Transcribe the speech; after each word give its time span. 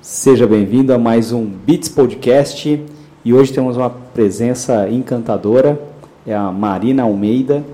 Seja 0.00 0.46
bem-vindo 0.46 0.92
a 0.92 0.98
mais 0.98 1.32
um 1.32 1.44
Beats 1.44 1.88
Podcast 1.88 2.84
e 3.24 3.32
hoje 3.34 3.52
temos 3.52 3.76
uma 3.76 3.90
presença 3.90 4.88
encantadora, 4.88 5.80
é 6.26 6.34
a 6.34 6.50
Marina 6.52 7.02
Almeida, 7.02 7.64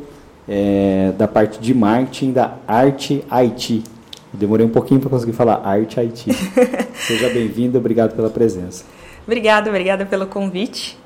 é, 0.49 1.13
da 1.19 1.29
parte 1.29 1.61
de 1.61 1.75
marketing 1.75 2.33
da 2.33 2.57
Arte 2.67 3.25
IT. 3.31 3.83
demorei 4.33 4.65
um 4.65 4.71
pouquinho 4.71 5.01
para 5.01 5.11
conseguir 5.11 5.33
falar 5.33 5.63
Arte 5.65 6.01
IT. 6.01 6.33
Seja 6.95 7.29
bem-vindo, 7.31 7.79
obrigado 7.79 8.15
pela 8.15 8.31
presença. 8.31 8.85
Obrigada, 9.27 9.69
obrigada 9.69 10.07
pelo 10.07 10.27
convite. 10.27 10.99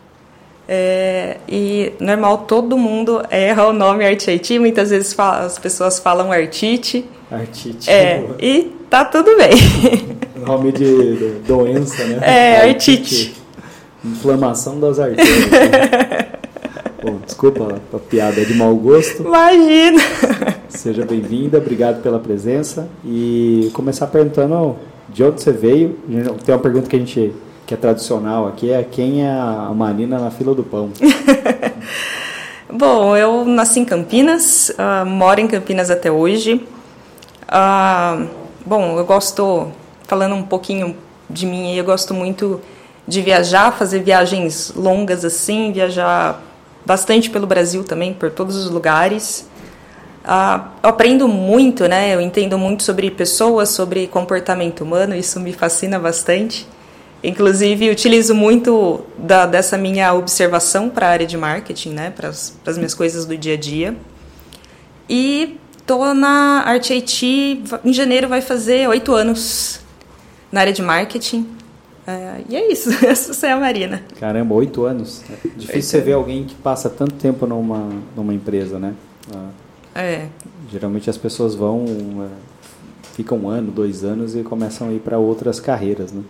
É, 0.69 1.39
e 1.49 1.93
normal 1.99 2.39
todo 2.39 2.79
mundo 2.79 3.23
erra 3.31 3.67
o 3.67 3.73
nome 3.73 4.05
Arte 4.05 4.31
IT, 4.31 4.59
muitas 4.59 4.91
vezes 4.91 5.13
fala, 5.13 5.45
as 5.45 5.59
pessoas 5.59 5.99
falam 5.99 6.31
Artite. 6.31 7.05
Artite. 7.31 7.91
É, 7.91 8.25
e 8.39 8.73
tá 8.89 9.05
tudo 9.05 9.37
bem. 9.37 9.51
Nome 10.47 10.73
de, 10.73 11.17
de 11.17 11.29
doença, 11.47 12.05
né? 12.05 12.19
É, 12.21 12.69
artite. 12.69 13.35
Inflamação 14.05 14.81
das 14.81 14.99
artérias. 14.99 15.51
Né? 15.51 16.29
Bom, 17.03 17.19
desculpa 17.25 17.81
a 17.93 17.99
piada 17.99 18.45
de 18.45 18.55
mau 18.55 18.75
gosto. 18.77 19.23
Imagina! 19.23 20.01
Seja 20.69 21.05
bem-vinda, 21.05 21.59
obrigado 21.59 22.03
pela 22.03 22.19
presença. 22.19 22.89
E 23.05 23.71
começar 23.73 24.07
perguntando 24.09 24.77
de 25.09 25.25
onde 25.25 25.43
você 25.43 25.53
veio. 25.53 25.97
Tem 26.45 26.55
uma 26.55 26.61
pergunta 26.61 26.89
que 26.89 26.97
a 26.97 26.99
gente 26.99 27.33
que 27.73 27.75
é 27.75 27.77
tradicional 27.79 28.47
aqui, 28.47 28.71
é 28.71 28.85
quem 28.85 29.25
é 29.25 29.31
a 29.31 29.73
Marina 29.75 30.19
na 30.19 30.31
fila 30.31 30.55
do 30.55 30.63
pão? 30.63 30.91
Bom, 32.71 33.17
eu 33.17 33.47
nasci 33.47 33.81
em 33.81 33.85
Campinas, 33.85 34.71
uh, 34.71 35.07
moro 35.07 35.41
em 35.41 35.47
Campinas 35.47 35.91
até 35.91 36.11
hoje. 36.11 36.67
Uh, 37.49 38.27
bom, 38.65 38.99
eu 38.99 39.05
gosto, 39.05 39.71
falando 40.05 40.35
um 40.35 40.43
pouquinho 40.43 40.97
de 41.29 41.45
mim, 41.45 41.75
eu 41.75 41.85
gosto 41.85 42.15
muito 42.15 42.63
de 43.07 43.21
viajar, 43.21 43.73
fazer 43.73 44.03
viagens 44.03 44.73
longas 44.75 45.23
assim, 45.23 45.71
viajar 45.71 46.41
bastante 46.85 47.29
pelo 47.29 47.47
Brasil 47.47 47.85
também, 47.85 48.15
por 48.15 48.31
todos 48.31 48.57
os 48.57 48.71
lugares. 48.71 49.47
Uh, 50.25 50.65
eu 50.83 50.89
aprendo 50.89 51.29
muito, 51.29 51.87
né? 51.87 52.15
Eu 52.15 52.23
entendo 52.23 52.57
muito 52.57 52.83
sobre 52.83 53.11
pessoas, 53.11 53.69
sobre 53.69 54.07
comportamento 54.07 54.83
humano, 54.83 55.15
isso 55.15 55.39
me 55.39 55.53
fascina 55.53 55.99
bastante. 55.99 56.67
Inclusive, 57.23 57.91
utilizo 57.91 58.35
muito 58.35 59.05
da, 59.17 59.47
dessa 59.47 59.79
minha 59.79 60.13
observação 60.13 60.91
para 60.91 61.07
a 61.07 61.11
área 61.11 61.27
de 61.27 61.37
marketing, 61.37 61.91
né? 61.91 62.11
Para 62.11 62.29
as 62.29 62.77
minhas 62.77 62.95
coisas 62.95 63.25
do 63.27 63.37
dia 63.37 63.55
a 63.55 63.57
dia. 63.57 63.97
E 65.09 65.59
Estou 65.83 66.15
na 66.15 66.63
Arte 66.65 66.93
IT, 66.93 67.65
em 67.85 67.93
janeiro 67.93 68.29
vai 68.29 68.41
fazer 68.41 68.89
oito 68.89 69.13
anos 69.17 69.81
na 70.51 70.61
área 70.61 70.73
de 70.73 70.81
marketing. 70.81 71.45
É, 72.07 72.41
e 72.49 72.55
é 72.55 72.71
isso, 72.71 72.89
essa 73.05 73.49
é 73.49 73.53
a 73.53 73.59
Marina. 73.59 74.01
Caramba, 74.21 74.55
oito 74.55 74.85
anos. 74.85 75.25
É 75.29 75.49
difícil 75.57 75.83
você 75.83 76.01
ver 76.01 76.13
alguém 76.13 76.45
que 76.45 76.55
passa 76.55 76.89
tanto 76.89 77.15
tempo 77.17 77.49
numa, 77.49 77.91
numa 78.17 78.33
empresa, 78.33 78.79
né? 78.79 78.95
Ah, 79.35 80.01
é. 80.01 80.29
Geralmente 80.71 81.11
as 81.11 81.19
pessoas 81.19 81.57
vão, 81.57 81.85
é, 82.25 82.29
ficam 83.15 83.39
um 83.39 83.49
ano, 83.49 83.73
dois 83.73 84.05
anos 84.05 84.37
e 84.37 84.45
começam 84.45 84.89
a 84.89 84.93
ir 84.93 85.01
para 85.01 85.19
outras 85.19 85.59
carreiras, 85.59 86.13
né? 86.13 86.23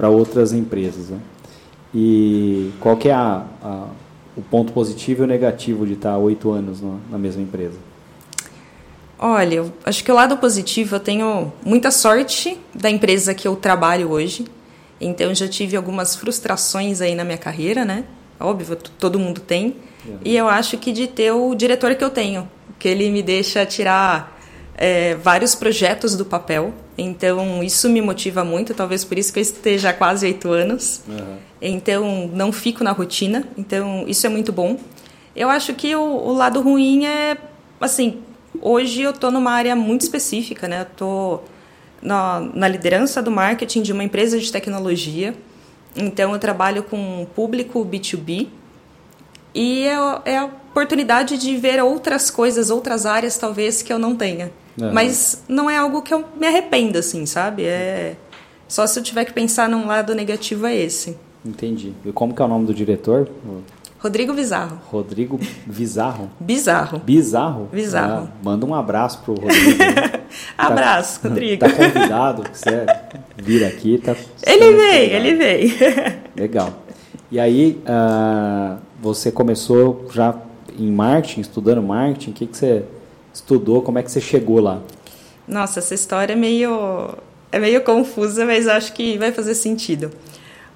Para 0.00 0.08
outras 0.08 0.52
empresas, 0.52 1.10
né? 1.10 1.18
E 1.94 2.72
qual 2.80 2.96
que 2.96 3.08
é 3.08 3.12
a, 3.12 3.44
a, 3.62 3.86
o 4.34 4.40
ponto 4.40 4.72
positivo 4.72 5.22
e 5.22 5.24
o 5.24 5.26
negativo 5.26 5.86
de 5.86 5.92
estar 5.92 6.16
oito 6.16 6.50
anos 6.50 6.80
na, 6.80 6.96
na 7.10 7.18
mesma 7.18 7.42
empresa? 7.42 7.76
Olha, 9.18 9.56
eu 9.56 9.72
acho 9.84 10.02
que 10.02 10.10
o 10.10 10.14
lado 10.14 10.38
positivo, 10.38 10.96
eu 10.96 11.00
tenho 11.00 11.52
muita 11.62 11.90
sorte 11.90 12.58
da 12.74 12.88
empresa 12.90 13.34
que 13.34 13.46
eu 13.46 13.54
trabalho 13.54 14.10
hoje. 14.10 14.46
Então, 14.98 15.34
já 15.34 15.46
tive 15.46 15.76
algumas 15.76 16.16
frustrações 16.16 17.02
aí 17.02 17.14
na 17.14 17.22
minha 17.22 17.36
carreira, 17.36 17.84
né? 17.84 18.04
Óbvio, 18.40 18.76
todo 18.98 19.18
mundo 19.18 19.40
tem. 19.42 19.76
Uhum. 20.06 20.18
E 20.24 20.34
eu 20.34 20.48
acho 20.48 20.78
que 20.78 20.90
de 20.90 21.06
ter 21.06 21.32
o 21.32 21.54
diretor 21.54 21.94
que 21.94 22.02
eu 22.02 22.08
tenho, 22.08 22.48
que 22.78 22.88
ele 22.88 23.10
me 23.10 23.22
deixa 23.22 23.66
tirar 23.66 24.39
é, 24.80 25.14
vários 25.14 25.54
projetos 25.54 26.16
do 26.16 26.24
papel. 26.24 26.74
Então, 26.98 27.62
isso 27.62 27.88
me 27.88 28.02
motiva 28.02 28.42
muito, 28.42 28.74
talvez 28.74 29.04
por 29.04 29.16
isso 29.16 29.32
que 29.32 29.38
eu 29.38 29.42
esteja 29.42 29.90
há 29.90 29.92
quase 29.92 30.26
oito 30.26 30.50
anos. 30.50 31.02
Uhum. 31.06 31.36
Então, 31.62 32.28
não 32.34 32.50
fico 32.50 32.82
na 32.82 32.90
rotina. 32.90 33.46
Então, 33.56 34.04
isso 34.08 34.26
é 34.26 34.28
muito 34.28 34.52
bom. 34.52 34.76
Eu 35.36 35.48
acho 35.48 35.74
que 35.74 35.94
o, 35.94 36.00
o 36.00 36.32
lado 36.32 36.60
ruim 36.60 37.06
é, 37.06 37.36
assim, 37.80 38.22
Hoje 38.62 39.02
eu 39.02 39.10
estou 39.10 39.30
numa 39.30 39.52
área 39.52 39.74
muito 39.74 40.02
específica, 40.02 40.66
né? 40.66 40.80
Eu 40.80 40.82
estou 40.82 41.44
na, 42.02 42.40
na, 42.40 42.68
liderança 42.68 43.22
do 43.22 43.30
marketing 43.30 43.80
de 43.80 43.92
uma 43.92 44.04
empresa 44.04 44.38
de 44.38 44.50
tecnologia. 44.50 45.34
Então 45.96 46.32
eu 46.32 46.38
trabalho 46.38 46.82
com 46.82 47.26
público 47.34 47.84
B2B 47.84 48.48
e 49.54 49.84
é, 49.86 50.32
é 50.32 50.50
oportunidade 50.70 51.36
de 51.36 51.56
ver 51.56 51.82
outras 51.82 52.30
coisas, 52.30 52.70
outras 52.70 53.06
áreas 53.06 53.36
talvez 53.36 53.82
que 53.82 53.92
eu 53.92 53.98
não 53.98 54.14
tenha. 54.14 54.50
Uhum. 54.80 54.92
Mas 54.92 55.42
não 55.48 55.68
é 55.68 55.76
algo 55.76 56.02
que 56.02 56.14
eu 56.14 56.24
me 56.38 56.46
arrependa, 56.46 57.00
assim, 57.00 57.26
sabe? 57.26 57.64
É 57.64 58.16
só 58.70 58.86
se 58.86 58.96
eu 58.96 59.02
tiver 59.02 59.24
que 59.24 59.32
pensar 59.32 59.68
num 59.68 59.84
lado 59.84 60.14
negativo 60.14 60.64
é 60.64 60.76
esse. 60.76 61.16
Entendi. 61.44 61.92
E 62.04 62.12
como 62.12 62.32
que 62.32 62.40
é 62.40 62.44
o 62.44 62.48
nome 62.48 62.66
do 62.66 62.72
diretor? 62.72 63.28
Rodrigo 63.98 64.32
Bizarro. 64.32 64.78
Rodrigo 64.86 65.40
Bizarro? 65.66 66.30
Bizarro. 66.38 67.00
Bizarro? 67.00 67.68
Bizarro. 67.72 68.28
Ah, 68.30 68.36
manda 68.44 68.64
um 68.64 68.72
abraço 68.72 69.22
pro 69.24 69.34
Rodrigo. 69.34 69.78
Né? 69.78 70.20
Abraço, 70.56 71.20
tá, 71.20 71.28
Rodrigo. 71.28 71.60
Tá 71.60 71.72
convidado, 71.72 72.44
você 72.52 72.86
vir 73.36 73.64
aqui. 73.64 73.98
Tá 73.98 74.14
ele 74.46 74.72
veio, 74.76 75.16
ele 75.16 75.34
veio. 75.34 75.74
Legal. 76.36 76.72
E 77.28 77.40
aí, 77.40 77.82
uh, 77.82 78.78
você 79.02 79.32
começou 79.32 80.06
já 80.12 80.32
em 80.78 80.90
marketing, 80.90 81.40
estudando 81.40 81.82
marketing. 81.82 82.30
O 82.30 82.34
que, 82.34 82.46
que 82.46 82.56
você 82.56 82.84
estudou? 83.32 83.82
Como 83.82 83.98
é 83.98 84.02
que 84.02 84.10
você 84.10 84.20
chegou 84.20 84.60
lá? 84.60 84.80
Nossa, 85.46 85.80
essa 85.80 85.94
história 85.94 86.32
é 86.32 86.36
meio, 86.36 87.14
é 87.50 87.58
meio 87.58 87.82
confusa, 87.82 88.44
mas 88.46 88.68
acho 88.68 88.92
que 88.92 89.18
vai 89.18 89.32
fazer 89.32 89.54
sentido. 89.54 90.12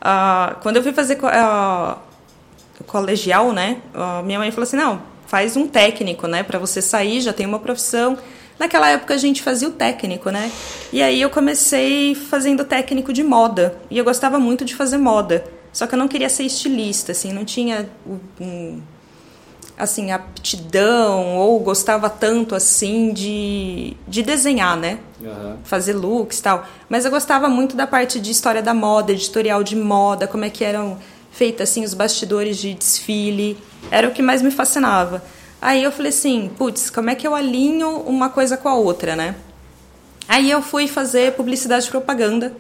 Uh, 0.00 0.56
quando 0.62 0.77
eu 0.77 0.83
fui 0.83 0.93
fazer 0.93 1.19
uh, 1.19 1.97
colegial, 2.87 3.53
né? 3.53 3.78
minha 4.25 4.38
mãe 4.38 4.50
falou 4.50 4.65
assim: 4.65 4.77
não, 4.77 5.00
faz 5.27 5.56
um 5.56 5.66
técnico, 5.66 6.27
né? 6.27 6.43
Para 6.43 6.59
você 6.59 6.83
sair, 6.83 7.21
já 7.21 7.33
tem 7.33 7.47
uma 7.47 7.59
profissão. 7.59 8.19
Naquela 8.59 8.88
época 8.88 9.15
a 9.15 9.16
gente 9.16 9.43
fazia 9.43 9.69
o 9.69 9.72
técnico, 9.72 10.31
né? 10.31 10.50
E 10.93 11.03
aí 11.03 11.21
eu 11.21 11.31
comecei 11.31 12.15
fazendo 12.15 12.65
técnico 12.65 13.12
de 13.12 13.22
moda. 13.22 13.77
E 13.91 13.99
eu 13.99 14.04
gostava 14.04 14.38
muito 14.38 14.65
de 14.65 14.75
fazer 14.75 14.99
moda. 14.99 15.44
Só 15.72 15.88
que 15.88 15.94
eu 15.94 15.99
não 15.99 16.06
queria 16.06 16.28
ser 16.28 16.44
estilista, 16.44 17.10
assim, 17.10 17.33
não 17.33 17.44
tinha 17.44 17.88
um, 18.41 18.81
assim, 19.77 20.12
aptidão 20.12 21.37
ou 21.37 21.59
gostava 21.61 22.09
tanto 22.09 22.55
assim 22.55 23.12
de, 23.12 23.97
de 24.07 24.23
desenhar, 24.23 24.77
né? 24.77 24.99
Uhum. 25.21 25.57
Fazer 25.65 25.95
looks 25.95 26.39
e 26.39 26.43
tal. 26.43 26.67
Mas 26.89 27.05
eu 27.05 27.11
gostava 27.11 27.49
muito 27.49 27.75
da 27.77 27.87
parte 27.87 28.21
de 28.21 28.31
história 28.31 28.63
da 28.63 28.73
moda, 28.73 29.13
editorial 29.13 29.63
de 29.65 29.77
moda, 29.77 30.27
como 30.27 30.45
é 30.45 30.51
que 30.51 30.65
eram 30.65 30.99
feita 31.33 31.65
assim 31.65 31.83
os 31.83 31.95
bastidores 31.95 32.59
de 32.59 32.75
desfile, 32.75 33.59
era 33.91 34.07
o 34.07 34.13
que 34.13 34.23
mais 34.23 34.41
me 34.41 34.53
fascinava. 34.53 35.23
Aí 35.61 35.83
eu 35.83 35.91
falei 35.91 36.11
assim, 36.11 36.51
putz, 36.57 36.91
como 36.91 37.11
é 37.11 37.15
que 37.15 37.27
eu 37.27 37.34
alinho 37.34 37.89
uma 38.01 38.29
coisa 38.29 38.57
com 38.57 38.69
a 38.69 38.75
outra, 38.75 39.17
né? 39.17 39.34
Aí 40.29 40.51
eu 40.51 40.63
fui 40.63 40.87
fazer 40.87 41.33
publicidade 41.33 41.87
e 41.87 41.91
propaganda. 41.91 42.55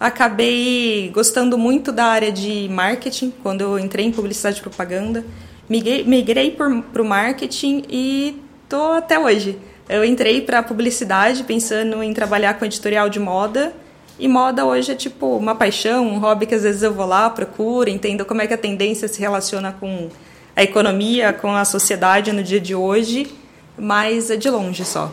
Acabei 0.00 1.10
gostando 1.12 1.58
muito 1.58 1.90
da 1.90 2.04
área 2.04 2.30
de 2.30 2.68
marketing 2.70 3.32
quando 3.42 3.62
eu 3.62 3.78
entrei 3.78 4.06
em 4.06 4.12
publicidade 4.12 4.58
e 4.58 4.62
propaganda. 4.62 5.24
Migrei, 5.68 6.04
migrei 6.04 6.50
para 6.50 7.02
o 7.02 7.04
marketing 7.04 7.84
e 7.90 8.40
tô 8.68 8.92
até 8.92 9.18
hoje. 9.18 9.58
Eu 9.88 10.04
entrei 10.04 10.40
para 10.40 10.62
publicidade 10.62 11.44
pensando 11.44 12.02
em 12.02 12.12
trabalhar 12.12 12.58
com 12.58 12.64
editorial 12.64 13.08
de 13.08 13.20
moda 13.20 13.72
e 14.18 14.26
moda 14.26 14.64
hoje 14.64 14.92
é 14.92 14.94
tipo 14.94 15.36
uma 15.36 15.54
paixão, 15.54 16.06
um 16.06 16.18
hobby 16.18 16.46
que 16.46 16.54
às 16.54 16.62
vezes 16.62 16.82
eu 16.82 16.92
vou 16.92 17.06
lá, 17.06 17.30
procuro, 17.30 17.88
entendo 17.88 18.24
como 18.24 18.40
é 18.42 18.46
que 18.46 18.54
a 18.54 18.58
tendência 18.58 19.06
se 19.06 19.20
relaciona 19.20 19.70
com 19.72 20.08
a 20.56 20.62
economia, 20.62 21.32
com 21.32 21.54
a 21.54 21.64
sociedade 21.64 22.32
no 22.32 22.42
dia 22.42 22.60
de 22.60 22.74
hoje, 22.74 23.32
mas 23.78 24.30
é 24.30 24.36
de 24.36 24.50
longe 24.50 24.84
só. 24.84 25.12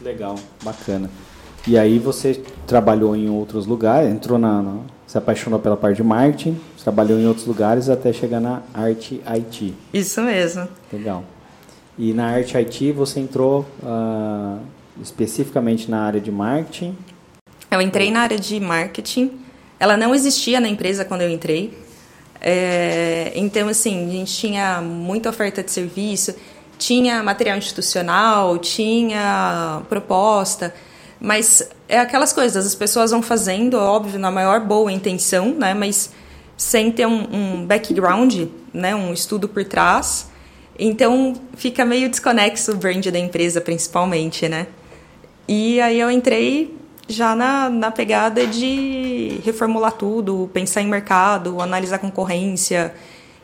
Legal, 0.00 0.34
bacana. 0.62 1.08
E 1.66 1.78
aí 1.78 1.98
você 1.98 2.42
trabalhou 2.66 3.14
em 3.16 3.30
outros 3.30 3.66
lugares, 3.66 4.10
entrou 4.10 4.38
na, 4.38 4.60
na 4.60 4.78
se 5.06 5.16
apaixonou 5.16 5.60
pela 5.60 5.76
parte 5.76 5.96
de 5.96 6.02
marketing, 6.02 6.58
trabalhou 6.82 7.18
em 7.18 7.26
outros 7.26 7.46
lugares 7.46 7.88
até 7.88 8.12
chegar 8.12 8.40
na 8.40 8.62
Arte 8.74 9.20
IT. 9.26 9.74
Isso 9.92 10.20
mesmo. 10.22 10.68
Legal. 10.92 11.24
E 11.98 12.12
na 12.12 12.26
Arte 12.26 12.56
IT 12.56 12.92
você 12.92 13.20
entrou 13.20 13.66
uh, 13.82 14.58
especificamente 15.00 15.90
na 15.90 16.02
área 16.02 16.20
de 16.20 16.30
marketing 16.30 16.96
eu 17.72 17.80
entrei 17.80 18.10
na 18.10 18.20
área 18.20 18.38
de 18.38 18.60
marketing. 18.60 19.30
Ela 19.80 19.96
não 19.96 20.14
existia 20.14 20.60
na 20.60 20.68
empresa 20.68 21.06
quando 21.06 21.22
eu 21.22 21.30
entrei. 21.30 21.72
É, 22.38 23.32
então, 23.34 23.66
assim, 23.66 24.08
a 24.08 24.12
gente 24.12 24.34
tinha 24.34 24.82
muita 24.82 25.30
oferta 25.30 25.62
de 25.62 25.70
serviço, 25.70 26.34
tinha 26.76 27.22
material 27.22 27.56
institucional, 27.56 28.58
tinha 28.58 29.80
proposta. 29.88 30.74
Mas 31.18 31.66
é 31.88 31.98
aquelas 31.98 32.30
coisas, 32.30 32.66
as 32.66 32.74
pessoas 32.74 33.10
vão 33.10 33.22
fazendo, 33.22 33.78
óbvio, 33.78 34.20
na 34.20 34.30
maior 34.30 34.60
boa 34.60 34.92
intenção, 34.92 35.54
né? 35.54 35.72
Mas 35.72 36.10
sem 36.62 36.92
ter 36.92 37.06
um, 37.06 37.26
um 37.32 37.66
background, 37.66 38.44
né? 38.72 38.94
Um 38.94 39.12
estudo 39.12 39.48
por 39.48 39.64
trás. 39.64 40.30
Então 40.78 41.34
fica 41.56 41.84
meio 41.84 42.08
desconexo 42.08 42.72
o 42.72 42.76
brand 42.76 43.04
da 43.06 43.18
empresa, 43.18 43.60
principalmente, 43.60 44.48
né? 44.48 44.68
E 45.48 45.80
aí 45.80 45.98
eu 45.98 46.10
entrei 46.10 46.74
já 47.08 47.34
na, 47.34 47.68
na 47.68 47.90
pegada 47.90 48.46
de 48.46 49.40
reformular 49.44 49.92
tudo, 49.92 50.48
pensar 50.52 50.80
em 50.82 50.86
mercado, 50.86 51.60
analisar 51.60 51.98
concorrência, 51.98 52.94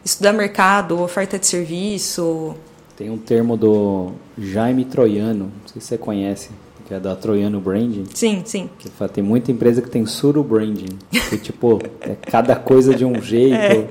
estudar 0.04 0.32
mercado, 0.32 1.00
oferta 1.00 1.38
de 1.38 1.46
serviço. 1.46 2.54
Tem 2.96 3.10
um 3.10 3.18
termo 3.18 3.56
do 3.56 4.12
Jaime 4.38 4.84
Troiano, 4.84 5.52
não 5.60 5.68
sei 5.68 5.80
se 5.80 5.88
você 5.88 5.98
conhece, 5.98 6.50
que 6.88 6.94
é 6.94 6.98
da 6.98 7.14
Troiano 7.14 7.60
Branding. 7.60 8.06
Sim, 8.14 8.42
sim. 8.46 8.70
Que 8.78 8.88
fala, 8.88 9.10
tem 9.10 9.22
muita 9.22 9.52
empresa 9.52 9.82
que 9.82 9.90
tem 9.90 10.06
suru 10.06 10.42
branding, 10.42 10.98
que 11.28 11.36
tipo, 11.36 11.78
é 12.00 12.14
cada 12.14 12.56
coisa 12.56 12.94
de 12.94 13.04
um 13.04 13.20
jeito. 13.20 13.54
É. 13.54 13.86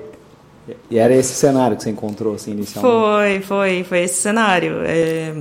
E 0.90 0.98
era 0.98 1.16
esse 1.16 1.36
cenário 1.36 1.78
que 1.78 1.84
você 1.84 1.92
encontrou 1.92 2.34
assim 2.34 2.52
inicialmente? 2.52 3.06
Foi, 3.06 3.42
foi, 3.42 3.84
foi 3.84 4.00
esse 4.00 4.16
cenário. 4.16 4.82
É... 4.84 5.32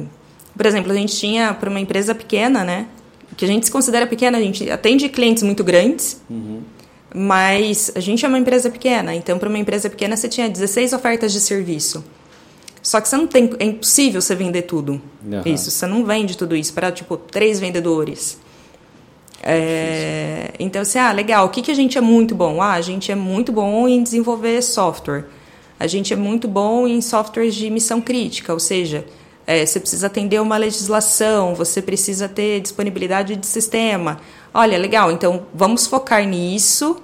Por 0.54 0.66
exemplo, 0.66 0.92
a 0.92 0.94
gente 0.94 1.16
tinha 1.16 1.54
para 1.54 1.70
uma 1.70 1.80
empresa 1.80 2.14
pequena, 2.14 2.62
né? 2.62 2.86
Que 3.36 3.46
a 3.46 3.48
gente 3.48 3.64
se 3.64 3.72
considera 3.72 4.06
pequena, 4.06 4.36
a 4.36 4.40
gente 4.40 4.70
atende 4.70 5.08
clientes 5.08 5.42
muito 5.42 5.64
grandes, 5.64 6.22
uhum. 6.28 6.60
mas 7.14 7.90
a 7.94 8.00
gente 8.00 8.24
é 8.24 8.28
uma 8.28 8.38
empresa 8.38 8.70
pequena. 8.70 9.14
Então, 9.14 9.38
para 9.38 9.48
uma 9.48 9.58
empresa 9.58 9.88
pequena, 9.88 10.14
você 10.14 10.28
tinha 10.28 10.48
16 10.48 10.92
ofertas 10.92 11.32
de 11.32 11.40
serviço. 11.40 12.04
Só 12.86 13.00
que 13.00 13.08
você 13.08 13.16
não 13.16 13.26
tem, 13.26 13.50
é 13.58 13.64
impossível 13.64 14.22
você 14.22 14.32
vender 14.32 14.62
tudo. 14.62 15.02
Uhum. 15.24 15.42
Isso, 15.44 15.72
você 15.72 15.86
não 15.88 16.04
vende 16.04 16.36
tudo 16.36 16.54
isso 16.54 16.72
para 16.72 16.92
tipo 16.92 17.16
três 17.16 17.58
vendedores. 17.58 18.38
É, 19.42 20.52
então, 20.60 20.82
assim, 20.82 20.96
ah, 21.00 21.10
legal. 21.10 21.46
O 21.46 21.48
que, 21.48 21.62
que 21.62 21.70
a 21.72 21.74
gente 21.74 21.98
é 21.98 22.00
muito 22.00 22.32
bom? 22.32 22.62
Ah, 22.62 22.74
a 22.74 22.80
gente 22.80 23.10
é 23.10 23.16
muito 23.16 23.50
bom 23.50 23.88
em 23.88 24.04
desenvolver 24.04 24.62
software. 24.62 25.24
A 25.80 25.88
gente 25.88 26.12
é 26.12 26.16
muito 26.16 26.46
bom 26.46 26.86
em 26.86 27.00
softwares 27.00 27.56
de 27.56 27.68
missão 27.70 28.00
crítica, 28.00 28.52
ou 28.52 28.60
seja, 28.60 29.04
é, 29.48 29.66
você 29.66 29.80
precisa 29.80 30.06
atender 30.06 30.40
uma 30.40 30.56
legislação, 30.56 31.56
você 31.56 31.82
precisa 31.82 32.28
ter 32.28 32.60
disponibilidade 32.60 33.34
de 33.34 33.48
sistema. 33.48 34.20
Olha, 34.54 34.78
legal, 34.78 35.10
então 35.10 35.44
vamos 35.52 35.88
focar 35.88 36.24
nisso, 36.24 37.02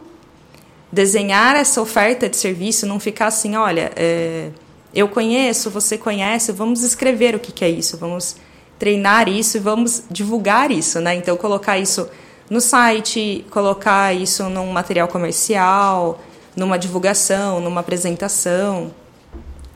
desenhar 0.92 1.56
essa 1.56 1.82
oferta 1.82 2.28
de 2.28 2.36
serviço, 2.36 2.86
não 2.86 3.00
ficar 3.00 3.26
assim, 3.26 3.56
olha, 3.56 3.90
é, 3.96 4.50
eu 4.94 5.08
conheço, 5.08 5.70
você 5.70 5.96
conhece, 5.96 6.52
vamos 6.52 6.82
escrever 6.82 7.34
o 7.34 7.38
que, 7.38 7.52
que 7.52 7.64
é 7.64 7.70
isso, 7.70 7.96
vamos 7.96 8.36
treinar 8.78 9.28
isso 9.28 9.56
e 9.56 9.60
vamos 9.60 10.04
divulgar 10.10 10.70
isso, 10.70 11.00
né? 11.00 11.14
Então, 11.14 11.36
colocar 11.36 11.78
isso 11.78 12.08
no 12.50 12.60
site, 12.60 13.46
colocar 13.50 14.14
isso 14.14 14.48
num 14.50 14.72
material 14.72 15.08
comercial, 15.08 16.20
numa 16.56 16.78
divulgação, 16.78 17.60
numa 17.60 17.80
apresentação. 17.80 18.90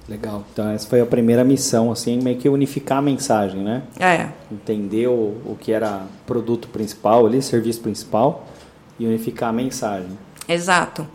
Legal. 0.08 0.44
Então, 0.52 0.68
essa 0.70 0.88
foi 0.88 1.00
a 1.00 1.06
primeira 1.06 1.42
missão, 1.42 1.90
assim, 1.90 2.20
meio 2.22 2.36
que 2.36 2.48
unificar 2.48 2.98
a 2.98 3.02
mensagem, 3.02 3.62
né? 3.62 3.82
É. 3.98 4.28
Entender 4.52 5.08
o, 5.08 5.36
o 5.44 5.56
que 5.60 5.72
era 5.72 6.02
produto 6.26 6.68
principal 6.68 7.26
ali, 7.26 7.42
serviço 7.42 7.80
principal, 7.80 8.46
e 8.98 9.06
unificar 9.06 9.50
a 9.50 9.52
mensagem. 9.52 10.16
Exato. 10.48 11.06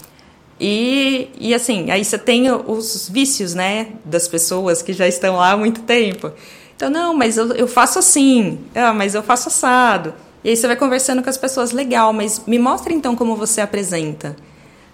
E, 0.63 1.31
e 1.39 1.55
assim, 1.55 1.89
aí 1.89 2.05
você 2.05 2.19
tem 2.19 2.51
os 2.51 3.09
vícios, 3.09 3.55
né, 3.55 3.87
das 4.05 4.27
pessoas 4.27 4.83
que 4.83 4.93
já 4.93 5.07
estão 5.07 5.37
lá 5.37 5.53
há 5.53 5.57
muito 5.57 5.81
tempo. 5.81 6.31
Então, 6.75 6.87
não, 6.87 7.15
mas 7.15 7.35
eu, 7.35 7.51
eu 7.53 7.67
faço 7.67 7.97
assim, 7.97 8.59
ah, 8.75 8.93
mas 8.93 9.15
eu 9.15 9.23
faço 9.23 9.49
assado. 9.49 10.13
E 10.43 10.49
aí 10.51 10.55
você 10.55 10.67
vai 10.67 10.75
conversando 10.75 11.23
com 11.23 11.29
as 11.31 11.37
pessoas, 11.37 11.71
legal, 11.71 12.13
mas 12.13 12.43
me 12.45 12.59
mostra 12.59 12.93
então 12.93 13.15
como 13.15 13.35
você 13.35 13.59
apresenta. 13.59 14.35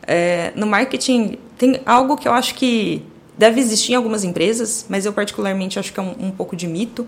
É, 0.04 0.54
no 0.56 0.66
marketing, 0.66 1.38
tem 1.58 1.82
algo 1.86 2.16
que 2.16 2.30
eu 2.30 2.32
acho 2.32 2.56
que 2.56 3.04
deve 3.38 3.60
existir 3.60 3.92
em 3.92 3.96
algumas 3.96 4.24
empresas, 4.24 4.86
mas 4.88 5.06
eu 5.06 5.12
particularmente 5.12 5.78
acho 5.78 5.92
que 5.92 6.00
é 6.00 6.04
um, 6.04 6.28
um 6.28 6.32
pouco 6.32 6.56
de 6.56 6.66
mito, 6.66 7.06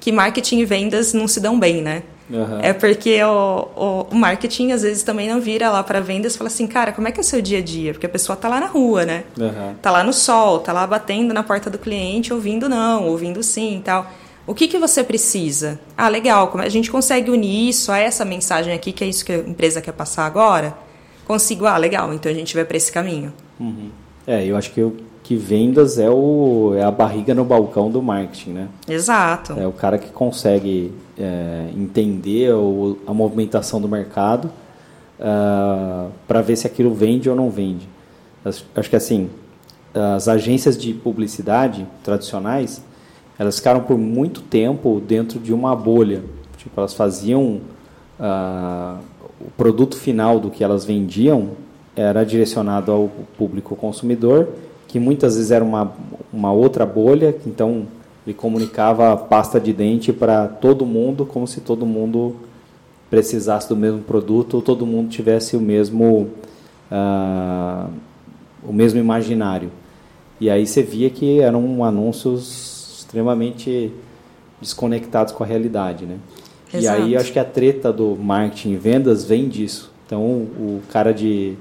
que 0.00 0.10
marketing 0.10 0.60
e 0.60 0.64
vendas 0.64 1.12
não 1.12 1.28
se 1.28 1.38
dão 1.38 1.60
bem, 1.60 1.82
né? 1.82 2.02
Uhum. 2.30 2.60
É 2.60 2.72
porque 2.72 3.22
o, 3.24 3.68
o, 3.76 4.06
o, 4.12 4.14
marketing 4.14 4.70
às 4.70 4.82
vezes 4.82 5.02
também 5.02 5.28
não 5.28 5.40
vira 5.40 5.68
lá 5.68 5.82
para 5.82 6.00
vendas 6.00 6.34
e 6.34 6.38
fala 6.38 6.48
assim, 6.48 6.66
cara, 6.66 6.92
como 6.92 7.08
é 7.08 7.12
que 7.12 7.18
é 7.18 7.22
o 7.22 7.24
seu 7.24 7.42
dia 7.42 7.58
a 7.58 7.62
dia? 7.62 7.92
Porque 7.92 8.06
a 8.06 8.08
pessoa 8.08 8.36
tá 8.36 8.48
lá 8.48 8.60
na 8.60 8.66
rua, 8.66 9.04
né? 9.04 9.24
Uhum. 9.36 9.74
Tá 9.82 9.90
lá 9.90 10.04
no 10.04 10.12
sol, 10.12 10.60
tá 10.60 10.72
lá 10.72 10.86
batendo 10.86 11.34
na 11.34 11.42
porta 11.42 11.68
do 11.68 11.78
cliente, 11.78 12.32
ouvindo 12.32 12.68
não, 12.68 13.06
ouvindo 13.08 13.42
sim 13.42 13.78
e 13.78 13.80
tal. 13.80 14.10
O 14.46 14.54
que, 14.54 14.68
que 14.68 14.78
você 14.78 15.02
precisa? 15.02 15.80
Ah, 15.96 16.08
legal, 16.08 16.48
como 16.48 16.62
a 16.62 16.68
gente 16.68 16.90
consegue 16.90 17.30
unir 17.30 17.68
isso 17.68 17.90
a 17.90 17.98
essa 17.98 18.24
mensagem 18.24 18.72
aqui, 18.72 18.92
que 18.92 19.02
é 19.02 19.06
isso 19.06 19.24
que 19.24 19.32
a 19.32 19.38
empresa 19.38 19.80
quer 19.80 19.92
passar 19.92 20.24
agora? 20.24 20.74
Consigo, 21.26 21.66
ah, 21.66 21.76
legal, 21.76 22.12
então 22.14 22.30
a 22.30 22.34
gente 22.34 22.54
vai 22.54 22.64
para 22.64 22.76
esse 22.76 22.90
caminho. 22.90 23.32
Uhum. 23.58 23.90
É, 24.26 24.44
eu 24.44 24.56
acho 24.56 24.70
que 24.72 24.80
eu 24.80 24.96
que 25.30 25.36
vendas 25.36 25.96
é, 25.96 26.10
o, 26.10 26.74
é 26.74 26.82
a 26.82 26.90
barriga 26.90 27.32
no 27.32 27.44
balcão 27.44 27.88
do 27.88 28.02
marketing, 28.02 28.50
né? 28.50 28.68
Exato. 28.88 29.52
É 29.52 29.64
o 29.64 29.70
cara 29.70 29.96
que 29.96 30.10
consegue 30.10 30.92
é, 31.20 31.70
entender 31.76 32.52
o, 32.54 32.98
a 33.06 33.12
movimentação 33.12 33.80
do 33.80 33.88
mercado 33.88 34.46
uh, 34.46 34.50
ah, 35.20 36.08
para 36.26 36.40
ver 36.40 36.56
se 36.56 36.66
aquilo 36.66 36.94
vende 36.94 37.28
ou 37.28 37.36
não 37.36 37.50
vende. 37.50 37.86
Acho 38.44 38.88
que 38.88 38.96
assim, 38.96 39.28
as 39.94 40.28
agências 40.28 40.78
de 40.78 40.94
publicidade 40.94 41.86
tradicionais, 42.02 42.82
elas 43.38 43.58
ficaram 43.58 43.80
por 43.82 43.98
muito 43.98 44.40
tempo 44.40 45.00
dentro 45.06 45.38
de 45.38 45.52
uma 45.52 45.76
bolha. 45.76 46.22
Tipo, 46.56 46.80
elas 46.80 46.94
faziam 46.94 47.60
uh, 48.18 48.98
o 49.40 49.50
produto 49.56 49.96
final 49.96 50.40
do 50.40 50.50
que 50.50 50.64
elas 50.64 50.84
vendiam 50.84 51.50
era 51.94 52.24
direcionado 52.24 52.90
ao 52.90 53.10
público 53.36 53.76
consumidor 53.76 54.48
que 54.90 54.98
muitas 54.98 55.36
vezes 55.36 55.52
era 55.52 55.64
uma, 55.64 55.92
uma 56.32 56.52
outra 56.52 56.84
bolha, 56.84 57.36
então 57.46 57.86
ele 58.26 58.34
comunicava 58.34 59.16
pasta 59.16 59.60
de 59.60 59.72
dente 59.72 60.12
para 60.12 60.46
todo 60.46 60.84
mundo, 60.84 61.24
como 61.24 61.46
se 61.46 61.60
todo 61.60 61.86
mundo 61.86 62.36
precisasse 63.08 63.68
do 63.68 63.76
mesmo 63.76 64.00
produto 64.00 64.54
ou 64.54 64.62
todo 64.62 64.86
mundo 64.86 65.08
tivesse 65.08 65.56
o 65.56 65.60
mesmo, 65.60 66.28
uh, 66.90 67.90
o 68.62 68.72
mesmo 68.72 69.00
imaginário. 69.00 69.70
E 70.40 70.48
aí 70.48 70.66
você 70.66 70.82
via 70.82 71.10
que 71.10 71.40
eram 71.40 71.84
anúncios 71.84 72.98
extremamente 73.00 73.92
desconectados 74.60 75.32
com 75.32 75.42
a 75.42 75.46
realidade, 75.46 76.06
né? 76.06 76.18
Exato. 76.72 77.00
E 77.00 77.04
aí 77.04 77.16
acho 77.16 77.32
que 77.32 77.38
a 77.38 77.44
treta 77.44 77.92
do 77.92 78.16
marketing 78.16 78.72
e 78.72 78.76
vendas 78.76 79.24
vem 79.24 79.48
disso. 79.48 79.90
Então 80.06 80.22
o 80.22 80.80
cara 80.90 81.12
de 81.12 81.56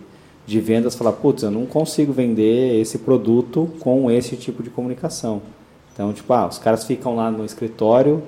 de 0.49 0.59
vendas 0.59 0.95
falar, 0.95 1.11
putz, 1.11 1.43
eu 1.43 1.51
não 1.51 1.67
consigo 1.67 2.11
vender 2.11 2.81
esse 2.81 2.97
produto 2.97 3.69
com 3.79 4.09
esse 4.09 4.35
tipo 4.35 4.63
de 4.63 4.71
comunicação. 4.71 5.43
Então, 5.99 6.13
tipo, 6.13 6.31
ah, 6.31 6.47
os 6.47 6.57
caras 6.57 6.85
ficam 6.85 7.13
lá 7.13 7.29
no 7.29 7.43
escritório, 7.43 8.23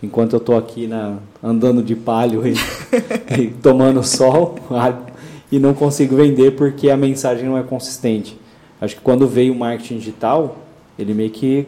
enquanto 0.00 0.34
eu 0.34 0.36
estou 0.36 0.56
aqui 0.56 0.86
na, 0.86 1.16
andando 1.42 1.82
de 1.82 1.96
palho 1.96 2.46
e, 2.46 2.54
e 3.36 3.48
tomando 3.48 4.00
sol, 4.04 4.54
e 5.50 5.58
não 5.58 5.74
consigo 5.74 6.14
vender 6.14 6.52
porque 6.52 6.88
a 6.88 6.96
mensagem 6.96 7.48
não 7.48 7.58
é 7.58 7.64
consistente. 7.64 8.38
Acho 8.80 8.94
que 8.94 9.00
quando 9.00 9.26
veio 9.26 9.52
o 9.52 9.58
marketing 9.58 9.98
digital, 9.98 10.56
ele 10.96 11.12
meio 11.14 11.30
que 11.30 11.66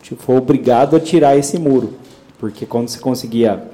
tipo, 0.00 0.22
foi 0.22 0.36
obrigado 0.36 0.94
a 0.94 1.00
tirar 1.00 1.36
esse 1.36 1.58
muro. 1.58 1.94
Porque 2.38 2.64
quando 2.64 2.86
você 2.86 3.00
conseguia, 3.00 3.64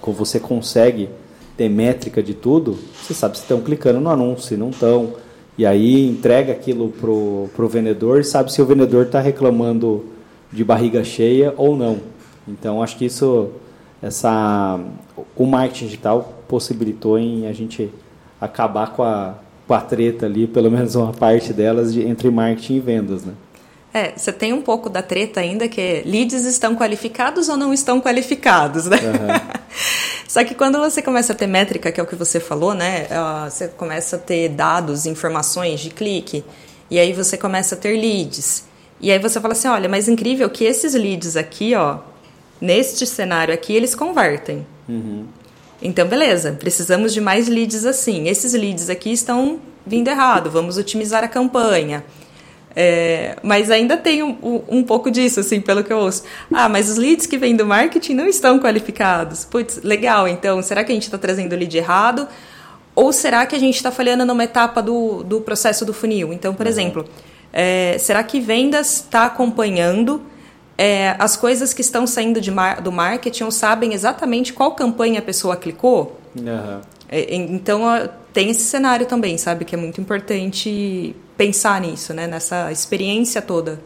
quando 0.00 0.16
você 0.16 0.40
consegue 0.40 1.08
ter 1.56 1.68
métrica 1.68 2.20
de 2.20 2.34
tudo, 2.34 2.76
você 3.00 3.14
sabe 3.14 3.36
se 3.36 3.44
estão 3.44 3.60
clicando 3.60 4.00
no 4.00 4.10
anúncio, 4.10 4.48
se 4.48 4.56
não 4.56 4.70
estão. 4.70 5.12
E 5.56 5.64
aí 5.64 6.04
entrega 6.04 6.50
aquilo 6.50 6.88
pro, 6.88 7.48
pro 7.54 7.68
vendedor 7.68 8.18
e 8.18 8.24
sabe 8.24 8.52
se 8.52 8.60
o 8.60 8.66
vendedor 8.66 9.06
está 9.06 9.20
reclamando 9.20 10.10
de 10.52 10.62
barriga 10.62 11.02
cheia 11.02 11.54
ou 11.56 11.76
não. 11.76 12.00
Então 12.46 12.82
acho 12.82 12.96
que 12.96 13.04
isso, 13.04 13.50
essa, 14.02 14.78
o 15.36 15.46
marketing 15.46 15.86
digital 15.86 16.42
possibilitou 16.46 17.18
em 17.18 17.46
a 17.46 17.52
gente 17.52 17.90
acabar 18.40 18.92
com 18.92 19.02
a, 19.02 19.34
com 19.66 19.74
a 19.74 19.80
treta 19.80 20.26
ali, 20.26 20.46
pelo 20.46 20.70
menos 20.70 20.94
uma 20.94 21.12
parte 21.12 21.52
delas, 21.52 21.94
de, 21.94 22.02
entre 22.02 22.30
marketing 22.30 22.74
e 22.74 22.80
vendas, 22.80 23.24
né? 23.24 23.32
É, 23.94 24.12
você 24.16 24.32
tem 24.32 24.54
um 24.54 24.62
pouco 24.62 24.88
da 24.88 25.02
treta 25.02 25.40
ainda 25.40 25.68
que 25.68 25.80
é, 25.80 26.02
leads 26.04 26.46
estão 26.46 26.74
qualificados 26.74 27.50
ou 27.50 27.58
não 27.58 27.74
estão 27.74 28.00
qualificados, 28.00 28.86
né? 28.86 28.96
Uhum. 28.96 29.62
Só 30.26 30.42
que 30.44 30.54
quando 30.54 30.78
você 30.78 31.02
começa 31.02 31.34
a 31.34 31.36
ter 31.36 31.46
métrica, 31.46 31.92
que 31.92 32.00
é 32.00 32.02
o 32.02 32.06
que 32.06 32.16
você 32.16 32.40
falou, 32.40 32.72
né? 32.72 33.06
Você 33.44 33.68
começa 33.68 34.16
a 34.16 34.18
ter 34.18 34.48
dados, 34.48 35.04
informações 35.04 35.80
de 35.80 35.90
clique, 35.90 36.42
e 36.90 36.98
aí 36.98 37.12
você 37.12 37.36
começa 37.36 37.74
a 37.74 37.78
ter 37.78 38.00
leads. 38.00 38.64
E 39.02 39.10
aí 39.10 39.18
você 39.18 39.40
fala 39.40 39.52
assim, 39.52 39.66
olha, 39.66 39.88
mas 39.88 40.08
incrível 40.08 40.48
que 40.48 40.64
esses 40.64 40.94
leads 40.94 41.36
aqui, 41.36 41.74
ó, 41.74 41.98
neste 42.60 43.04
cenário 43.04 43.52
aqui, 43.52 43.74
eles 43.74 43.96
convertem. 43.96 44.64
Uhum. 44.88 45.26
Então, 45.82 46.06
beleza, 46.06 46.52
precisamos 46.52 47.12
de 47.12 47.20
mais 47.20 47.48
leads 47.48 47.84
assim. 47.84 48.28
Esses 48.28 48.54
leads 48.54 48.88
aqui 48.88 49.10
estão 49.10 49.58
vindo 49.84 50.06
errado, 50.06 50.48
vamos 50.48 50.78
otimizar 50.78 51.24
a 51.24 51.28
campanha. 51.28 52.04
É, 52.74 53.36
mas 53.42 53.70
ainda 53.70 53.96
tem 53.96 54.22
um, 54.22 54.62
um, 54.68 54.82
pouco 54.82 55.10
disso, 55.10 55.40
assim, 55.40 55.60
pelo 55.60 55.82
que 55.82 55.92
eu 55.92 55.98
ouço. 55.98 56.22
Ah, 56.52 56.68
mas 56.68 56.88
os 56.88 56.96
leads 56.96 57.26
que 57.26 57.36
vêm 57.36 57.56
do 57.56 57.66
marketing 57.66 58.14
não 58.14 58.26
estão 58.26 58.60
qualificados. 58.60 59.44
Putz, 59.44 59.82
legal, 59.82 60.28
então, 60.28 60.62
será 60.62 60.84
que 60.84 60.92
a 60.92 60.94
gente 60.94 61.04
está 61.04 61.18
trazendo 61.18 61.52
o 61.52 61.58
lead 61.58 61.76
errado? 61.76 62.28
Ou 62.94 63.12
será 63.12 63.44
que 63.46 63.56
a 63.56 63.58
gente 63.58 63.74
está 63.76 63.90
falhando 63.90 64.24
numa 64.24 64.44
etapa 64.44 64.80
do, 64.80 65.24
do 65.24 65.40
processo 65.40 65.84
do 65.84 65.92
funil? 65.92 66.32
Então, 66.32 66.54
por 66.54 66.64
uhum. 66.64 66.72
exemplo, 66.72 67.08
é, 67.52 67.96
será 67.98 68.22
que 68.22 68.40
vendas 68.40 68.96
está 68.96 69.26
acompanhando 69.26 70.22
é, 70.78 71.14
as 71.18 71.36
coisas 71.36 71.74
que 71.74 71.82
estão 71.82 72.06
saindo 72.06 72.40
de 72.40 72.50
do 72.82 72.90
marketing 72.90 73.44
ou 73.44 73.50
sabem 73.50 73.92
exatamente 73.92 74.52
qual 74.52 74.72
campanha 74.72 75.18
a 75.18 75.22
pessoa 75.22 75.56
clicou? 75.56 76.18
Uhum. 76.34 76.80
então, 77.28 77.82
tem 78.32 78.48
esse 78.50 78.62
cenário 78.62 79.04
também, 79.04 79.36
sabe? 79.36 79.66
Que 79.66 79.74
é 79.74 79.78
muito 79.78 80.00
importante 80.00 81.14
pensar 81.36 81.80
nisso, 81.80 82.14
né? 82.14 82.26
Nessa 82.26 82.72
experiência 82.72 83.42
toda. 83.42 83.78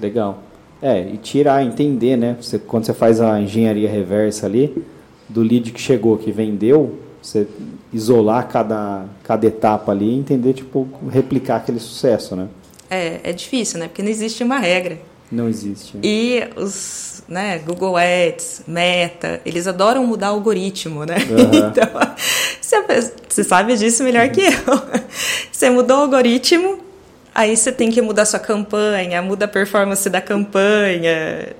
Legal. 0.00 0.42
É, 0.82 1.00
e 1.00 1.16
tirar, 1.16 1.64
entender, 1.64 2.16
né? 2.16 2.36
Você, 2.40 2.58
quando 2.58 2.84
você 2.84 2.92
faz 2.92 3.20
a 3.20 3.40
engenharia 3.40 3.88
reversa 3.88 4.46
ali, 4.46 4.84
do 5.28 5.42
lead 5.42 5.70
que 5.72 5.80
chegou, 5.80 6.18
que 6.18 6.30
vendeu, 6.32 6.98
você 7.22 7.46
isolar 7.92 8.48
cada, 8.48 9.04
cada 9.22 9.46
etapa 9.46 9.92
ali 9.92 10.10
e 10.10 10.18
entender, 10.18 10.52
tipo, 10.52 10.86
replicar 11.10 11.56
aquele 11.56 11.78
sucesso, 11.78 12.36
né? 12.36 12.48
É, 12.90 13.20
é 13.22 13.32
difícil, 13.32 13.78
né? 13.78 13.88
Porque 13.88 14.02
não 14.02 14.10
existe 14.10 14.42
uma 14.44 14.58
regra. 14.58 14.98
Não 15.30 15.48
existe. 15.48 15.98
E 16.02 16.48
os 16.56 17.16
né, 17.28 17.58
Google 17.58 17.96
Ads, 17.96 18.62
Meta, 18.66 19.40
eles 19.44 19.66
adoram 19.66 20.06
mudar 20.06 20.32
o 20.32 20.34
algoritmo, 20.34 21.04
né? 21.04 21.16
Uhum. 21.16 21.72
Então, 22.66 22.82
você 23.28 23.44
sabe 23.44 23.76
disso 23.76 24.02
melhor 24.02 24.28
que 24.28 24.40
eu. 24.40 24.52
Você 25.52 25.70
mudou 25.70 25.98
o 25.98 26.00
algoritmo, 26.02 26.78
aí 27.32 27.56
você 27.56 27.70
tem 27.70 27.90
que 27.90 28.02
mudar 28.02 28.24
sua 28.24 28.40
campanha, 28.40 29.22
muda 29.22 29.44
a 29.44 29.48
performance 29.48 30.10
da 30.10 30.20
campanha. 30.20 31.54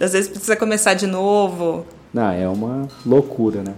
Às 0.00 0.12
vezes 0.12 0.28
precisa 0.28 0.56
começar 0.56 0.94
de 0.94 1.06
novo. 1.06 1.86
Não, 2.12 2.32
é 2.32 2.48
uma 2.48 2.88
loucura, 3.06 3.62
né? 3.62 3.74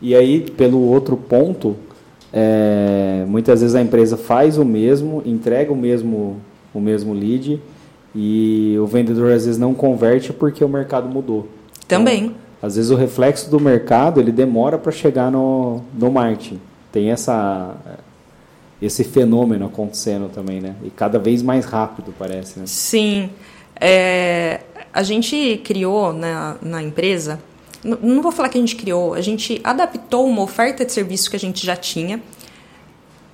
E 0.00 0.14
aí, 0.14 0.48
pelo 0.50 0.80
outro 0.80 1.16
ponto, 1.16 1.76
é, 2.32 3.24
muitas 3.28 3.60
vezes 3.60 3.74
a 3.74 3.82
empresa 3.82 4.16
faz 4.16 4.56
o 4.56 4.64
mesmo, 4.64 5.22
entrega 5.26 5.72
o 5.72 5.76
mesmo, 5.76 6.40
o 6.72 6.80
mesmo 6.80 7.12
lead 7.12 7.60
e 8.14 8.76
o 8.80 8.86
vendedor 8.86 9.32
às 9.32 9.44
vezes 9.44 9.58
não 9.58 9.74
converte 9.74 10.32
porque 10.32 10.64
o 10.64 10.68
mercado 10.68 11.08
mudou. 11.08 11.48
Também. 11.86 12.24
Então, 12.24 12.36
às 12.62 12.76
vezes 12.76 12.90
o 12.90 12.96
reflexo 12.96 13.50
do 13.50 13.60
mercado 13.60 14.20
ele 14.20 14.32
demora 14.32 14.78
para 14.78 14.92
chegar 14.92 15.30
no, 15.30 15.82
no 15.98 16.10
marketing. 16.10 16.60
Tem 16.90 17.10
essa 17.10 17.74
esse 18.80 19.04
fenômeno 19.04 19.66
acontecendo 19.66 20.28
também, 20.28 20.60
né? 20.60 20.74
E 20.82 20.90
cada 20.90 21.18
vez 21.18 21.40
mais 21.40 21.64
rápido 21.64 22.12
parece, 22.18 22.58
né? 22.58 22.64
Sim. 22.66 23.30
É, 23.80 24.60
a 24.92 25.02
gente 25.04 25.60
criou 25.64 26.12
na, 26.12 26.56
na 26.60 26.82
empresa, 26.82 27.38
não 27.84 28.22
vou 28.22 28.30
falar 28.30 28.48
que 28.48 28.58
a 28.58 28.60
gente 28.60 28.76
criou, 28.76 29.14
a 29.14 29.20
gente 29.20 29.60
adaptou 29.64 30.26
uma 30.26 30.42
oferta 30.42 30.84
de 30.84 30.92
serviço 30.92 31.28
que 31.30 31.36
a 31.36 31.40
gente 31.40 31.64
já 31.64 31.76
tinha, 31.76 32.22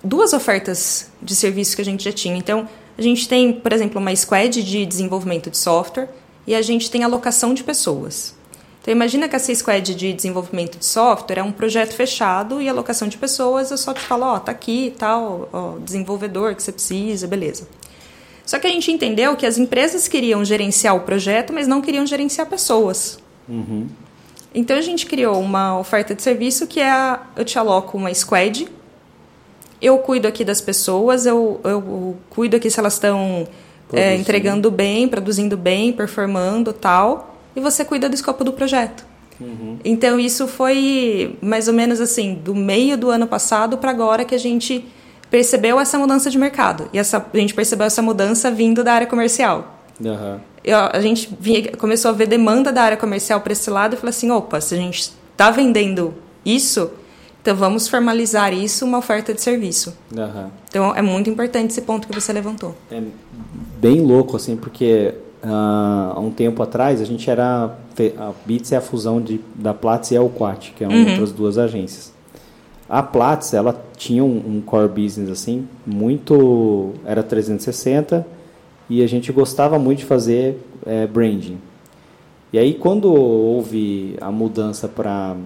duas 0.02 0.33
ofertas 0.33 1.11
de 1.21 1.35
serviço 1.35 1.76
que 1.76 1.83
a 1.83 1.85
gente 1.85 2.05
já 2.05 2.12
tinha. 2.12 2.37
Então, 2.37 2.69
a 2.97 3.02
gente 3.02 3.28
tem, 3.28 3.52
por 3.52 3.73
exemplo, 3.73 4.00
uma 4.00 4.14
squad 4.14 4.62
de 4.62 4.87
desenvolvimento 4.87 5.50
de 5.50 5.59
software 5.59 6.09
e 6.47 6.55
a 6.55 6.62
gente 6.62 6.90
tem 6.90 7.05
alocação 7.05 7.52
de 7.52 7.62
pessoas. 7.62 8.35
Então 8.81 8.90
imagina 8.90 9.28
que 9.28 9.37
essa 9.37 9.55
squad 9.55 9.95
de 9.95 10.12
desenvolvimento 10.14 10.78
de 10.78 10.87
software 10.87 11.40
é 11.40 11.43
um 11.43 11.52
projeto 11.52 11.93
fechado 11.93 12.62
e 12.62 12.69
alocação 12.69 13.07
de 13.07 13.19
pessoas, 13.19 13.71
eu 13.71 13.76
só 13.76 13.93
te 13.93 14.00
falo, 14.00 14.25
ó, 14.25 14.37
oh, 14.37 14.40
tá 14.40 14.50
aqui, 14.50 14.95
tal, 14.97 15.78
desenvolvedor 15.85 16.55
que 16.55 16.62
você 16.62 16.73
precisa, 16.73 17.26
beleza. 17.26 17.69
Só 18.47 18.59
que 18.59 18.67
a 18.67 18.71
gente 18.71 18.90
entendeu 18.90 19.37
que 19.37 19.45
as 19.45 19.59
empresas 19.59 20.09
queriam 20.09 20.43
gerenciar 20.43 20.97
o 20.97 21.00
projeto, 21.00 21.52
mas 21.52 21.69
não 21.69 21.83
queriam 21.83 22.07
gerenciar 22.07 22.47
pessoas. 22.47 23.19
Uhum. 23.47 23.88
Então 24.58 24.76
a 24.76 24.80
gente 24.80 25.06
criou 25.06 25.40
uma 25.40 25.78
oferta 25.78 26.14
de 26.14 26.22
serviço 26.22 26.66
que 26.66 26.80
é 26.80 26.90
a, 26.90 27.20
eu 27.36 27.44
te 27.44 27.58
aloco 27.58 27.96
uma 27.96 28.12
squad 28.12 28.68
eu 29.80 29.98
cuido 29.98 30.26
aqui 30.26 30.44
das 30.44 30.60
pessoas, 30.60 31.24
eu, 31.24 31.60
eu 31.64 32.16
cuido 32.30 32.56
aqui 32.56 32.70
se 32.70 32.78
elas 32.78 32.94
estão 32.94 33.46
é, 33.92 34.16
entregando 34.16 34.70
bem, 34.70 35.06
produzindo 35.06 35.56
bem, 35.56 35.92
performando 35.92 36.72
tal, 36.72 37.36
e 37.54 37.60
você 37.60 37.84
cuida 37.84 38.08
do 38.08 38.14
escopo 38.14 38.42
do 38.42 38.52
projeto. 38.52 39.06
Uhum. 39.40 39.78
Então 39.84 40.18
isso 40.18 40.48
foi 40.48 41.38
mais 41.40 41.68
ou 41.68 41.74
menos 41.74 42.00
assim, 42.00 42.34
do 42.34 42.54
meio 42.54 42.98
do 42.98 43.08
ano 43.08 43.26
passado 43.26 43.78
para 43.78 43.90
agora 43.90 44.24
que 44.24 44.34
a 44.34 44.38
gente 44.38 44.84
percebeu 45.30 45.78
essa 45.78 45.96
mudança 45.96 46.28
de 46.28 46.38
mercado. 46.38 46.88
E 46.92 46.98
essa, 46.98 47.24
a 47.32 47.36
gente 47.36 47.54
percebeu 47.54 47.86
essa 47.86 48.02
mudança 48.02 48.50
vindo 48.50 48.82
da 48.82 48.94
área 48.94 49.06
comercial. 49.06 49.78
Uhum. 50.00 50.40
Eu, 50.68 50.78
a 50.92 51.00
gente 51.00 51.34
vinha, 51.40 51.72
começou 51.72 52.10
a 52.10 52.14
ver 52.14 52.26
demanda 52.26 52.70
da 52.70 52.82
área 52.82 52.96
comercial 52.96 53.40
para 53.40 53.52
esse 53.52 53.70
lado 53.70 53.94
e 53.94 53.96
falou 53.96 54.10
assim: 54.10 54.30
opa, 54.30 54.60
se 54.60 54.75
a 54.75 54.76
gente 54.76 55.12
está 55.32 55.50
vendendo 55.50 56.12
isso, 56.44 56.90
então 57.40 57.56
vamos 57.56 57.88
formalizar 57.88 58.52
isso 58.52 58.84
uma 58.84 58.98
oferta 58.98 59.32
de 59.32 59.40
serviço. 59.40 59.96
Uhum. 60.14 60.50
Então 60.68 60.94
é 60.94 61.00
muito 61.00 61.30
importante 61.30 61.70
esse 61.70 61.80
ponto 61.80 62.06
que 62.06 62.14
você 62.14 62.32
levantou. 62.34 62.75
É 62.90 63.02
bem 63.80 64.02
louco 64.02 64.37
assim, 64.37 64.56
porque 64.56 65.14
uh, 65.42 66.12
há 66.16 66.20
um 66.20 66.30
tempo 66.30 66.62
atrás 66.62 67.00
a 67.00 67.04
gente 67.06 67.30
era 67.30 67.75
a 68.18 68.32
Bits 68.44 68.72
é 68.72 68.76
a 68.76 68.80
fusão 68.82 69.22
de, 69.22 69.40
da 69.54 69.72
Platts 69.72 70.10
e 70.10 70.16
a 70.18 70.20
Alquat, 70.20 70.72
que 70.76 70.84
são 70.84 70.92
uhum. 70.92 71.10
outras 71.10 71.32
duas 71.32 71.56
agências. 71.56 72.12
A 72.87 73.02
Platts 73.02 73.54
ela 73.54 73.82
tinha 73.96 74.22
um, 74.22 74.37
um 74.37 74.60
core 74.60 74.88
business 74.88 75.30
assim 75.30 75.66
muito 75.87 76.92
era 77.06 77.22
360 77.22 78.26
e 78.88 79.02
a 79.02 79.07
gente 79.07 79.33
gostava 79.33 79.78
muito 79.78 80.00
de 80.00 80.04
fazer 80.04 80.59
é, 80.87 81.07
branding. 81.07 81.59
E 82.52 82.59
aí 82.59 82.75
quando 82.75 83.12
houve 83.12 84.16
a 84.21 84.30
mudança 84.30 84.88
para 84.88 85.37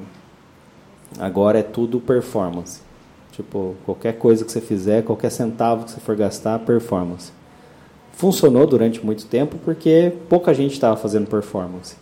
Agora 1.18 1.58
é 1.58 1.62
tudo 1.62 2.00
performance. 2.00 2.80
Tipo, 3.32 3.74
qualquer 3.84 4.18
coisa 4.18 4.44
que 4.44 4.52
você 4.52 4.60
fizer, 4.60 5.02
qualquer 5.02 5.30
centavo 5.30 5.84
que 5.84 5.90
você 5.90 6.00
for 6.00 6.14
gastar, 6.14 6.58
performance. 6.60 7.32
Funcionou 8.12 8.66
durante 8.66 9.04
muito 9.04 9.26
tempo 9.26 9.56
porque 9.64 10.12
pouca 10.28 10.52
gente 10.52 10.72
estava 10.72 10.96
fazendo 10.96 11.26
performance. 11.28 11.96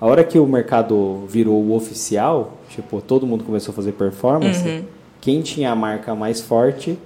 A 0.00 0.06
hora 0.06 0.24
que 0.24 0.38
o 0.38 0.46
mercado 0.46 1.24
virou 1.28 1.62
o 1.62 1.74
oficial, 1.74 2.54
tipo, 2.68 3.00
todo 3.00 3.26
mundo 3.26 3.44
começou 3.44 3.72
a 3.72 3.74
fazer 3.74 3.92
performance, 3.92 4.66
uhum. 4.66 4.84
quem 5.20 5.42
tinha 5.42 5.70
a 5.70 5.76
marca 5.76 6.14
mais 6.14 6.40
forte 6.40 6.98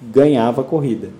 ganhava 0.00 0.62
a 0.62 0.64
corrida. 0.64 1.10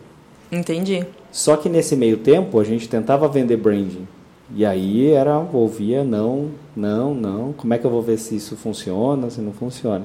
Entendi. 0.51 1.05
Só 1.33 1.57
que 1.57 1.71
nesse 1.71 1.97
meio 1.97 2.19
tempo 2.19 2.61
a 2.61 2.65
gente 2.65 2.87
tentava 2.87 3.27
vender 3.27 3.57
branding. 3.57 4.07
E 4.55 4.67
aí 4.67 5.11
era, 5.11 5.39
ouvia, 5.39 6.05
não, 6.05 6.51
não, 6.77 7.15
não, 7.15 7.55
como 7.55 7.73
é 7.73 7.79
que 7.79 7.87
eu 7.87 7.91
vou 7.91 8.03
ver 8.03 8.19
se 8.19 8.37
isso 8.37 8.55
funciona, 8.55 9.31
se 9.31 9.41
não 9.41 9.53
funciona. 9.53 10.05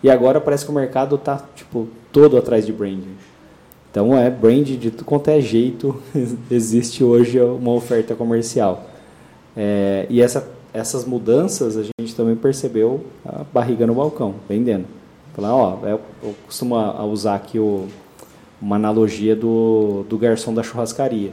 E 0.00 0.08
agora 0.08 0.40
parece 0.40 0.64
que 0.64 0.70
o 0.70 0.74
mercado 0.74 1.16
está 1.16 1.44
tipo, 1.56 1.88
todo 2.12 2.36
atrás 2.36 2.64
de 2.64 2.72
branding. 2.72 3.16
Então 3.90 4.16
é 4.16 4.30
brand 4.30 4.68
de 4.68 4.92
tudo 4.92 5.04
quanto 5.04 5.28
é 5.28 5.40
jeito, 5.40 6.00
existe 6.48 7.02
hoje 7.02 7.40
uma 7.40 7.72
oferta 7.72 8.14
comercial. 8.14 8.86
É, 9.56 10.06
e 10.08 10.22
essa, 10.22 10.48
essas 10.72 11.04
mudanças 11.04 11.76
a 11.76 11.82
gente 11.82 12.14
também 12.14 12.36
percebeu 12.36 13.04
a 13.26 13.42
barriga 13.52 13.84
no 13.84 13.94
balcão, 13.94 14.36
vendendo. 14.48 14.84
Falar, 15.34 15.56
ó, 15.56 15.78
eu, 15.82 16.00
eu 16.22 16.34
costumo 16.46 16.76
usar 17.10 17.34
aqui 17.34 17.58
o, 17.58 17.88
uma 18.60 18.76
analogia 18.76 19.36
do, 19.36 20.04
do 20.08 20.18
garçom 20.18 20.52
da 20.52 20.62
churrascaria. 20.62 21.32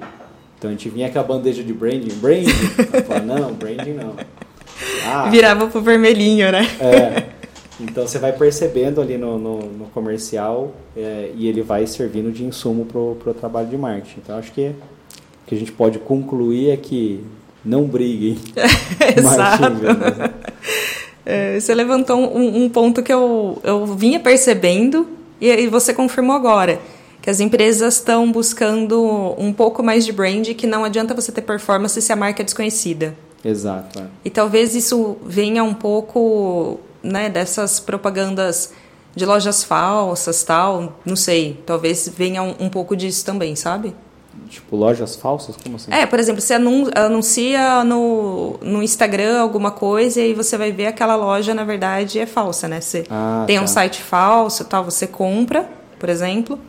Então 0.58 0.70
a 0.70 0.74
gente 0.74 0.90
vinha 0.90 1.10
com 1.10 1.20
a 1.20 1.24
bandeja 1.24 1.64
de 1.64 1.74
branding, 1.74 2.16
branding? 2.16 2.50
Falava, 3.08 3.26
não, 3.26 3.54
branding 3.54 3.94
não. 3.94 4.16
Ah, 5.06 5.30
Virava 5.30 5.68
pro 5.68 5.82
vermelhinho, 5.82 6.52
né? 6.52 6.68
É. 6.80 7.36
Então 7.80 8.08
você 8.08 8.18
vai 8.18 8.32
percebendo 8.32 9.02
ali 9.02 9.18
no, 9.18 9.38
no, 9.38 9.60
no 9.60 9.86
comercial 9.88 10.74
é, 10.96 11.32
e 11.36 11.48
ele 11.48 11.62
vai 11.62 11.86
servindo 11.86 12.32
de 12.32 12.46
insumo 12.46 12.86
pro, 12.86 13.18
pro 13.22 13.34
trabalho 13.34 13.68
de 13.68 13.78
marketing. 13.78 14.20
Então 14.24 14.38
acho 14.38 14.52
que 14.52 14.68
o 14.68 15.48
que 15.48 15.56
a 15.56 15.58
gente 15.58 15.72
pode 15.72 16.00
concluir 16.00 16.70
é 16.70 16.78
que 16.78 17.24
não 17.64 17.84
briguem. 17.84 18.38
Exato. 19.18 19.64
É, 21.26 21.60
você 21.60 21.74
levantou 21.74 22.18
um, 22.18 22.64
um, 22.64 22.70
ponto 22.70 23.04
que 23.04 23.12
eu, 23.12 23.60
eu 23.64 23.86
vinha 23.86 24.20
percebendo 24.20 25.08
e, 25.42 25.50
e 25.50 25.68
você 25.68 25.94
confirmou 25.94 26.36
agora 26.36 26.80
que 27.26 27.30
as 27.32 27.40
empresas 27.40 27.96
estão 27.96 28.32
buscando 28.32 29.34
um 29.40 29.52
pouco 29.52 29.82
mais 29.82 30.06
de 30.06 30.12
brand, 30.12 30.48
que 30.50 30.68
não 30.68 30.84
adianta 30.84 31.12
você 31.16 31.32
ter 31.32 31.42
performance 31.42 32.00
se 32.00 32.14
a 32.14 32.16
marca 32.16 32.44
é 32.44 32.46
desconhecida. 32.46 33.18
Exato. 33.44 34.00
É. 34.00 34.04
E 34.24 34.30
talvez 34.30 34.76
isso 34.76 35.18
venha 35.26 35.64
um 35.64 35.74
pouco 35.74 36.80
né, 37.02 37.28
dessas 37.28 37.80
propagandas 37.80 38.74
de 39.16 39.26
lojas 39.26 39.64
falsas, 39.64 40.44
tal, 40.44 41.00
não 41.04 41.16
sei, 41.16 41.60
talvez 41.66 42.08
venha 42.16 42.44
um, 42.44 42.54
um 42.60 42.70
pouco 42.70 42.96
disso 42.96 43.26
também, 43.26 43.56
sabe? 43.56 43.96
Tipo, 44.48 44.76
lojas 44.76 45.16
falsas? 45.16 45.56
Como 45.58 45.78
assim? 45.78 45.92
É, 45.92 46.06
por 46.06 46.20
exemplo, 46.20 46.42
você 46.42 46.54
anuncia 46.54 47.84
no, 47.84 48.60
no 48.62 48.84
Instagram 48.84 49.40
alguma 49.40 49.72
coisa 49.72 50.22
e 50.22 50.26
aí 50.26 50.34
você 50.36 50.60
vai 50.60 50.72
ver 50.72 50.86
aquela 50.86 51.16
loja, 51.16 51.56
na 51.56 51.64
verdade, 51.64 52.20
é 52.20 52.28
falsa, 52.28 52.68
né? 52.68 52.82
Você 52.82 53.04
ah, 53.10 53.46
tem 53.48 53.58
tá. 53.58 53.64
um 53.64 53.68
site 53.68 54.00
falso 54.04 54.64
tal, 54.66 54.84
você 54.84 55.08
compra, 55.08 55.68
por 55.98 56.08
exemplo, 56.08 56.60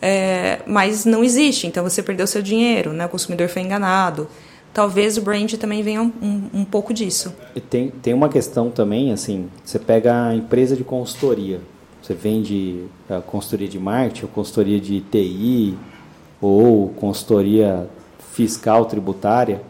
é, 0.00 0.60
mas 0.66 1.04
não 1.04 1.24
existe, 1.24 1.66
então 1.66 1.82
você 1.82 2.02
perdeu 2.02 2.26
seu 2.26 2.42
dinheiro, 2.42 2.92
né? 2.92 3.06
o 3.06 3.08
consumidor 3.08 3.48
foi 3.48 3.62
enganado. 3.62 4.28
Talvez 4.72 5.16
o 5.16 5.22
brand 5.22 5.50
também 5.54 5.82
venha 5.82 6.02
um, 6.02 6.12
um, 6.22 6.60
um 6.60 6.64
pouco 6.64 6.92
disso. 6.92 7.34
E 7.54 7.60
tem, 7.60 7.88
tem 7.88 8.12
uma 8.12 8.28
questão 8.28 8.70
também, 8.70 9.10
assim, 9.10 9.48
você 9.64 9.78
pega 9.78 10.26
a 10.26 10.34
empresa 10.34 10.76
de 10.76 10.84
consultoria, 10.84 11.60
você 12.02 12.12
vende 12.12 12.84
a 13.08 13.20
consultoria 13.20 13.68
de 13.68 13.78
marketing, 13.78 14.24
ou 14.24 14.28
consultoria 14.28 14.78
de 14.78 15.00
TI, 15.00 15.78
ou 16.42 16.90
consultoria 16.90 17.88
fiscal 18.34 18.84
tributária, 18.84 19.62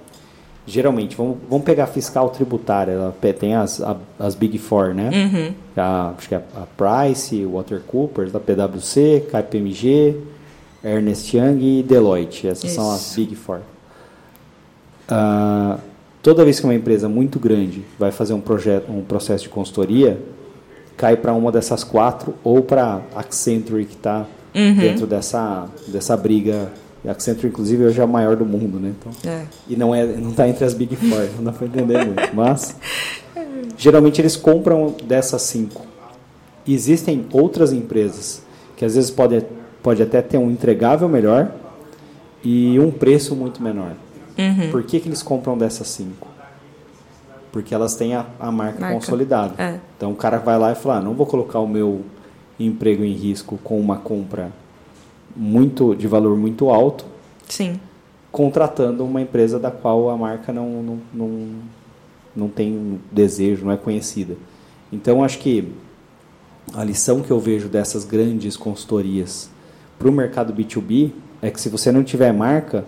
geralmente, 0.66 1.16
vamos, 1.16 1.38
vamos 1.48 1.64
pegar 1.64 1.86
fiscal 1.86 2.28
tributária, 2.30 2.92
ela 2.92 3.16
tem 3.38 3.54
as, 3.54 3.80
as 4.18 4.34
Big 4.34 4.58
Four, 4.58 4.94
né? 4.94 5.10
Uhum. 5.12 5.54
A, 5.76 6.14
acho 6.18 6.28
que 6.28 6.34
é 6.34 6.42
a 6.54 6.66
Price, 6.76 7.44
Water 7.44 7.80
Coopers, 7.80 8.34
a 8.34 8.40
PwC, 8.40 9.26
KPMG, 9.30 10.16
Ernest 10.82 11.36
Young 11.36 11.78
e 11.78 11.82
Deloitte. 11.82 12.48
Essas 12.48 12.64
Isso. 12.64 12.74
são 12.74 12.90
as 12.90 13.14
Big 13.14 13.36
Four. 13.36 13.60
Uh, 15.08 15.78
toda 16.20 16.44
vez 16.44 16.58
que 16.58 16.66
uma 16.66 16.74
empresa 16.74 17.08
muito 17.08 17.38
grande 17.38 17.84
vai 17.98 18.10
fazer 18.10 18.34
um 18.34 18.40
projeto, 18.40 18.90
um 18.90 19.02
processo 19.02 19.44
de 19.44 19.48
consultoria, 19.48 20.20
cai 20.96 21.16
para 21.16 21.32
uma 21.32 21.52
dessas 21.52 21.84
quatro 21.84 22.34
ou 22.42 22.62
para 22.62 23.02
Accenture 23.14 23.84
que 23.84 23.94
está 23.94 24.26
uhum. 24.54 24.74
dentro 24.74 25.06
dessa 25.06 25.68
dessa 25.86 26.16
briga 26.16 26.72
a 27.08 27.12
Accenture, 27.12 27.48
inclusive, 27.48 27.84
hoje 27.84 28.00
é 28.00 28.04
a 28.04 28.06
maior 28.06 28.36
do 28.36 28.44
mundo, 28.44 28.80
né? 28.80 28.92
Então, 28.98 29.12
é. 29.30 29.44
E 29.68 29.76
não 29.76 29.94
é, 29.94 30.04
não 30.04 30.30
está 30.30 30.48
entre 30.48 30.64
as 30.64 30.74
Big 30.74 30.96
Four, 30.96 31.28
não 31.36 31.44
dá 31.44 31.52
para 31.52 31.66
entender 31.66 32.04
muito. 32.04 32.34
Mas, 32.34 32.76
geralmente, 33.76 34.20
eles 34.20 34.36
compram 34.36 34.94
dessas 35.04 35.42
cinco. 35.42 35.86
E 36.66 36.74
existem 36.74 37.26
outras 37.32 37.72
empresas 37.72 38.42
que, 38.76 38.84
às 38.84 38.94
vezes, 38.94 39.10
podem 39.10 39.42
pode 39.82 40.02
até 40.02 40.20
ter 40.20 40.36
um 40.36 40.50
entregável 40.50 41.08
melhor 41.08 41.52
e 42.42 42.76
um 42.80 42.90
preço 42.90 43.36
muito 43.36 43.62
menor. 43.62 43.92
Uhum. 44.36 44.70
Por 44.72 44.82
que, 44.82 44.98
que 44.98 45.08
eles 45.08 45.22
compram 45.22 45.56
dessas 45.56 45.86
cinco? 45.86 46.26
Porque 47.52 47.72
elas 47.72 47.94
têm 47.94 48.14
a, 48.16 48.26
a 48.40 48.50
marca, 48.50 48.80
marca, 48.80 48.94
consolidada. 48.94 49.54
É. 49.56 49.78
Então, 49.96 50.10
o 50.10 50.16
cara 50.16 50.38
vai 50.38 50.58
lá 50.58 50.72
e 50.72 50.74
fala, 50.74 50.96
ah, 50.96 51.00
não 51.00 51.14
vou 51.14 51.24
colocar 51.24 51.60
o 51.60 51.68
meu 51.68 52.02
emprego 52.58 53.04
em 53.04 53.12
risco 53.12 53.58
com 53.62 53.78
uma 53.78 53.96
compra 53.96 54.50
muito 55.36 55.94
de 55.94 56.08
valor 56.08 56.36
muito 56.36 56.70
alto. 56.70 57.04
Sim. 57.48 57.78
Contratando 58.32 59.04
uma 59.04 59.20
empresa 59.20 59.58
da 59.58 59.70
qual 59.70 60.10
a 60.10 60.16
marca 60.16 60.52
não, 60.52 60.82
não, 60.82 60.98
não, 61.12 61.48
não 62.34 62.48
tem 62.48 63.00
desejo, 63.12 63.64
não 63.64 63.72
é 63.72 63.76
conhecida. 63.76 64.36
Então, 64.92 65.22
acho 65.22 65.38
que 65.38 65.72
a 66.74 66.82
lição 66.82 67.20
que 67.22 67.30
eu 67.30 67.38
vejo 67.38 67.68
dessas 67.68 68.04
grandes 68.04 68.56
consultorias 68.56 69.50
para 69.98 70.08
o 70.08 70.12
mercado 70.12 70.52
B2B 70.52 71.12
é 71.40 71.50
que 71.50 71.60
se 71.60 71.68
você 71.68 71.92
não 71.92 72.02
tiver 72.02 72.32
marca, 72.32 72.84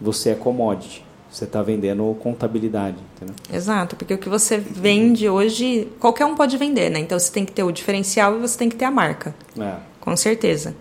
você 0.00 0.30
é 0.30 0.34
commodity. 0.34 1.04
Você 1.30 1.44
está 1.44 1.62
vendendo 1.62 2.14
contabilidade. 2.20 2.98
Entendeu? 3.16 3.34
Exato, 3.50 3.96
porque 3.96 4.12
o 4.12 4.18
que 4.18 4.28
você 4.28 4.58
vende 4.58 5.28
hoje, 5.28 5.88
qualquer 5.98 6.26
um 6.26 6.34
pode 6.34 6.58
vender, 6.58 6.90
né? 6.90 6.98
Então 6.98 7.18
você 7.18 7.32
tem 7.32 7.46
que 7.46 7.52
ter 7.52 7.62
o 7.62 7.72
diferencial 7.72 8.36
e 8.36 8.40
você 8.40 8.58
tem 8.58 8.68
que 8.68 8.76
ter 8.76 8.84
a 8.84 8.90
marca. 8.90 9.34
É. 9.58 9.76
Com 9.98 10.14
certeza. 10.14 10.74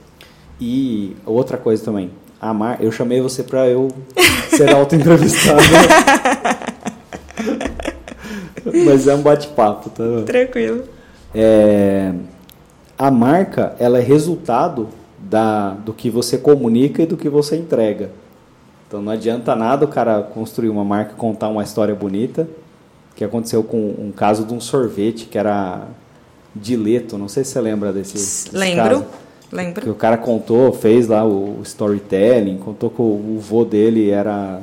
E 0.62 1.18
outra 1.26 1.58
coisa 1.58 1.84
também, 1.84 2.12
a 2.40 2.54
Mar... 2.54 2.78
eu 2.80 2.92
chamei 2.92 3.20
você 3.20 3.42
para 3.42 3.68
eu 3.68 3.88
ser 4.50 4.72
auto-entrevistado. 4.72 5.60
Mas 8.86 9.08
é 9.08 9.16
um 9.16 9.24
bate-papo, 9.24 9.90
tá? 9.90 10.04
Tranquilo. 10.24 10.84
É... 11.34 12.14
A 12.96 13.10
marca, 13.10 13.76
ela 13.80 13.98
é 13.98 14.02
resultado 14.02 14.90
da... 15.18 15.72
do 15.72 15.94
que 15.94 16.12
você 16.12 16.38
comunica 16.38 17.02
e 17.02 17.08
do 17.08 17.18
que 17.18 17.28
você 17.28 17.58
entrega. 17.58 18.12
Então 18.88 19.02
não 19.02 19.12
adianta 19.12 19.56
nada 19.56 19.86
o 19.86 19.88
cara 19.88 20.22
construir 20.22 20.70
uma 20.70 20.86
marca, 20.86 21.16
contar 21.16 21.48
uma 21.48 21.64
história 21.64 21.96
bonita, 21.96 22.48
que 23.16 23.24
aconteceu 23.24 23.64
com 23.64 23.96
um 23.98 24.12
caso 24.16 24.46
de 24.46 24.54
um 24.54 24.60
sorvete 24.60 25.26
que 25.26 25.40
era 25.40 25.88
dileto, 26.56 27.18
não 27.18 27.28
sei 27.28 27.44
se 27.44 27.52
você 27.52 27.62
lembra 27.62 27.92
desse, 27.92 28.14
desse 28.14 28.56
Lembro. 28.56 29.00
Caso. 29.00 29.31
Lembro. 29.52 29.82
Que 29.82 29.90
o 29.90 29.96
cara 29.96 30.18
contou, 30.18 30.72
fez 30.72 31.08
lá 31.08 31.26
o 31.26 31.60
storytelling, 31.64 32.58
contou 32.58 32.90
que 32.90 33.02
o 33.02 33.38
vô 33.40 33.66
dele 33.66 34.10
era 34.10 34.62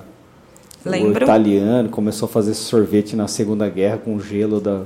Lembro. 0.85 1.24
italiano, 1.24 1.90
começou 1.90 2.27
a 2.27 2.31
fazer 2.31 2.55
sorvete 2.55 3.14
na 3.14 3.29
Segunda 3.29 3.68
Guerra 3.68 3.98
com 3.98 4.18
gelo 4.18 4.61
da. 4.61 4.83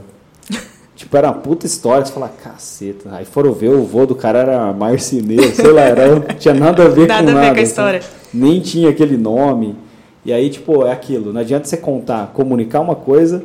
tipo, 0.96 1.16
era 1.16 1.28
uma 1.28 1.34
puta 1.34 1.66
história, 1.66 2.04
você 2.04 2.12
fala, 2.12 2.28
caceta. 2.28 3.10
Aí 3.12 3.24
foram 3.24 3.52
ver, 3.52 3.68
o 3.68 3.84
vô 3.84 4.04
do 4.04 4.16
cara 4.16 4.40
era 4.40 4.72
marceneiro, 4.72 5.54
sei 5.54 5.70
lá, 5.70 5.82
era, 5.82 6.16
não 6.16 6.20
tinha 6.36 6.54
nada 6.54 6.84
a 6.84 6.88
ver 6.88 7.06
nada 7.06 7.22
com 7.22 7.30
a 7.30 7.34
nada. 7.34 7.46
Ver 7.46 7.54
com 7.54 7.60
a 7.60 7.62
história. 7.62 7.98
Assim, 8.00 8.08
nem 8.34 8.60
tinha 8.60 8.90
aquele 8.90 9.16
nome. 9.16 9.76
E 10.24 10.32
aí, 10.32 10.50
tipo, 10.50 10.84
é 10.84 10.92
aquilo, 10.92 11.32
não 11.32 11.40
adianta 11.40 11.66
você 11.66 11.76
contar, 11.76 12.32
comunicar 12.32 12.80
uma 12.80 12.94
coisa 12.94 13.44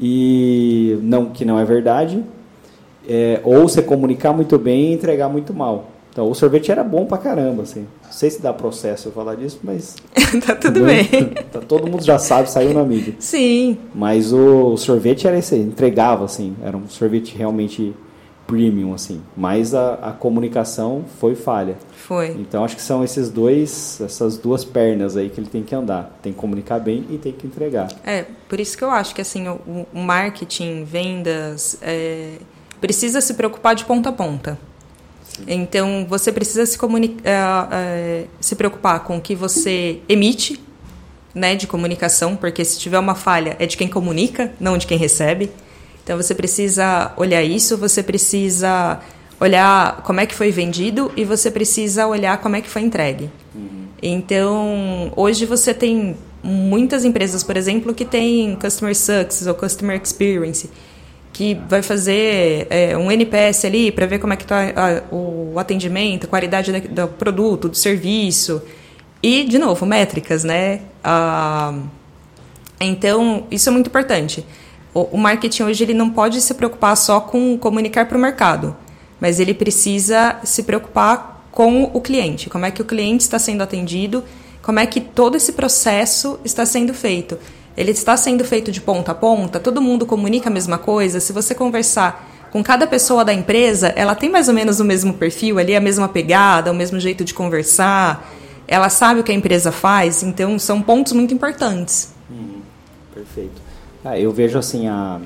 e 0.00 0.98
não 1.02 1.26
que 1.26 1.44
não 1.44 1.58
é 1.58 1.64
verdade 1.64 2.22
é, 3.08 3.40
ou 3.42 3.62
você 3.62 3.80
comunicar 3.80 4.32
muito 4.32 4.58
bem 4.58 4.90
e 4.90 4.92
entregar 4.92 5.28
muito 5.28 5.54
mal. 5.54 5.86
Então, 6.18 6.28
o 6.28 6.34
sorvete 6.34 6.72
era 6.72 6.82
bom 6.82 7.06
pra 7.06 7.16
caramba, 7.16 7.62
assim. 7.62 7.86
Não 8.04 8.12
sei 8.12 8.28
se 8.28 8.42
dá 8.42 8.52
processo 8.52 9.08
eu 9.08 9.12
falar 9.12 9.36
disso, 9.36 9.60
mas... 9.62 9.94
tá 10.44 10.54
tudo 10.54 10.84
bem. 10.84 11.06
Tá, 11.52 11.60
todo 11.60 11.88
mundo 11.88 12.04
já 12.04 12.18
sabe, 12.18 12.50
saiu 12.50 12.74
na 12.74 12.82
mídia. 12.82 13.14
Sim. 13.20 13.78
Mas 13.94 14.32
o, 14.32 14.72
o 14.72 14.76
sorvete 14.76 15.26
era 15.26 15.38
esse, 15.38 15.54
entregava, 15.56 16.24
assim. 16.24 16.56
Era 16.62 16.76
um 16.76 16.88
sorvete 16.88 17.36
realmente 17.36 17.94
premium, 18.48 18.92
assim. 18.92 19.22
Mas 19.36 19.74
a, 19.74 19.94
a 19.94 20.12
comunicação 20.12 21.04
foi 21.20 21.36
falha. 21.36 21.76
Foi. 21.92 22.30
Então, 22.30 22.64
acho 22.64 22.74
que 22.74 22.82
são 22.82 23.04
esses 23.04 23.30
dois, 23.30 24.00
essas 24.00 24.36
duas 24.36 24.64
pernas 24.64 25.16
aí 25.16 25.30
que 25.30 25.40
ele 25.40 25.48
tem 25.48 25.62
que 25.62 25.74
andar. 25.74 26.18
Tem 26.20 26.32
que 26.32 26.38
comunicar 26.38 26.80
bem 26.80 27.06
e 27.10 27.16
tem 27.16 27.32
que 27.32 27.46
entregar. 27.46 27.88
É, 28.04 28.24
por 28.48 28.58
isso 28.58 28.76
que 28.76 28.82
eu 28.82 28.90
acho 28.90 29.14
que, 29.14 29.20
assim, 29.20 29.46
o, 29.46 29.86
o 29.94 30.00
marketing, 30.00 30.82
vendas... 30.82 31.78
É 31.80 32.32
precisa 32.80 33.20
se 33.20 33.34
preocupar 33.34 33.74
de 33.74 33.84
ponta 33.84 34.08
a 34.08 34.12
ponta. 34.12 34.58
Sim. 35.24 35.44
Então, 35.46 36.06
você 36.08 36.32
precisa 36.32 36.64
se, 36.66 36.76
comunica, 36.78 37.22
uh, 37.22 38.24
uh, 38.24 38.28
se 38.40 38.56
preocupar 38.56 39.00
com 39.00 39.16
o 39.18 39.20
que 39.20 39.34
você 39.34 40.00
emite 40.08 40.60
né, 41.34 41.54
de 41.54 41.66
comunicação, 41.66 42.34
porque 42.34 42.64
se 42.64 42.78
tiver 42.78 42.98
uma 42.98 43.14
falha 43.14 43.56
é 43.58 43.66
de 43.66 43.76
quem 43.76 43.88
comunica, 43.88 44.52
não 44.58 44.76
de 44.76 44.86
quem 44.86 44.98
recebe. 44.98 45.50
Então, 46.02 46.16
você 46.16 46.34
precisa 46.34 47.12
olhar 47.16 47.42
isso, 47.42 47.76
você 47.76 48.02
precisa 48.02 49.00
olhar 49.40 50.02
como 50.02 50.20
é 50.20 50.26
que 50.26 50.34
foi 50.34 50.50
vendido 50.50 51.12
e 51.16 51.24
você 51.24 51.50
precisa 51.50 52.06
olhar 52.06 52.38
como 52.38 52.56
é 52.56 52.60
que 52.60 52.68
foi 52.68 52.82
entregue. 52.82 53.30
Uhum. 53.54 53.86
Então, 54.02 55.12
hoje 55.14 55.44
você 55.44 55.72
tem 55.72 56.16
muitas 56.42 57.04
empresas, 57.04 57.42
por 57.42 57.56
exemplo, 57.56 57.94
que 57.94 58.04
tem 58.04 58.56
Customer 58.56 58.94
Success 58.94 59.46
ou 59.46 59.54
Customer 59.54 60.00
Experience, 60.00 60.70
que 61.38 61.54
vai 61.68 61.82
fazer 61.82 62.66
é, 62.68 62.96
um 62.96 63.12
NPS 63.12 63.64
ali 63.64 63.92
para 63.92 64.06
ver 64.06 64.18
como 64.18 64.32
é 64.32 64.36
que 64.36 64.42
está 64.42 65.04
o 65.08 65.56
atendimento, 65.56 66.24
a 66.24 66.26
qualidade 66.28 66.72
do 66.72 67.06
produto, 67.06 67.68
do 67.68 67.76
serviço. 67.76 68.60
E, 69.22 69.44
de 69.44 69.56
novo, 69.56 69.86
métricas, 69.86 70.42
né? 70.42 70.80
Ah, 71.02 71.78
então, 72.80 73.46
isso 73.52 73.68
é 73.68 73.72
muito 73.72 73.86
importante. 73.86 74.44
O, 74.92 75.02
o, 75.12 75.16
marketing 75.16 75.62
hoje 75.62 75.84
ele 75.84 75.94
não 75.94 76.10
pode 76.10 76.40
se 76.40 76.52
preocupar 76.54 76.96
só 76.96 77.20
com 77.20 77.56
comunicar 77.56 78.08
para 78.08 78.18
o 78.18 78.20
mercado, 78.20 78.76
mas 79.20 79.38
ele 79.38 79.54
precisa 79.54 80.40
se 80.42 80.64
preocupar 80.64 81.48
com 81.52 81.84
o 81.84 82.00
cliente. 82.00 82.50
Como 82.50 82.66
é 82.66 82.72
que 82.72 82.82
o 82.82 82.84
cliente 82.84 83.22
está 83.22 83.38
sendo 83.38 83.62
atendido, 83.62 84.24
como 84.60 84.80
é 84.80 84.86
que 84.86 85.00
todo 85.00 85.36
esse 85.36 85.52
processo 85.52 86.40
está 86.44 86.66
sendo 86.66 86.92
feito 86.92 87.38
ele 87.78 87.92
está 87.92 88.16
sendo 88.16 88.44
feito 88.44 88.72
de 88.72 88.80
ponta 88.80 89.12
a 89.12 89.14
ponta, 89.14 89.60
todo 89.60 89.80
mundo 89.80 90.04
comunica 90.04 90.50
a 90.50 90.52
mesma 90.52 90.78
coisa. 90.78 91.20
Se 91.20 91.32
você 91.32 91.54
conversar 91.54 92.28
com 92.50 92.60
cada 92.60 92.88
pessoa 92.88 93.24
da 93.24 93.32
empresa, 93.32 93.92
ela 93.94 94.16
tem 94.16 94.28
mais 94.28 94.48
ou 94.48 94.54
menos 94.54 94.80
o 94.80 94.84
mesmo 94.84 95.14
perfil 95.14 95.60
ali, 95.60 95.76
a 95.76 95.80
mesma 95.80 96.08
pegada, 96.08 96.72
o 96.72 96.74
mesmo 96.74 96.98
jeito 96.98 97.24
de 97.24 97.32
conversar. 97.32 98.34
Ela 98.66 98.88
sabe 98.88 99.20
o 99.20 99.22
que 99.22 99.30
a 99.30 99.34
empresa 99.34 99.70
faz, 99.70 100.24
então 100.24 100.58
são 100.58 100.82
pontos 100.82 101.12
muito 101.12 101.32
importantes. 101.32 102.12
Hum, 102.28 102.62
perfeito. 103.14 103.62
Ah, 104.04 104.18
eu 104.18 104.32
vejo 104.32 104.58
assim 104.58 104.88
a 104.88 105.20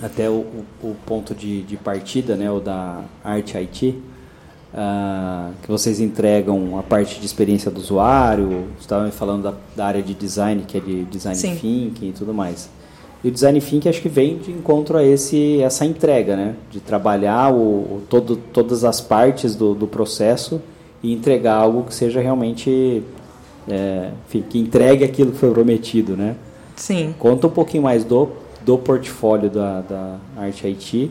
até 0.00 0.30
o, 0.30 0.46
o, 0.80 0.94
ponto 1.04 1.34
de, 1.34 1.62
de 1.62 1.76
partida, 1.76 2.36
né, 2.36 2.48
o 2.48 2.60
da 2.60 3.00
Arte 3.24 3.58
IT, 3.58 4.00
Uh, 4.72 5.54
que 5.62 5.68
vocês 5.68 5.98
entregam 5.98 6.78
a 6.78 6.82
parte 6.82 7.18
de 7.18 7.24
experiência 7.24 7.70
do 7.70 7.80
usuário, 7.80 8.66
estavam 8.78 9.10
falando 9.10 9.44
da, 9.44 9.54
da, 9.74 9.86
área 9.86 10.02
de 10.02 10.12
design, 10.12 10.62
que 10.68 10.76
é 10.76 10.80
de 10.80 11.04
design 11.04 11.38
Sim. 11.38 11.56
thinking 11.56 12.10
e 12.10 12.12
tudo 12.12 12.34
mais. 12.34 12.68
E 13.24 13.28
o 13.28 13.30
design 13.30 13.58
thinking 13.62 13.88
acho 13.88 14.02
que 14.02 14.10
vem 14.10 14.36
de 14.36 14.52
encontro 14.52 14.98
a 14.98 15.02
esse, 15.02 15.62
essa 15.62 15.86
entrega, 15.86 16.36
né? 16.36 16.54
De 16.70 16.80
trabalhar 16.80 17.50
o, 17.50 17.56
o 17.56 18.02
todo, 18.10 18.36
todas 18.36 18.84
as 18.84 19.00
partes 19.00 19.54
do, 19.54 19.74
do, 19.74 19.86
processo 19.86 20.60
e 21.02 21.14
entregar 21.14 21.54
algo 21.54 21.84
que 21.84 21.94
seja 21.94 22.20
realmente, 22.20 23.02
é, 23.66 24.10
enfim, 24.26 24.44
que 24.46 24.58
entregue 24.58 25.02
aquilo 25.02 25.32
que 25.32 25.38
foi 25.38 25.50
prometido, 25.50 26.14
né? 26.14 26.36
Sim. 26.76 27.14
Conta 27.18 27.46
um 27.46 27.50
pouquinho 27.50 27.84
mais 27.84 28.04
do, 28.04 28.28
do 28.66 28.76
portfólio 28.76 29.48
da, 29.48 29.80
da 29.80 30.16
Arte 30.36 30.66
IT 30.66 31.10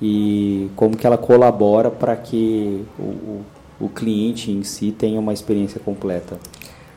e 0.00 0.70
como 0.76 0.96
que 0.96 1.06
ela 1.06 1.18
colabora 1.18 1.90
para 1.90 2.16
que 2.16 2.84
o, 2.98 3.02
o, 3.02 3.44
o 3.80 3.88
cliente 3.88 4.50
em 4.50 4.62
si 4.62 4.92
tenha 4.92 5.18
uma 5.18 5.32
experiência 5.32 5.80
completa? 5.80 6.38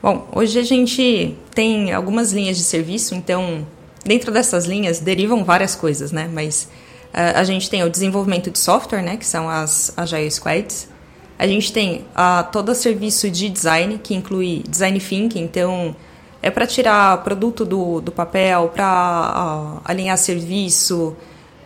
Bom, 0.02 0.28
hoje 0.34 0.58
a 0.60 0.64
gente 0.64 1.36
tem 1.54 1.92
algumas 1.94 2.32
linhas 2.32 2.58
de 2.58 2.64
serviço, 2.64 3.14
então 3.14 3.66
dentro 4.06 4.32
dessas 4.32 4.66
linhas 4.66 5.00
derivam 5.00 5.44
várias 5.44 5.76
coisas, 5.76 6.12
né? 6.12 6.30
Mas 6.32 6.68
uh, 7.14 7.38
a 7.38 7.44
gente 7.44 7.70
tem 7.70 7.84
o 7.84 7.90
desenvolvimento 7.90 8.50
de 8.50 8.58
software, 8.58 9.02
né? 9.02 9.18
Que 9.18 9.26
são 9.26 9.50
as 9.50 9.94
Agile 9.96 10.30
Squads. 10.30 10.90
A 11.38 11.48
gente 11.48 11.74
tem 11.74 12.06
uh, 12.16 12.52
todo 12.52 12.70
o 12.70 12.76
serviço 12.76 13.30
de 13.30 13.50
design, 13.50 14.00
que 14.04 14.14
inclui 14.14 14.64
design 14.68 15.00
thinking, 15.00 15.44
então 15.44 15.96
é 16.42 16.50
para 16.50 16.66
tirar 16.66 17.24
produto 17.24 17.64
do, 17.66 18.02
do 18.02 18.12
papel, 18.12 18.72
para 18.74 19.80
uh, 19.80 19.82
alinhar 19.86 20.18
serviço, 20.18 21.16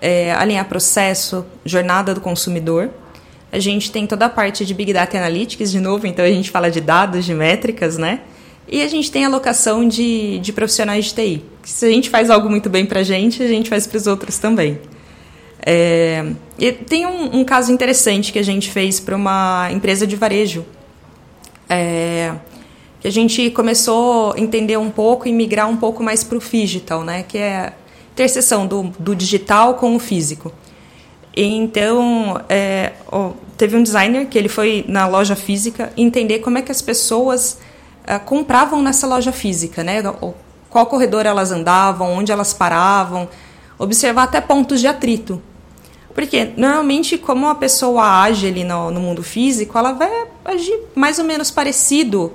é, 0.02 0.32
alinhar 0.34 0.66
processo, 0.66 1.46
jornada 1.64 2.14
do 2.14 2.22
consumidor. 2.22 2.90
A 3.52 3.60
gente 3.60 3.92
tem 3.92 4.06
toda 4.06 4.26
a 4.26 4.30
parte 4.30 4.66
de 4.66 4.74
Big 4.74 4.92
Data 4.92 5.18
Analytics, 5.18 5.72
de 5.72 5.80
novo, 5.80 6.06
então 6.06 6.26
a 6.26 6.30
gente 6.30 6.52
fala 6.52 6.70
de 6.70 6.82
dados, 6.82 7.26
de 7.26 7.34
métricas, 7.34 7.98
né? 7.98 8.22
E 8.68 8.82
a 8.82 8.88
gente 8.88 9.12
tem 9.12 9.24
alocação 9.24 9.88
de, 9.88 10.40
de 10.40 10.52
profissionais 10.52 11.06
de 11.06 11.14
TI. 11.14 11.46
Se 11.64 11.86
a 11.86 11.90
gente 11.90 12.10
faz 12.10 12.30
algo 12.30 12.50
muito 12.50 12.70
bem 12.70 12.86
para 12.86 13.02
a 13.02 13.04
gente, 13.04 13.42
a 13.42 13.48
gente 13.48 13.70
faz 13.70 13.86
para 13.86 13.98
os 13.98 14.08
outros 14.08 14.38
também. 14.38 14.80
É, 15.66 16.26
e 16.60 16.72
tem 16.72 17.06
um, 17.06 17.40
um, 17.40 17.44
caso 17.44 17.72
interessante 17.72 18.32
que 18.32 18.40
a 18.40 18.44
gente 18.44 18.70
fez 18.70 19.00
para 19.00 19.16
uma 19.16 19.70
empresa 19.72 20.06
de 20.06 20.16
varejo. 20.16 20.66
É, 21.70 22.34
que 23.00 23.08
a 23.08 23.12
gente 23.12 23.50
começou 23.52 24.34
a 24.34 24.40
entender 24.40 24.78
um 24.78 24.90
pouco 24.90 25.28
e 25.28 25.32
migrar 25.32 25.70
um 25.70 25.78
pouco 25.78 26.04
mais 26.04 26.24
para 26.24 26.38
o 26.38 26.42
digital, 26.42 27.04
né? 27.04 27.24
Que 27.24 27.38
é 27.38 27.74
interseção 28.16 28.66
do, 28.66 28.84
do 28.98 29.14
digital 29.14 29.74
com 29.74 29.94
o 29.94 30.00
físico. 30.00 30.54
Então, 31.36 32.42
é, 32.48 32.94
teve 33.58 33.76
um 33.76 33.84
designer 33.84 34.28
que 34.28 34.38
ele 34.38 34.48
foi 34.48 34.86
na 34.88 35.06
loja 35.06 35.36
física 35.36 35.92
entender 35.98 36.40
como 36.40 36.58
é 36.58 36.62
que 36.62 36.72
as 36.72 36.82
pessoas 36.82 37.60
é, 38.08 38.18
compravam 38.18 38.82
nessa 38.82 39.06
loja 39.06 39.34
física, 39.34 39.84
né? 39.84 40.02
Qual 40.70 40.86
corredor 40.86 41.26
elas 41.26 41.52
andavam, 41.52 42.14
onde 42.14 42.32
elas 42.32 42.54
paravam, 42.54 43.28
observar 43.78 44.24
até 44.24 44.40
pontos 44.40 44.80
de 44.80 44.88
atrito. 44.88 45.42
Porque 46.14 46.54
normalmente, 46.56 47.18
como 47.18 47.48
a 47.48 47.56
pessoa 47.56 48.22
age 48.22 48.48
ali 48.48 48.64
no, 48.64 48.92
no 48.92 49.02
mundo 49.02 49.22
físico, 49.22 49.78
ela 49.78 49.92
vai 49.92 50.10
agir 50.46 50.80
mais 50.96 51.20
ou 51.20 51.26
menos 51.26 51.52
parecido 51.52 52.32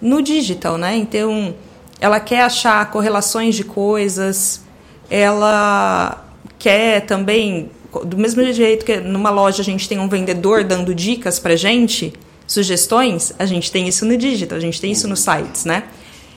no 0.00 0.22
digital, 0.22 0.78
né? 0.78 0.96
Então, 0.96 1.54
ela 2.00 2.18
quer 2.18 2.40
achar 2.44 2.90
correlações 2.90 3.54
de 3.54 3.64
coisas, 3.64 4.62
ela 5.10 6.24
quer 6.58 7.02
também 7.06 7.70
do 8.04 8.16
mesmo 8.18 8.42
jeito 8.52 8.84
que 8.84 8.98
numa 8.98 9.30
loja 9.30 9.62
a 9.62 9.64
gente 9.64 9.88
tem 9.88 9.98
um 9.98 10.08
vendedor 10.08 10.62
dando 10.62 10.94
dicas 10.94 11.38
para 11.38 11.56
gente, 11.56 12.12
sugestões, 12.46 13.32
a 13.38 13.46
gente 13.46 13.72
tem 13.72 13.88
isso 13.88 14.04
no 14.04 14.16
digital, 14.16 14.58
a 14.58 14.60
gente 14.60 14.80
tem 14.80 14.92
isso 14.92 15.08
nos 15.08 15.20
sites, 15.20 15.64
né? 15.64 15.84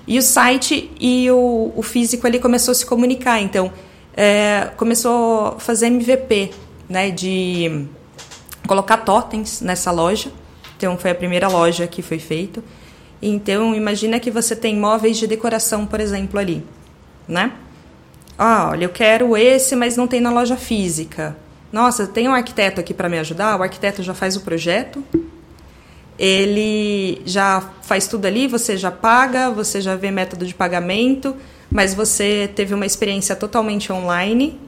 E 0.07 0.17
o 0.17 0.21
site 0.21 0.89
e 0.99 1.29
o, 1.29 1.71
o 1.75 1.81
físico 1.83 2.25
ali 2.25 2.39
começou 2.39 2.71
a 2.71 2.75
se 2.75 2.85
comunicar, 2.85 3.41
então 3.41 3.71
é, 4.15 4.69
começou 4.77 5.47
a 5.47 5.59
fazer 5.59 5.87
MVP, 5.87 6.51
né? 6.89 7.11
De 7.11 7.85
colocar 8.67 8.97
totens 8.97 9.61
nessa 9.61 9.91
loja. 9.91 10.31
Então 10.77 10.97
foi 10.97 11.11
a 11.11 11.15
primeira 11.15 11.47
loja 11.47 11.85
que 11.87 12.01
foi 12.01 12.19
feito. 12.19 12.63
Então 13.21 13.75
imagina 13.75 14.19
que 14.19 14.31
você 14.31 14.55
tem 14.55 14.75
móveis 14.75 15.17
de 15.17 15.27
decoração, 15.27 15.85
por 15.85 15.99
exemplo, 15.99 16.39
ali, 16.39 16.63
né? 17.27 17.51
Ah, 18.43 18.69
olha, 18.71 18.85
eu 18.85 18.89
quero 18.89 19.37
esse, 19.37 19.75
mas 19.75 19.95
não 19.95 20.07
tem 20.07 20.19
na 20.19 20.31
loja 20.31 20.57
física. 20.57 21.37
Nossa, 21.71 22.07
tem 22.07 22.27
um 22.27 22.33
arquiteto 22.33 22.81
aqui 22.81 22.91
para 22.91 23.07
me 23.07 23.19
ajudar. 23.19 23.59
O 23.59 23.61
arquiteto 23.61 24.01
já 24.01 24.15
faz 24.15 24.35
o 24.35 24.41
projeto, 24.41 25.03
ele 26.17 27.21
já 27.23 27.61
faz 27.83 28.07
tudo 28.07 28.25
ali, 28.25 28.47
você 28.47 28.77
já 28.77 28.89
paga, 28.89 29.51
você 29.51 29.79
já 29.79 29.95
vê 29.95 30.09
método 30.09 30.43
de 30.43 30.55
pagamento, 30.55 31.35
mas 31.69 31.93
você 31.93 32.49
teve 32.55 32.73
uma 32.73 32.83
experiência 32.83 33.35
totalmente 33.35 33.93
online. 33.93 34.59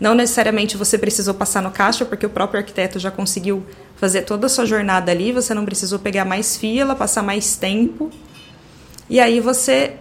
Não 0.00 0.14
necessariamente 0.14 0.78
você 0.78 0.96
precisou 0.96 1.34
passar 1.34 1.60
no 1.60 1.70
caixa, 1.70 2.06
porque 2.06 2.24
o 2.24 2.30
próprio 2.30 2.60
arquiteto 2.60 2.98
já 2.98 3.10
conseguiu 3.10 3.62
fazer 3.96 4.22
toda 4.22 4.46
a 4.46 4.48
sua 4.48 4.64
jornada 4.64 5.12
ali, 5.12 5.32
você 5.32 5.52
não 5.52 5.66
precisou 5.66 5.98
pegar 5.98 6.24
mais 6.24 6.56
fila, 6.56 6.96
passar 6.96 7.22
mais 7.22 7.56
tempo. 7.56 8.10
E 9.10 9.20
aí 9.20 9.38
você 9.38 9.98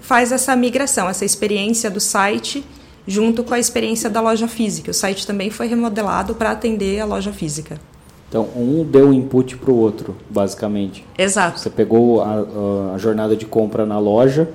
faz 0.00 0.32
essa 0.32 0.54
migração, 0.56 1.08
essa 1.08 1.24
experiência 1.24 1.90
do 1.90 2.00
site 2.00 2.64
junto 3.06 3.42
com 3.42 3.54
a 3.54 3.58
experiência 3.58 4.10
da 4.10 4.20
loja 4.20 4.46
física. 4.46 4.90
O 4.90 4.94
site 4.94 5.26
também 5.26 5.50
foi 5.50 5.66
remodelado 5.66 6.34
para 6.34 6.50
atender 6.50 7.00
a 7.00 7.06
loja 7.06 7.32
física. 7.32 7.80
Então, 8.28 8.46
um 8.54 8.84
deu 8.84 9.10
input 9.12 9.56
para 9.56 9.70
o 9.70 9.76
outro, 9.76 10.14
basicamente. 10.28 11.02
Exato. 11.16 11.58
Você 11.58 11.70
pegou 11.70 12.20
a, 12.20 12.94
a, 12.94 12.98
jornada 12.98 13.34
de 13.34 13.46
compra 13.46 13.86
na 13.86 13.98
loja 13.98 14.46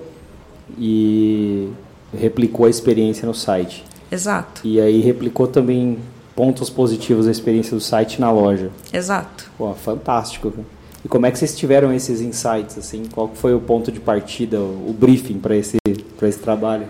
e 0.77 1.69
replicou 2.15 2.67
a 2.67 2.69
experiência 2.69 3.25
no 3.25 3.34
site. 3.34 3.84
Exato. 4.12 4.62
E 4.63 4.79
aí 4.79 5.01
replicou 5.01 5.47
também 5.47 5.97
pontos 6.36 6.69
positivos 6.69 7.25
da 7.25 7.32
experiência 7.32 7.75
do 7.75 7.82
site 7.82 8.21
na 8.21 8.32
loja. 8.32 8.69
Exato. 8.93 9.51
Pô, 9.58 9.73
fantástico. 9.73 10.53
E 11.03 11.07
como 11.07 11.25
é 11.25 11.31
que 11.31 11.37
vocês 11.37 11.55
tiveram 11.55 11.91
esses 11.91 12.21
insights? 12.21 12.77
Assim, 12.77 13.03
qual 13.13 13.31
foi 13.33 13.53
o 13.53 13.59
ponto 13.59 13.91
de 13.91 13.99
partida, 13.99 14.59
o 14.59 14.95
briefing 14.97 15.39
para 15.39 15.55
esse, 15.55 15.77
esse 16.21 16.39
trabalho? 16.39 16.87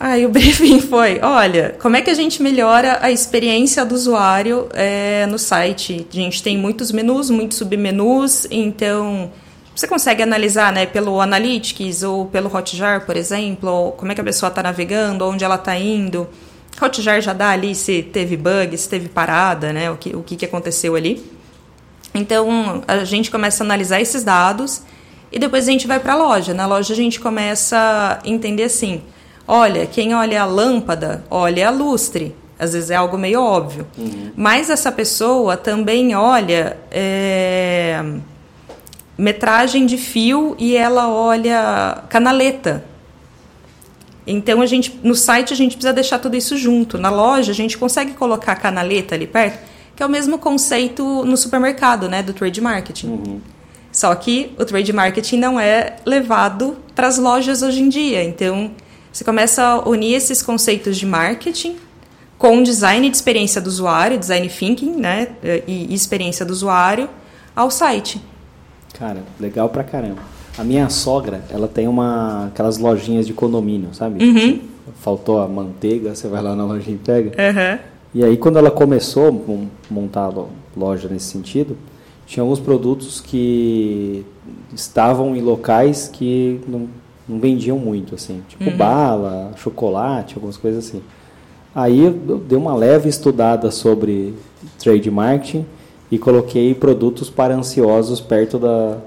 Ah, 0.00 0.16
o 0.16 0.28
briefing 0.30 0.80
foi, 0.80 1.20
olha, 1.20 1.76
como 1.80 1.96
é 1.96 2.02
que 2.02 2.10
a 2.10 2.14
gente 2.14 2.42
melhora 2.42 2.98
a 3.00 3.10
experiência 3.10 3.84
do 3.84 3.94
usuário 3.94 4.68
é, 4.72 5.26
no 5.26 5.38
site? 5.38 6.06
A 6.10 6.14
gente 6.14 6.42
tem 6.42 6.56
muitos 6.56 6.90
menus, 6.90 7.30
muitos 7.30 7.58
submenus, 7.58 8.46
então 8.50 9.30
você 9.74 9.86
consegue 9.86 10.22
analisar 10.22 10.72
né, 10.72 10.86
pelo 10.86 11.20
Analytics 11.20 12.02
ou 12.02 12.26
pelo 12.26 12.52
Hotjar, 12.52 13.06
por 13.06 13.16
exemplo, 13.16 13.92
como 13.96 14.10
é 14.10 14.14
que 14.14 14.20
a 14.20 14.24
pessoa 14.24 14.48
está 14.48 14.60
navegando, 14.60 15.24
onde 15.24 15.44
ela 15.44 15.54
está 15.54 15.76
indo. 15.76 16.28
Hotjar 16.80 17.20
já 17.20 17.32
dá 17.32 17.50
ali 17.50 17.74
se 17.74 18.02
teve 18.02 18.36
bug, 18.36 18.76
se 18.76 18.88
teve 18.88 19.08
parada, 19.08 19.72
né, 19.72 19.88
o 19.90 19.96
que, 19.96 20.16
o 20.16 20.22
que 20.22 20.44
aconteceu 20.44 20.96
ali. 20.96 21.37
Então, 22.18 22.82
a 22.88 23.04
gente 23.04 23.30
começa 23.30 23.62
a 23.62 23.64
analisar 23.64 24.00
esses 24.00 24.24
dados 24.24 24.82
e 25.30 25.38
depois 25.38 25.68
a 25.68 25.70
gente 25.70 25.86
vai 25.86 26.00
para 26.00 26.14
a 26.14 26.16
loja. 26.16 26.52
Na 26.52 26.66
loja 26.66 26.92
a 26.92 26.96
gente 26.96 27.20
começa 27.20 27.76
a 27.76 28.28
entender 28.28 28.64
assim: 28.64 29.02
olha, 29.46 29.86
quem 29.86 30.14
olha 30.14 30.42
a 30.42 30.44
lâmpada, 30.44 31.24
olha 31.30 31.68
a 31.68 31.70
lustre. 31.70 32.34
Às 32.58 32.72
vezes 32.72 32.90
é 32.90 32.96
algo 32.96 33.16
meio 33.16 33.40
óbvio. 33.40 33.86
Uhum. 33.96 34.32
Mas 34.36 34.68
essa 34.68 34.90
pessoa 34.90 35.56
também 35.56 36.16
olha 36.16 36.76
é, 36.90 38.02
metragem 39.16 39.86
de 39.86 39.96
fio 39.96 40.56
e 40.58 40.76
ela 40.76 41.08
olha 41.08 42.02
canaleta. 42.08 42.84
Então 44.26 44.60
a 44.60 44.66
gente 44.66 44.98
no 45.04 45.14
site 45.14 45.52
a 45.52 45.56
gente 45.56 45.76
precisa 45.76 45.92
deixar 45.92 46.18
tudo 46.18 46.36
isso 46.36 46.56
junto. 46.56 46.98
Na 46.98 47.10
loja 47.10 47.52
a 47.52 47.54
gente 47.54 47.78
consegue 47.78 48.14
colocar 48.14 48.52
a 48.52 48.56
canaleta 48.56 49.14
ali 49.14 49.28
perto 49.28 49.77
que 49.98 50.02
é 50.04 50.06
o 50.06 50.08
mesmo 50.08 50.38
conceito 50.38 51.24
no 51.24 51.36
supermercado, 51.36 52.08
né, 52.08 52.22
do 52.22 52.32
trade 52.32 52.60
marketing. 52.60 53.08
Uhum. 53.08 53.40
Só 53.90 54.14
que 54.14 54.52
o 54.56 54.64
trade 54.64 54.92
marketing 54.92 55.38
não 55.38 55.58
é 55.58 55.96
levado 56.06 56.76
para 56.94 57.08
as 57.08 57.18
lojas 57.18 57.62
hoje 57.62 57.82
em 57.82 57.88
dia. 57.88 58.22
Então, 58.22 58.70
você 59.12 59.24
começa 59.24 59.60
a 59.60 59.88
unir 59.88 60.14
esses 60.14 60.40
conceitos 60.40 60.96
de 60.96 61.04
marketing 61.04 61.78
com 62.38 62.62
design 62.62 63.10
de 63.10 63.16
experiência 63.16 63.60
do 63.60 63.66
usuário, 63.66 64.16
design 64.16 64.48
thinking, 64.48 64.92
né, 64.92 65.30
e 65.66 65.92
experiência 65.92 66.46
do 66.46 66.52
usuário 66.52 67.10
ao 67.56 67.68
site. 67.68 68.22
Cara, 68.96 69.24
legal 69.40 69.68
pra 69.68 69.82
caramba. 69.82 70.22
A 70.56 70.62
minha 70.62 70.88
sogra, 70.90 71.42
ela 71.50 71.66
tem 71.66 71.88
uma 71.88 72.46
aquelas 72.46 72.78
lojinhas 72.78 73.26
de 73.26 73.32
condomínio, 73.32 73.92
sabe? 73.92 74.24
Uhum. 74.24 74.60
Faltou 75.00 75.42
a 75.42 75.48
manteiga, 75.48 76.14
você 76.14 76.28
vai 76.28 76.40
lá 76.40 76.54
na 76.54 76.64
lojinha 76.64 76.94
e 76.94 77.00
pega. 77.00 77.30
Uhum. 77.30 77.97
E 78.18 78.24
aí, 78.24 78.36
quando 78.36 78.58
ela 78.58 78.68
começou 78.68 79.28
a 79.28 79.94
montar 79.94 80.24
a 80.24 80.44
loja 80.76 81.08
nesse 81.08 81.26
sentido, 81.26 81.78
tinha 82.26 82.42
alguns 82.42 82.58
produtos 82.58 83.20
que 83.20 84.26
estavam 84.74 85.36
em 85.36 85.40
locais 85.40 86.08
que 86.12 86.60
não, 86.66 86.88
não 87.28 87.38
vendiam 87.38 87.78
muito, 87.78 88.16
assim, 88.16 88.42
tipo 88.48 88.68
uhum. 88.68 88.76
bala, 88.76 89.52
chocolate, 89.56 90.34
algumas 90.34 90.56
coisas 90.56 90.84
assim. 90.84 91.00
Aí 91.72 92.06
eu 92.06 92.38
dei 92.40 92.58
uma 92.58 92.74
leve 92.74 93.08
estudada 93.08 93.70
sobre 93.70 94.34
trade 94.80 95.08
marketing 95.12 95.64
e 96.10 96.18
coloquei 96.18 96.74
produtos 96.74 97.30
para 97.30 97.54
ansiosos 97.54 98.20
perto 98.20 98.58
da 98.58 98.98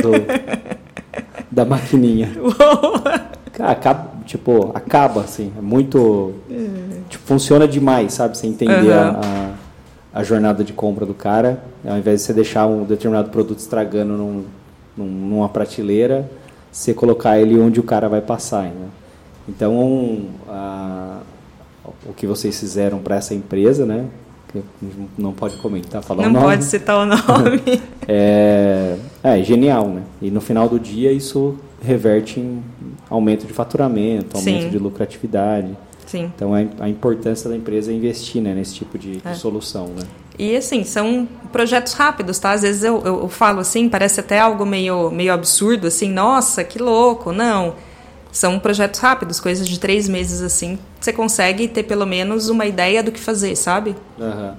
do, 0.00 0.12
da 1.50 1.64
maquininha. 1.64 2.30
Acaba, 3.58 4.11
tipo, 4.24 4.70
acaba 4.74 5.20
assim, 5.20 5.52
é 5.56 5.60
muito 5.60 6.34
tipo, 7.08 7.24
funciona 7.24 7.66
demais, 7.66 8.14
sabe? 8.14 8.36
Você 8.36 8.46
entender 8.46 8.90
uhum. 8.90 8.92
a, 8.92 9.20
a, 10.14 10.20
a, 10.20 10.24
jornada 10.24 10.62
de 10.64 10.72
compra 10.72 11.04
do 11.04 11.14
cara, 11.14 11.62
ao 11.86 11.98
invés 11.98 12.20
de 12.20 12.26
você 12.26 12.32
deixar 12.32 12.66
um 12.66 12.84
determinado 12.84 13.30
produto 13.30 13.58
estragando 13.58 14.14
num, 14.14 14.44
num, 14.96 15.06
numa 15.06 15.48
prateleira, 15.48 16.30
você 16.70 16.94
colocar 16.94 17.38
ele 17.38 17.58
onde 17.58 17.80
o 17.80 17.82
cara 17.82 18.08
vai 18.08 18.20
passar. 18.20 18.64
Né? 18.64 18.88
Então, 19.48 20.26
a, 20.48 21.18
o 22.06 22.12
que 22.12 22.26
vocês 22.26 22.58
fizeram 22.58 22.98
para 22.98 23.16
essa 23.16 23.34
empresa, 23.34 23.84
né? 23.84 24.06
não 25.16 25.32
pode 25.32 25.56
comentar, 25.56 26.02
falar 26.02 26.24
não 26.24 26.30
o 26.30 26.32
nome. 26.32 26.44
Não 26.44 26.52
pode 26.52 26.64
citar 26.64 26.98
o 26.98 27.06
nome. 27.06 27.62
é, 28.06 28.96
é 29.22 29.42
genial, 29.42 29.88
né? 29.88 30.02
E 30.20 30.30
no 30.30 30.40
final 30.40 30.68
do 30.68 30.78
dia 30.78 31.10
isso 31.10 31.56
reverte 31.82 32.38
em 32.38 32.62
aumento 33.12 33.46
de 33.46 33.52
faturamento, 33.52 34.36
aumento 34.36 34.62
Sim. 34.62 34.70
de 34.70 34.78
lucratividade. 34.78 35.76
Sim. 36.06 36.30
Então 36.34 36.54
a, 36.54 36.58
a 36.80 36.88
importância 36.88 37.48
da 37.48 37.56
empresa 37.56 37.92
é 37.92 37.94
investir 37.94 38.42
né, 38.42 38.54
nesse 38.54 38.74
tipo 38.74 38.98
de, 38.98 39.20
é. 39.24 39.32
de 39.32 39.38
solução, 39.38 39.88
né? 39.88 40.04
E 40.38 40.56
assim, 40.56 40.82
são 40.82 41.28
projetos 41.52 41.92
rápidos, 41.92 42.38
tá? 42.38 42.52
Às 42.52 42.62
vezes 42.62 42.82
eu, 42.82 43.02
eu, 43.04 43.20
eu, 43.20 43.28
falo 43.28 43.60
assim, 43.60 43.88
parece 43.88 44.20
até 44.20 44.40
algo 44.40 44.64
meio, 44.64 45.10
meio 45.10 45.32
absurdo, 45.32 45.86
assim, 45.86 46.10
nossa, 46.10 46.64
que 46.64 46.78
louco. 46.78 47.32
Não. 47.32 47.74
São 48.30 48.58
projetos 48.58 48.98
rápidos, 48.98 49.38
coisas 49.38 49.68
de 49.68 49.78
três 49.78 50.08
meses 50.08 50.40
assim. 50.40 50.78
Você 50.98 51.12
consegue 51.12 51.68
ter 51.68 51.82
pelo 51.82 52.06
menos 52.06 52.48
uma 52.48 52.64
ideia 52.64 53.02
do 53.02 53.12
que 53.12 53.20
fazer, 53.20 53.54
sabe? 53.56 53.94
Uhum. 54.18 54.54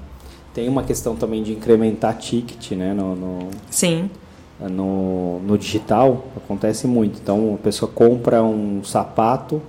Tem 0.54 0.70
uma 0.70 0.84
questão 0.84 1.16
também 1.16 1.42
de 1.42 1.54
incrementar 1.54 2.16
ticket, 2.18 2.72
né? 2.74 2.94
No, 2.94 3.16
no, 3.16 3.50
Sim. 3.72 4.12
No, 4.60 5.40
no 5.40 5.58
digital 5.58 6.26
acontece 6.38 6.88
muito. 6.88 7.20
Então 7.22 7.56
a 7.56 7.64
pessoa 7.64 7.92
compra 7.94 8.42
um 8.42 8.84
sapato, 8.84 9.62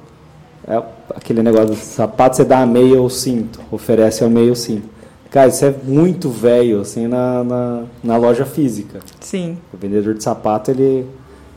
é 0.67 0.81
aquele 1.15 1.43
negócio 1.43 1.69
do 1.69 1.77
sapato, 1.77 2.37
você 2.37 2.45
dá 2.45 2.61
a 2.61 2.67
meia 2.67 3.01
ou 3.01 3.11
cinto, 3.11 3.61
oferece 3.71 4.23
ao 4.23 4.31
meio 4.31 4.55
cinto. 4.55 4.95
Cara, 5.35 5.49
isso 5.49 5.65
é 5.65 5.75
muito 5.83 6.31
velho, 6.31 6.81
assim, 6.81 7.09
na, 7.09 7.43
na, 7.43 7.83
na, 8.05 8.17
loja 8.17 8.45
física. 8.47 9.01
Sim. 9.19 9.59
O 9.73 9.77
vendedor 9.77 10.15
de 10.15 10.23
sapato, 10.23 10.71
ele. 10.71 11.05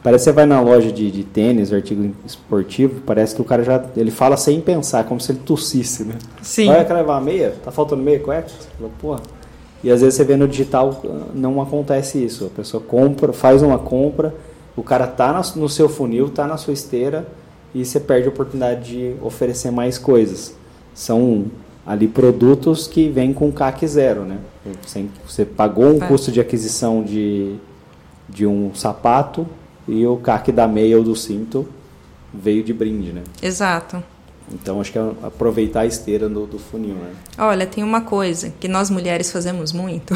Parece 0.02 0.24
que 0.24 0.30
você 0.32 0.32
vai 0.32 0.48
na 0.48 0.60
loja 0.60 0.92
de, 0.92 1.12
de 1.12 1.24
tênis, 1.24 1.72
artigo 1.72 2.12
esportivo, 2.26 3.02
parece 3.06 3.36
que 3.36 3.42
o 3.42 3.46
cara 3.46 3.64
já. 3.64 3.84
Ele 3.96 4.10
fala 4.10 4.36
sem 4.36 4.60
pensar, 4.62 5.04
como 5.04 5.22
se 5.22 5.32
ele 5.32 5.42
tossisse, 5.46 6.04
né? 6.04 6.16
Sim. 6.42 6.68
Vai, 6.68 6.84
quer 6.86 6.94
levar 6.96 7.18
a 7.18 7.22
meia? 7.22 7.54
Tá 7.64 7.72
faltando 7.72 8.02
meia, 8.02 8.20
correto? 8.20 8.52
Porra. 9.00 9.20
E 9.84 9.92
às 9.92 10.02
vezes 10.02 10.16
você 10.16 10.24
vê 10.24 10.36
no 10.36 10.48
digital, 10.48 11.02
não 11.34 11.62
acontece 11.62 12.24
isso. 12.24 12.46
A 12.46 12.50
pessoa 12.50 12.82
compra, 12.82 13.32
faz 13.32 13.62
uma 13.62 13.78
compra, 13.78 14.34
o 14.76 14.84
cara 14.84 15.08
tá 15.08 15.42
no 15.56 15.70
seu 15.70 15.88
funil, 15.88 16.30
tá 16.30 16.48
na 16.48 16.58
sua 16.58 16.74
esteira, 16.74 17.28
e 17.74 17.86
você 17.86 18.00
perde 18.00 18.28
a 18.28 18.32
oportunidade 18.32 18.92
de 18.92 19.16
oferecer 19.22 19.72
mais 19.72 19.98
coisas. 19.98 20.56
São 20.94 21.46
ali 21.86 22.08
produtos 22.08 22.88
que 22.88 23.08
vêm 23.08 23.34
com 23.34 23.52
CAC 23.52 23.88
zero, 23.88 24.22
né? 24.24 24.40
Você 25.26 25.46
pagou 25.46 25.86
um 25.86 26.04
é. 26.04 26.08
custo 26.08 26.32
de 26.32 26.42
aquisição 26.42 27.04
de, 27.04 27.56
de 28.28 28.46
um 28.46 28.74
sapato 28.74 29.48
e 29.88 30.06
o 30.06 30.18
CAC 30.18 30.52
da 30.52 30.68
meia 30.68 30.98
ou 30.98 31.04
do 31.04 31.16
cinto 31.16 31.68
veio 32.34 32.64
de 32.64 32.74
brinde, 32.74 33.14
né? 33.14 33.24
Exato. 33.42 34.04
Então 34.52 34.80
acho 34.80 34.92
que 34.92 34.98
é 34.98 35.12
aproveitar 35.24 35.82
a 35.82 35.86
esteira 35.86 36.30
do, 36.30 36.46
do 36.46 36.58
funil, 36.58 36.96
né? 36.96 37.12
Olha, 37.38 37.66
tem 37.66 37.84
uma 37.84 38.02
coisa 38.02 38.54
que 38.60 38.68
nós 38.68 38.90
mulheres 38.90 39.32
fazemos 39.32 39.74
muito, 39.74 40.14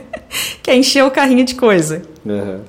que 0.62 0.70
é 0.70 0.76
encher 0.76 1.04
o 1.04 1.10
carrinho 1.10 1.44
de 1.44 1.54
coisa. 1.54 2.02
Uhum. 2.24 2.60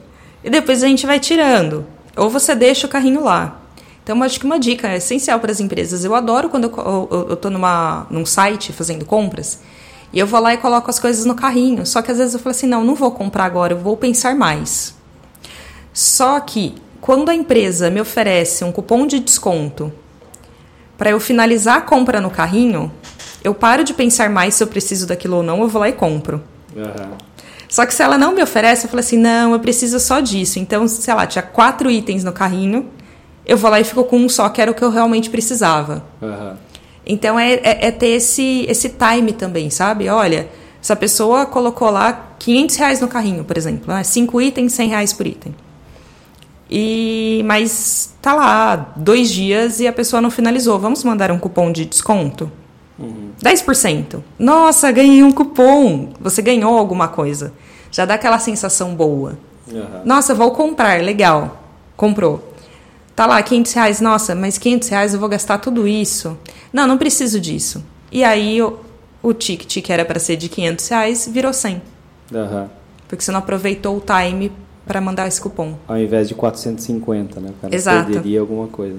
E 0.44 0.50
depois 0.50 0.84
a 0.84 0.88
gente 0.88 1.06
vai 1.06 1.20
tirando. 1.20 1.86
Ou 2.16 2.30
você 2.30 2.54
deixa 2.54 2.86
o 2.86 2.90
carrinho 2.90 3.24
lá. 3.24 3.62
Então, 4.04 4.24
acho 4.24 4.40
que 4.40 4.46
uma 4.46 4.60
dica 4.60 4.96
essencial 4.96 5.40
para 5.40 5.52
as 5.52 5.60
empresas. 5.60 6.04
Eu 6.04 6.16
adoro 6.16 6.50
quando 6.50 6.64
eu 6.64 7.34
estou 7.34 7.52
num 8.10 8.26
site 8.26 8.74
fazendo 8.74 9.06
compras 9.06 9.60
e 10.12 10.20
eu 10.20 10.26
vou 10.26 10.40
lá 10.40 10.54
e 10.54 10.58
coloco 10.58 10.90
as 10.90 11.00
coisas 11.00 11.26
no 11.26 11.36
carrinho. 11.36 11.86
Só 11.86 12.02
que 12.02 12.12
às 12.12 12.18
vezes 12.18 12.34
eu 12.34 12.40
falo 12.40 12.52
assim: 12.52 12.68
não, 12.68 12.84
não 12.84 12.96
vou 12.96 13.12
comprar 13.12 13.46
agora, 13.46 13.74
eu 13.74 13.78
vou 13.78 13.96
pensar 13.96 14.36
mais. 14.36 14.96
Só 15.94 16.40
que 16.40 16.76
quando 17.00 17.30
a 17.30 17.36
empresa 17.36 17.90
me 17.90 18.02
oferece 18.02 18.64
um 18.64 18.72
cupom 18.72 19.06
de 19.06 19.20
desconto 19.20 19.92
para 21.00 21.10
eu 21.10 21.20
finalizar 21.20 21.78
a 21.78 21.82
compra 21.82 22.22
no 22.22 22.30
carrinho, 22.30 22.92
eu 23.44 23.56
paro 23.56 23.84
de 23.84 23.96
pensar 23.96 24.30
mais 24.30 24.54
se 24.54 24.64
eu 24.64 24.68
preciso 24.68 25.08
daquilo 25.08 25.38
ou 25.38 25.44
não, 25.44 25.62
eu 25.62 25.68
vou 25.68 25.82
lá 25.82 25.90
e 25.90 25.94
compro. 25.94 26.44
Uhum. 26.76 27.18
Só 27.68 27.86
que 27.88 27.94
se 27.94 28.04
ela 28.04 28.20
não 28.20 28.36
me 28.36 28.44
oferece, 28.44 28.86
eu 28.86 28.90
falo 28.92 29.00
assim: 29.00 29.18
não, 29.18 29.54
eu 29.54 29.60
preciso 29.60 30.00
só 30.00 30.20
disso. 30.20 30.60
Então, 30.60 30.88
sei 30.88 31.14
lá, 31.16 31.26
tinha 31.26 31.42
quatro 31.42 31.90
itens 31.90 32.24
no 32.24 32.32
carrinho 32.32 32.88
eu 33.50 33.58
vou 33.58 33.72
lá 33.72 33.80
e 33.80 33.84
fico 33.84 34.04
com 34.04 34.18
um 34.18 34.30
só, 34.30 34.48
que 34.50 34.62
era 34.62 34.70
o 34.70 34.76
que 34.76 34.84
eu 34.84 34.92
realmente 34.92 35.28
precisava. 35.28 36.04
Uhum. 36.22 36.54
Então 37.04 37.40
é, 37.40 37.54
é, 37.54 37.88
é, 37.88 37.92
ter 37.92 38.10
esse, 38.10 38.64
esse 38.70 38.90
time 38.90 39.34
também, 39.34 39.72
sabe? 39.72 40.08
Olha, 40.08 40.48
essa 40.80 40.96
pessoa 40.96 41.48
colocou 41.48 41.90
lá 41.90 42.36
500 42.38 42.76
reais 42.76 43.02
no 43.02 43.08
carrinho, 43.08 43.44
por 43.44 43.58
exemplo, 43.58 43.92
né? 43.92 44.04
cinco 44.04 44.40
itens, 44.40 44.74
100 44.74 44.90
reais 44.90 45.14
por 45.14 45.26
item. 45.26 45.56
E 46.70 47.42
mas 47.46 48.14
tá 48.22 48.34
lá 48.34 48.94
dois 48.96 49.30
dias 49.30 49.80
e 49.80 49.88
a 49.88 49.94
pessoa 49.94 50.22
não 50.22 50.30
finalizou. 50.30 50.78
Vamos 50.78 51.04
mandar 51.04 51.32
um 51.32 51.40
cupom 51.40 51.72
de 51.72 51.86
desconto? 51.86 52.52
Uhum. 52.98 53.32
10%. 53.42 54.22
Nossa, 54.38 54.92
ganhei 54.92 55.24
um 55.24 55.32
cupom. 55.32 56.10
Você 56.20 56.42
ganhou 56.42 56.78
alguma 56.78 57.08
coisa. 57.08 57.54
Já 57.92 58.06
dá 58.06 58.16
aquela 58.16 58.38
sensação 58.38 58.94
boa. 58.94 59.40
Uhum. 59.72 60.02
Nossa, 60.06 60.36
vou 60.36 60.52
comprar. 60.52 61.02
Legal. 61.02 61.64
Comprou. 61.96 62.54
Tá 63.16 63.26
lá, 63.26 63.42
500 63.42 63.74
reais. 63.74 64.02
Nossa, 64.02 64.36
mas 64.36 64.58
500 64.58 64.90
reais 64.90 65.14
eu 65.14 65.20
vou 65.20 65.30
gastar 65.30 65.58
tudo 65.58 65.88
isso. 65.88 66.38
Não, 66.72 66.86
não 66.86 66.98
preciso 66.98 67.40
disso. 67.40 67.84
E 68.12 68.24
aí 68.24 68.62
o, 68.62 68.80
o 69.24 69.34
ticket 69.34 69.84
que 69.84 69.92
era 69.92 70.06
para 70.06 70.20
ser 70.20 70.36
de 70.36 70.50
500 70.50 70.88
reais 70.88 71.30
virou 71.32 71.54
100. 71.54 71.82
Uhum. 72.32 72.70
Porque 73.08 73.24
você 73.24 73.32
não 73.32 73.40
aproveitou 73.40 73.98
o 73.98 74.02
time 74.02 74.52
para 74.90 75.00
mandar 75.00 75.28
esse 75.28 75.40
cupom. 75.40 75.76
Ao 75.88 76.00
invés 76.00 76.28
de 76.28 76.34
450, 76.34 77.40
né? 77.40 77.52
O 77.52 77.62
cara 77.62 77.76
Exato. 77.76 78.12
perderia 78.12 78.40
alguma 78.40 78.66
coisa. 78.66 78.98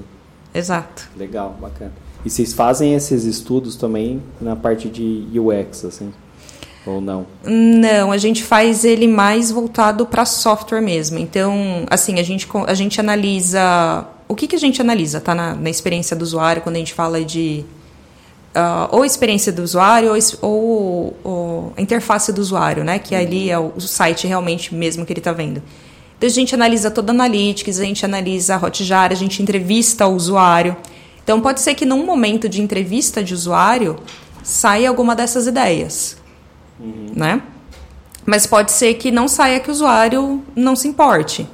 Exato. 0.55 1.09
Legal, 1.17 1.57
bacana. 1.61 1.91
E 2.25 2.31
vocês 2.31 2.53
fazem 2.53 2.95
esses 2.95 3.25
estudos 3.25 3.75
também 3.75 4.23
na 4.41 4.55
parte 4.55 4.89
de 4.89 5.27
UX, 5.37 5.85
assim? 5.85 6.13
Ou 6.87 7.01
não? 7.01 7.27
Não, 7.43 8.13
a 8.13 8.19
gente 8.19 8.45
faz 8.45 8.85
ele 8.85 9.09
mais 9.09 9.51
voltado 9.51 10.07
para 10.07 10.25
software 10.25 10.81
mesmo. 10.81 11.19
Então, 11.19 11.85
assim, 11.91 12.21
a 12.21 12.23
gente, 12.23 12.47
a 12.69 12.75
gente 12.75 13.01
analisa. 13.01 14.07
O 14.29 14.37
que, 14.37 14.47
que 14.47 14.55
a 14.55 14.61
gente 14.61 14.81
analisa, 14.81 15.21
tá? 15.21 15.35
Na, 15.35 15.57
na 15.57 15.71
experiência 15.71 16.15
do 16.15 16.23
usuário, 16.23 16.63
quando 16.63 16.77
a 16.77 16.79
gente 16.79 16.95
fala 16.95 17.25
de. 17.25 17.65
Uh, 18.55 18.97
ou 18.97 19.05
experiência 19.05 19.53
do 19.53 19.63
usuário 19.63 20.11
ou, 20.13 20.19
ou, 20.43 20.51
ou, 20.51 21.10
a 21.77 21.81
interface 21.81 22.33
do 22.33 22.41
usuário, 22.41 22.85
né? 22.85 22.99
Que 22.99 23.15
ali 23.15 23.51
é 23.51 23.59
o, 23.59 23.73
o 23.77 23.81
site 23.81 24.27
realmente 24.27 24.75
mesmo 24.75 25.05
que 25.05 25.13
ele 25.13 25.21
está 25.21 25.33
vendo. 25.33 25.63
Então 26.17 26.29
a 26.29 26.33
gente 26.33 26.55
analisa 26.55 26.91
toda 26.91 27.13
a 27.13 27.15
analytics, 27.15 27.81
a 27.81 27.85
gente 27.85 28.05
analisa 28.05 28.57
a 28.57 28.59
Hotjar, 28.59 29.13
a 29.13 29.15
gente 29.15 29.43
entrevista 29.43 30.07
o 30.07 30.15
usuário. 30.15 30.77
Então 31.23 31.41
pode 31.41 31.61
ser 31.61 31.75
que 31.75 31.87
num 31.87 32.05
momento 32.05 32.49
de 32.49 32.61
entrevista 32.61 33.23
de 33.23 33.33
usuário 33.35 33.99
saia 34.43 34.89
alguma 34.89 35.15
dessas 35.15 35.47
ideias 35.47 36.21
uhum. 36.81 37.13
né? 37.15 37.43
Mas 38.25 38.47
pode 38.47 38.73
ser 38.73 38.95
que 38.95 39.11
não 39.11 39.29
saia 39.29 39.61
que 39.61 39.69
o 39.69 39.73
usuário 39.73 40.43
não 40.57 40.75
se 40.75 40.89
importe. 40.89 41.47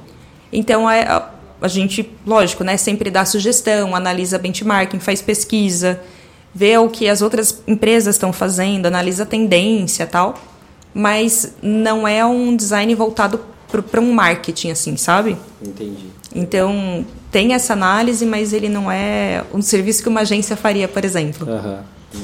Então, 0.51 0.89
é, 0.89 1.03
a, 1.03 1.29
a 1.61 1.67
gente, 1.67 2.09
lógico, 2.25 2.63
né, 2.63 2.77
sempre 2.77 3.09
dá 3.09 3.25
sugestão, 3.25 3.95
analisa 3.95 4.37
benchmarking, 4.37 4.99
faz 4.99 5.21
pesquisa, 5.21 5.99
vê 6.53 6.77
o 6.77 6.89
que 6.89 7.07
as 7.07 7.21
outras 7.21 7.61
empresas 7.67 8.15
estão 8.15 8.33
fazendo, 8.33 8.85
analisa 8.85 9.23
a 9.23 9.25
tendência 9.25 10.05
tal. 10.05 10.35
Mas 10.93 11.53
não 11.61 12.07
é 12.07 12.25
um 12.25 12.55
design 12.55 12.93
voltado 12.95 13.39
para 13.91 14.01
um 14.01 14.13
marketing, 14.13 14.71
assim, 14.71 14.97
sabe? 14.97 15.37
Entendi. 15.61 16.07
Então, 16.33 17.05
tem 17.31 17.53
essa 17.53 17.73
análise, 17.73 18.25
mas 18.25 18.53
ele 18.53 18.69
não 18.69 18.91
é 18.91 19.43
um 19.53 19.61
serviço 19.61 20.01
que 20.01 20.09
uma 20.09 20.21
agência 20.21 20.55
faria, 20.55 20.87
por 20.87 21.03
exemplo. 21.03 21.47
Uhum. 21.47 21.77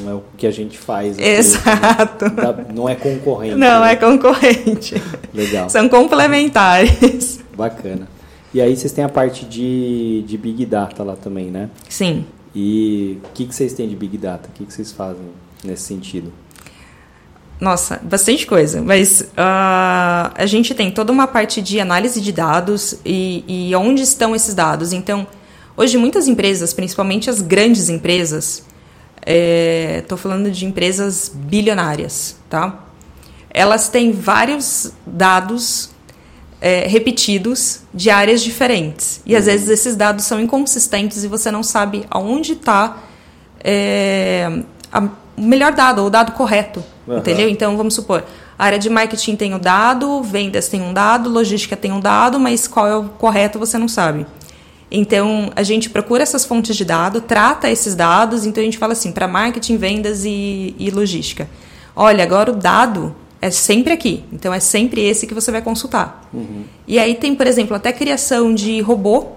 Não 0.03 0.11
é 0.11 0.15
o 0.15 0.23
que 0.37 0.47
a 0.47 0.51
gente 0.51 0.77
faz. 0.77 1.17
Aqui, 1.17 1.27
Exato. 1.27 2.25
Não 2.73 2.87
é 2.87 2.95
concorrente. 2.95 3.55
Não 3.55 3.81
né? 3.81 3.91
é 3.91 3.95
concorrente. 3.95 5.01
Legal. 5.33 5.69
São 5.69 5.89
complementares. 5.89 7.39
Bacana. 7.55 8.07
E 8.53 8.61
aí 8.61 8.75
vocês 8.75 8.93
têm 8.93 9.03
a 9.03 9.09
parte 9.09 9.45
de, 9.45 10.23
de 10.25 10.37
Big 10.37 10.65
Data 10.65 11.03
lá 11.03 11.15
também, 11.15 11.45
né? 11.45 11.69
Sim. 11.89 12.25
E 12.55 13.19
o 13.23 13.29
que, 13.33 13.45
que 13.45 13.55
vocês 13.55 13.73
têm 13.73 13.87
de 13.87 13.95
Big 13.95 14.17
Data? 14.17 14.49
O 14.49 14.51
que, 14.51 14.65
que 14.65 14.73
vocês 14.73 14.91
fazem 14.91 15.25
nesse 15.63 15.83
sentido? 15.83 16.31
Nossa, 17.59 17.99
bastante 18.03 18.45
coisa. 18.45 18.81
Mas 18.81 19.21
uh, 19.21 20.33
a 20.35 20.45
gente 20.45 20.73
tem 20.75 20.91
toda 20.91 21.11
uma 21.11 21.27
parte 21.27 21.61
de 21.61 21.79
análise 21.79 22.21
de 22.21 22.31
dados 22.31 22.95
e, 23.05 23.43
e 23.47 23.75
onde 23.75 24.03
estão 24.03 24.35
esses 24.35 24.53
dados. 24.53 24.93
Então, 24.93 25.25
hoje 25.75 25.97
muitas 25.97 26.27
empresas, 26.27 26.73
principalmente 26.73 27.29
as 27.29 27.41
grandes 27.41 27.89
empresas, 27.89 28.63
Estou 29.25 30.17
é, 30.17 30.21
falando 30.21 30.51
de 30.51 30.65
empresas 30.65 31.31
bilionárias, 31.33 32.35
tá? 32.49 32.83
Elas 33.49 33.87
têm 33.87 34.11
vários 34.11 34.91
dados 35.05 35.91
é, 36.63 36.87
repetidos 36.87 37.81
de 37.93 38.09
áreas 38.09 38.41
diferentes. 38.41 39.21
E 39.25 39.35
às 39.35 39.43
uhum. 39.43 39.51
vezes 39.51 39.67
esses 39.67 39.97
dados 39.97 40.23
são 40.23 40.39
inconsistentes 40.39 41.21
e 41.25 41.27
você 41.27 41.51
não 41.51 41.61
sabe 41.61 42.05
aonde 42.09 42.53
está 42.53 42.99
é, 43.61 44.49
o 45.37 45.41
melhor 45.41 45.73
dado, 45.73 45.99
ou 45.99 46.07
o 46.07 46.09
dado 46.09 46.31
correto. 46.31 46.81
Uhum. 47.05 47.17
Entendeu? 47.17 47.49
Então, 47.49 47.75
vamos 47.75 47.93
supor, 47.93 48.23
a 48.57 48.63
área 48.63 48.79
de 48.79 48.89
marketing 48.89 49.35
tem 49.35 49.53
o 49.53 49.59
dado, 49.59 50.23
vendas 50.23 50.69
tem 50.69 50.81
um 50.81 50.93
dado, 50.93 51.29
logística 51.29 51.75
tem 51.75 51.91
um 51.91 51.99
dado, 51.99 52.39
mas 52.39 52.65
qual 52.65 52.87
é 52.87 52.95
o 52.95 53.09
correto 53.09 53.59
você 53.59 53.77
não 53.77 53.89
sabe. 53.89 54.25
Então, 54.89 55.51
a 55.57 55.63
gente 55.63 55.89
procura 55.89 56.23
essas 56.23 56.45
fontes 56.45 56.77
de 56.77 56.85
dado, 56.85 57.19
trata 57.19 57.69
esses 57.69 57.93
dados, 57.93 58.45
então 58.45 58.61
a 58.61 58.65
gente 58.65 58.77
fala 58.77 58.93
assim, 58.93 59.11
para 59.11 59.27
marketing, 59.27 59.75
vendas 59.75 60.23
e, 60.23 60.73
e, 60.79 60.89
logística. 60.91 61.49
olha, 61.93 62.23
agora 62.23 62.51
o 62.51 62.55
dado 62.55 63.13
é 63.43 63.51
sempre 63.51 63.91
aqui. 63.91 64.23
Então 64.31 64.53
é 64.53 64.59
sempre 64.61 65.01
esse 65.01 65.27
que 65.27 65.33
você 65.33 65.51
vai 65.51 65.61
consultar. 65.61 66.29
Uhum. 66.33 66.63
E 66.87 66.97
aí 66.97 67.13
tem, 67.13 67.35
por 67.35 67.45
exemplo, 67.45 67.75
até 67.75 67.91
criação 67.91 68.53
de 68.53 68.79
robô, 68.79 69.27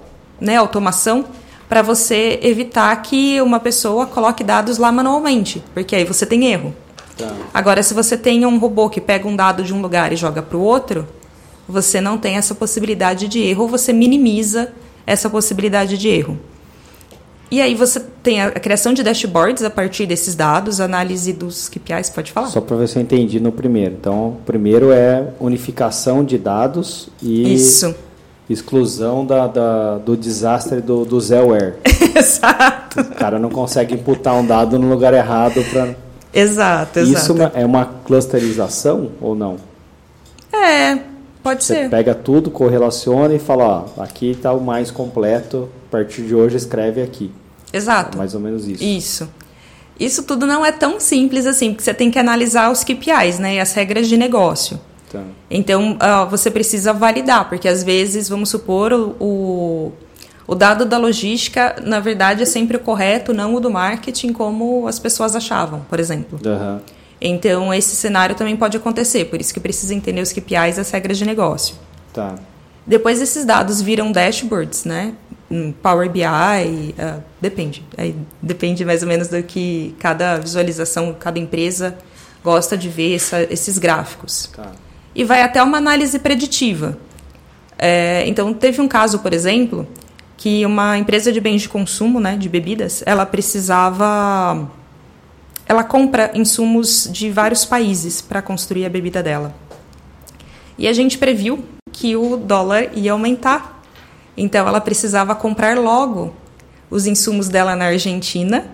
né, 0.40 0.55
automação, 0.55 1.25
para 1.69 1.83
você 1.83 2.38
evitar 2.40 2.95
que 3.03 3.40
uma 3.40 3.59
pessoa 3.59 4.07
coloque 4.07 4.45
dados 4.45 4.79
lá 4.79 4.92
manualmente, 4.92 5.61
porque 5.75 5.97
aí 5.97 6.05
você 6.05 6.25
tem 6.25 6.47
erro. 6.47 6.73
Tá. 7.19 7.35
Agora, 7.53 7.83
se 7.83 7.95
você 7.95 8.16
tem 8.16 8.47
um 8.47 8.59
robô 8.59 8.88
que 8.88 9.01
pega 9.01 9.27
um 9.27 9.35
dado 9.35 9.64
de 9.64 9.75
um 9.75 9.83
lugar 9.83 10.12
e 10.12 10.16
joga 10.16 10.40
para 10.40 10.57
o 10.57 10.61
outro, 10.61 11.09
você 11.69 12.01
não 12.01 12.16
tem 12.16 12.37
essa 12.37 12.55
possibilidade 12.55 13.27
de 13.27 13.40
erro, 13.40 13.66
você 13.66 13.92
minimiza 13.92 14.73
essa 15.05 15.29
possibilidade 15.29 15.99
de 15.99 16.09
erro. 16.09 16.38
E 17.50 17.61
aí 17.61 17.74
você 17.74 18.00
tem 18.22 18.42
a 18.42 18.50
criação 18.50 18.92
de 18.92 19.02
dashboards 19.04 19.62
a 19.62 19.70
partir 19.70 20.04
desses 20.04 20.35
dados, 20.35 20.80
análise 20.80 21.32
dos 21.32 21.68
KPIs, 21.68 22.11
pode 22.11 22.32
falar? 22.32 22.48
Só 22.48 22.61
para 22.61 22.76
ver 22.76 22.88
se 22.88 22.98
eu 22.98 23.02
entendi 23.02 23.38
no 23.38 23.52
primeiro. 23.52 23.94
Então, 23.94 24.28
o 24.30 24.40
primeiro 24.44 24.90
é 24.90 25.28
unificação 25.38 26.24
de 26.24 26.38
dados 26.38 27.09
e 27.22 27.54
Isso. 27.54 27.94
exclusão 28.50 29.24
da, 29.24 29.46
da, 29.46 29.98
do 29.98 30.16
desastre 30.16 30.80
do, 30.80 31.04
do 31.04 31.20
Zellware. 31.20 31.76
exato. 32.16 33.00
O 33.00 33.14
cara 33.14 33.38
não 33.38 33.50
consegue 33.50 33.94
imputar 33.94 34.35
um 34.35 34.44
dado 34.44 34.76
no 34.78 34.88
lugar 34.88 35.14
errado 35.14 35.62
para... 35.70 35.94
Exato, 36.35 36.98
exato. 36.98 37.00
Isso 37.00 37.35
é 37.54 37.64
uma 37.64 37.85
clusterização 37.85 39.12
ou 39.20 39.37
não? 39.37 39.56
É, 40.52 40.98
pode 41.42 41.64
Você 41.64 41.74
ser. 41.74 41.90
pega 41.90 42.14
tudo, 42.14 42.50
correlaciona 42.50 43.32
e 43.35 43.38
fala, 43.38 43.87
ó, 43.96 44.02
aqui 44.02 44.32
está 44.32 44.52
o 44.52 44.61
mais 44.61 44.90
completo 44.90 45.68
partir 45.96 46.22
de 46.22 46.35
hoje 46.35 46.56
escreve 46.56 47.00
aqui. 47.00 47.30
Exato. 47.72 48.16
É 48.16 48.18
mais 48.18 48.35
ou 48.35 48.40
menos 48.40 48.68
isso. 48.68 48.85
Isso. 48.85 49.28
Isso 49.98 50.22
tudo 50.24 50.46
não 50.46 50.64
é 50.64 50.70
tão 50.70 51.00
simples 51.00 51.46
assim, 51.46 51.70
porque 51.70 51.82
você 51.82 51.94
tem 51.94 52.11
que 52.11 52.18
analisar 52.18 52.70
os 52.70 52.85
KPIs, 52.85 53.38
né, 53.38 53.54
e 53.54 53.61
as 53.61 53.72
regras 53.72 54.06
de 54.06 54.16
negócio. 54.16 54.78
Tá. 55.11 55.22
Então, 55.50 55.96
você 56.28 56.50
precisa 56.50 56.92
validar, 56.92 57.48
porque 57.48 57.66
às 57.66 57.82
vezes, 57.82 58.28
vamos 58.28 58.50
supor, 58.50 58.92
o, 58.92 59.16
o, 59.18 59.92
o, 60.46 60.54
dado 60.54 60.85
da 60.85 60.98
logística, 60.98 61.76
na 61.82 61.98
verdade, 61.98 62.42
é 62.42 62.46
sempre 62.46 62.76
o 62.76 62.80
correto, 62.80 63.32
não 63.32 63.54
o 63.54 63.61
do 63.61 63.70
marketing, 63.70 64.35
como 64.35 64.87
as 64.87 64.98
pessoas 64.98 65.35
achavam, 65.35 65.80
por 65.88 65.98
exemplo. 65.98 66.38
Uhum. 66.44 66.80
Então, 67.18 67.72
esse 67.72 67.96
cenário 67.96 68.35
também 68.35 68.54
pode 68.54 68.76
acontecer, 68.76 69.24
por 69.26 69.40
isso 69.40 69.54
que 69.54 69.61
precisa 69.61 69.94
entender 69.94 70.20
os 70.20 70.32
KPIs 70.32 70.76
e 70.76 70.80
as 70.80 70.90
regras 70.90 71.16
de 71.16 71.24
negócio. 71.24 71.74
Tá. 72.12 72.35
Depois 72.87 73.22
esses 73.22 73.46
dados 73.46 73.80
viram 73.80 74.12
dashboards, 74.12 74.85
né? 74.85 75.14
Power 75.82 76.11
BI, 76.11 76.22
uh, 76.22 76.94
ah, 76.98 77.18
depende. 77.40 77.85
Aí 77.96 78.16
depende 78.42 78.85
mais 78.85 79.02
ou 79.02 79.09
menos 79.09 79.28
do 79.28 79.42
que 79.42 79.94
cada 79.98 80.38
visualização, 80.38 81.14
cada 81.18 81.38
empresa 81.38 81.96
gosta 82.42 82.76
de 82.76 82.88
ver 82.88 83.14
essa, 83.14 83.42
esses 83.42 83.78
gráficos. 83.78 84.50
Tá. 84.54 84.72
E 85.14 85.24
vai 85.24 85.42
até 85.42 85.62
uma 85.62 85.78
análise 85.78 86.18
preditiva. 86.18 86.98
É, 87.78 88.24
então, 88.26 88.52
teve 88.54 88.80
um 88.80 88.88
caso, 88.88 89.18
por 89.20 89.32
exemplo, 89.32 89.87
que 90.37 90.64
uma 90.64 90.98
empresa 90.98 91.32
de 91.32 91.40
bens 91.40 91.62
de 91.62 91.68
consumo, 91.68 92.20
né, 92.20 92.37
de 92.37 92.48
bebidas, 92.48 93.02
ela 93.06 93.26
precisava. 93.26 94.68
Ela 95.68 95.82
compra 95.82 96.30
insumos 96.35 97.09
de 97.11 97.30
vários 97.30 97.64
países 97.64 98.20
para 98.20 98.40
construir 98.40 98.87
a 98.87 98.88
bebida 98.88 99.22
dela. 99.22 99.54
E 100.78 100.87
a 100.87 100.92
gente 100.92 101.18
previu 101.18 101.64
que 101.90 102.14
o 102.14 102.37
dólar 102.37 102.90
ia 102.94 103.12
aumentar 103.12 103.75
então 104.37 104.66
ela 104.66 104.81
precisava 104.81 105.35
comprar 105.35 105.79
logo 105.79 106.35
os 106.90 107.07
insumos 107.07 107.49
dela 107.49 107.75
na 107.75 107.87
Argentina 107.87 108.66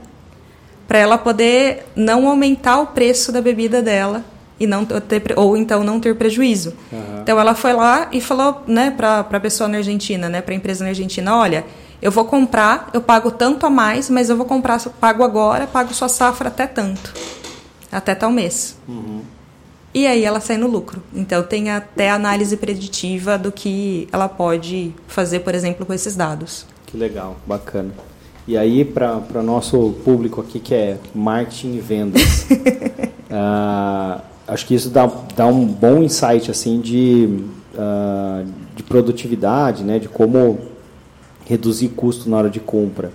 para 0.86 0.98
ela 0.98 1.16
poder 1.16 1.86
não 1.96 2.28
aumentar 2.28 2.78
o 2.80 2.88
preço 2.88 3.32
da 3.32 3.40
bebida 3.40 3.80
dela 3.80 4.24
e 4.60 4.66
não 4.66 4.84
ter, 4.84 5.22
ou 5.36 5.56
então 5.56 5.82
não 5.82 5.98
ter 5.98 6.14
prejuízo. 6.14 6.74
Uhum. 6.92 7.20
Então 7.22 7.40
ela 7.40 7.54
foi 7.54 7.72
lá 7.72 8.08
e 8.12 8.20
falou, 8.20 8.62
né, 8.66 8.90
para 8.90 9.20
a 9.20 9.40
pessoa 9.40 9.68
na 9.68 9.78
Argentina, 9.78 10.28
né, 10.28 10.40
para 10.40 10.52
a 10.52 10.56
empresa 10.56 10.84
na 10.84 10.90
Argentina, 10.90 11.36
olha, 11.36 11.64
eu 12.00 12.10
vou 12.10 12.24
comprar, 12.24 12.90
eu 12.92 13.00
pago 13.00 13.30
tanto 13.30 13.64
a 13.64 13.70
mais, 13.70 14.10
mas 14.10 14.28
eu 14.28 14.36
vou 14.36 14.44
comprar, 14.44 14.80
pago 15.00 15.22
agora, 15.22 15.66
pago 15.66 15.94
sua 15.94 16.08
safra 16.08 16.48
até 16.48 16.66
tanto, 16.66 17.12
até 17.90 18.14
tal 18.14 18.30
mês. 18.30 18.76
Uhum. 18.88 19.22
E 19.94 20.06
aí 20.06 20.24
ela 20.24 20.40
sai 20.40 20.56
no 20.56 20.66
lucro. 20.66 21.02
Então 21.14 21.42
tem 21.42 21.70
até 21.70 22.10
análise 22.10 22.56
preditiva 22.56 23.36
do 23.38 23.52
que 23.52 24.08
ela 24.12 24.28
pode 24.28 24.94
fazer, 25.06 25.40
por 25.40 25.54
exemplo, 25.54 25.84
com 25.84 25.92
esses 25.92 26.16
dados. 26.16 26.66
Que 26.86 26.96
legal, 26.96 27.36
bacana. 27.46 27.92
E 28.46 28.58
aí, 28.58 28.84
para 28.84 29.22
o 29.34 29.42
nosso 29.42 29.94
público 30.04 30.40
aqui 30.40 30.58
que 30.58 30.74
é 30.74 30.98
marketing 31.14 31.76
e 31.76 31.80
vendas, 31.80 32.46
uh, 33.30 34.20
acho 34.48 34.66
que 34.66 34.74
isso 34.74 34.90
dá, 34.90 35.08
dá 35.36 35.46
um 35.46 35.64
bom 35.64 36.02
insight 36.02 36.50
assim 36.50 36.80
de, 36.80 37.44
uh, 37.74 38.44
de 38.74 38.82
produtividade, 38.82 39.84
né, 39.84 40.00
de 40.00 40.08
como 40.08 40.58
reduzir 41.46 41.90
custo 41.90 42.28
na 42.28 42.36
hora 42.36 42.50
de 42.50 42.58
compra. 42.58 43.12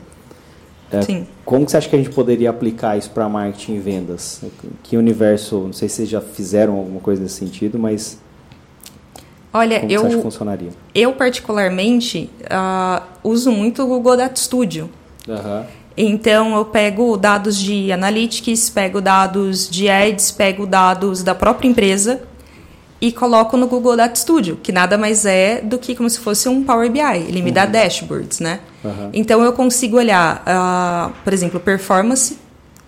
É, 0.92 1.02
Sim. 1.02 1.28
Como 1.44 1.66
que 1.66 1.72
você 1.72 1.78
acha 1.78 1.90
que 1.90 1.96
a 1.96 2.00
gente 2.00 2.12
poderia 2.12 2.50
aplicar 2.50 2.98
isso 2.98 3.10
para 3.10 3.28
marketing 3.28 3.76
e 3.76 3.80
vendas? 3.80 4.42
Que 4.84 4.96
universo, 4.98 5.60
não 5.60 5.74
sei 5.74 5.90
se 5.90 5.96
vocês 5.96 6.10
já 6.10 6.22
fizeram 6.22 6.78
alguma 6.78 7.00
coisa 7.00 7.22
nesse 7.22 7.36
sentido, 7.36 7.78
mas 7.78 8.18
Olha, 9.54 9.80
como 9.80 9.92
eu, 9.92 10.02
você 10.02 10.08
acha 10.08 10.16
que 10.18 10.22
funcionaria? 10.22 10.70
Eu 10.94 11.14
particularmente 11.14 12.30
uh, 12.44 13.04
uso 13.24 13.52
muito 13.52 13.84
o 13.84 13.88
Google 13.88 14.18
Data 14.18 14.36
Studio. 14.36 14.90
Uhum. 15.28 15.64
Então 15.98 16.56
eu 16.56 16.64
pego 16.64 17.18
dados 17.18 17.58
de 17.58 17.92
analytics, 17.92 18.70
pego 18.70 19.02
dados 19.02 19.70
de 19.70 19.90
ads, 19.90 20.32
pego 20.32 20.66
dados 20.68 21.24
da 21.24 21.34
própria 21.34 21.68
empresa 21.68 22.22
e 23.00 23.12
coloco 23.12 23.56
no 23.56 23.68
Google 23.68 23.96
Data 23.96 24.16
Studio, 24.16 24.58
que 24.62 24.72
nada 24.72 24.98
mais 24.98 25.26
é 25.26 25.62
do 25.62 25.78
que 25.78 25.96
como 25.96 26.10
se 26.10 26.20
fosse 26.20 26.50
um 26.50 26.64
Power 26.64 26.90
BI. 26.90 27.00
Ele 27.00 27.42
me 27.42 27.50
uhum. 27.50 27.54
dá 27.54 27.66
dashboards, 27.66 28.40
né? 28.40 28.60
Uhum. 28.84 29.10
Então 29.14 29.44
eu 29.44 29.54
consigo 29.54 29.98
olhar, 29.98 30.44
uh, 30.44 31.14
por 31.24 31.32
exemplo, 31.32 31.60
performance 31.60 32.38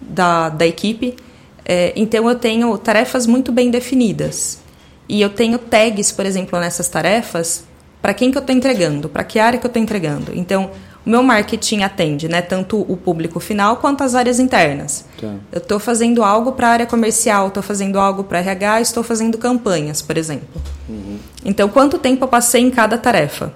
da, 0.02 0.50
da 0.50 0.65
equipe. 0.65 1.15
É, 1.63 1.93
então 1.95 2.28
eu 2.28 2.36
tenho 2.36 2.76
tarefas 2.78 3.28
muito 3.28 3.52
bem 3.52 3.69
definidas. 3.69 4.60
E 5.08 5.22
eu 5.22 5.30
tenho 5.30 5.58
tags, 5.60 6.12
por 6.12 6.26
exemplo, 6.26 6.60
nessas 6.60 6.88
tarefas, 6.88 7.63
para 8.02 8.13
quem 8.13 8.32
que 8.32 8.38
eu 8.38 8.41
estou 8.41 8.56
entregando, 8.56 9.10
para 9.10 9.24
que 9.24 9.39
área 9.39 9.60
que 9.60 9.65
eu 9.65 9.69
estou 9.69 9.82
entregando. 9.82 10.32
Então, 10.34 10.72
o 11.05 11.09
meu 11.09 11.23
marketing 11.23 11.81
atende 11.83 12.27
né, 12.27 12.41
tanto 12.41 12.79
o 12.81 12.97
público 12.97 13.39
final 13.39 13.77
quanto 13.77 14.03
as 14.03 14.15
áreas 14.15 14.39
internas. 14.39 15.05
Tá. 15.19 15.33
Eu 15.51 15.59
estou 15.59 15.79
fazendo 15.79 16.23
algo 16.23 16.51
para 16.51 16.67
a 16.67 16.71
área 16.71 16.85
comercial, 16.85 17.47
estou 17.47 17.63
fazendo 17.63 17.99
algo 17.99 18.23
para 18.23 18.39
RH, 18.39 18.81
estou 18.81 19.03
fazendo 19.03 19.38
campanhas, 19.38 20.01
por 20.01 20.17
exemplo. 20.17 20.62
Uhum. 20.88 21.17
Então, 21.45 21.69
quanto 21.69 21.97
tempo 21.97 22.25
eu 22.25 22.27
passei 22.27 22.62
em 22.62 22.69
cada 22.69 22.97
tarefa? 22.97 23.53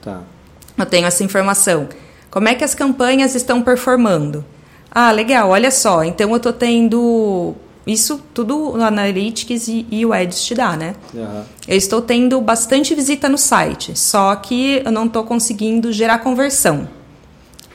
Tá. 0.00 0.20
Eu 0.78 0.86
tenho 0.86 1.06
essa 1.06 1.24
informação. 1.24 1.88
Como 2.30 2.48
é 2.48 2.54
que 2.54 2.64
as 2.64 2.74
campanhas 2.74 3.34
estão 3.34 3.62
performando? 3.62 4.44
Ah, 4.90 5.10
legal, 5.10 5.50
olha 5.50 5.70
só. 5.70 6.04
Então, 6.04 6.30
eu 6.30 6.36
estou 6.36 6.52
tendo 6.52 7.54
isso 7.86 8.20
tudo 8.34 8.72
no 8.76 8.82
Analytics 8.82 9.68
e, 9.68 9.86
e 9.90 10.04
o 10.04 10.12
Ads 10.12 10.44
te 10.44 10.54
dá, 10.54 10.76
né? 10.76 10.96
Uhum. 11.14 11.42
Eu 11.68 11.76
estou 11.76 12.02
tendo 12.02 12.40
bastante 12.40 12.94
visita 12.94 13.28
no 13.28 13.38
site, 13.38 13.96
só 13.96 14.34
que 14.34 14.82
eu 14.84 14.90
não 14.90 15.06
estou 15.06 15.22
conseguindo 15.22 15.92
gerar 15.92 16.18
conversão. 16.18 16.88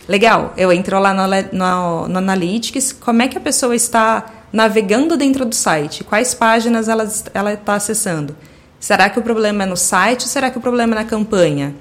Legal, 0.09 0.53
eu 0.57 0.71
entro 0.71 0.99
lá 0.99 1.13
no, 1.13 1.23
no, 1.57 2.07
no, 2.09 2.17
Analytics, 2.17 2.91
como 2.91 3.21
é 3.21 3.29
que 3.29 3.37
a 3.37 3.41
pessoa 3.41 3.73
está 3.73 4.25
navegando 4.51 5.15
dentro 5.15 5.45
do 5.45 5.55
site? 5.55 6.03
Quais 6.03 6.33
páginas 6.33 6.89
ela, 6.89 7.09
ela 7.33 7.53
está 7.53 7.75
acessando? 7.75 8.35
Será 8.81 9.09
que 9.09 9.17
o 9.17 9.21
problema 9.21 9.63
é 9.63 9.65
no 9.65 9.77
site 9.77 10.23
ou 10.23 10.27
será 10.27 10.51
que 10.51 10.57
o 10.57 10.61
problema 10.61 10.93
é 10.95 10.99
na 10.99 11.05
campanha? 11.05 11.73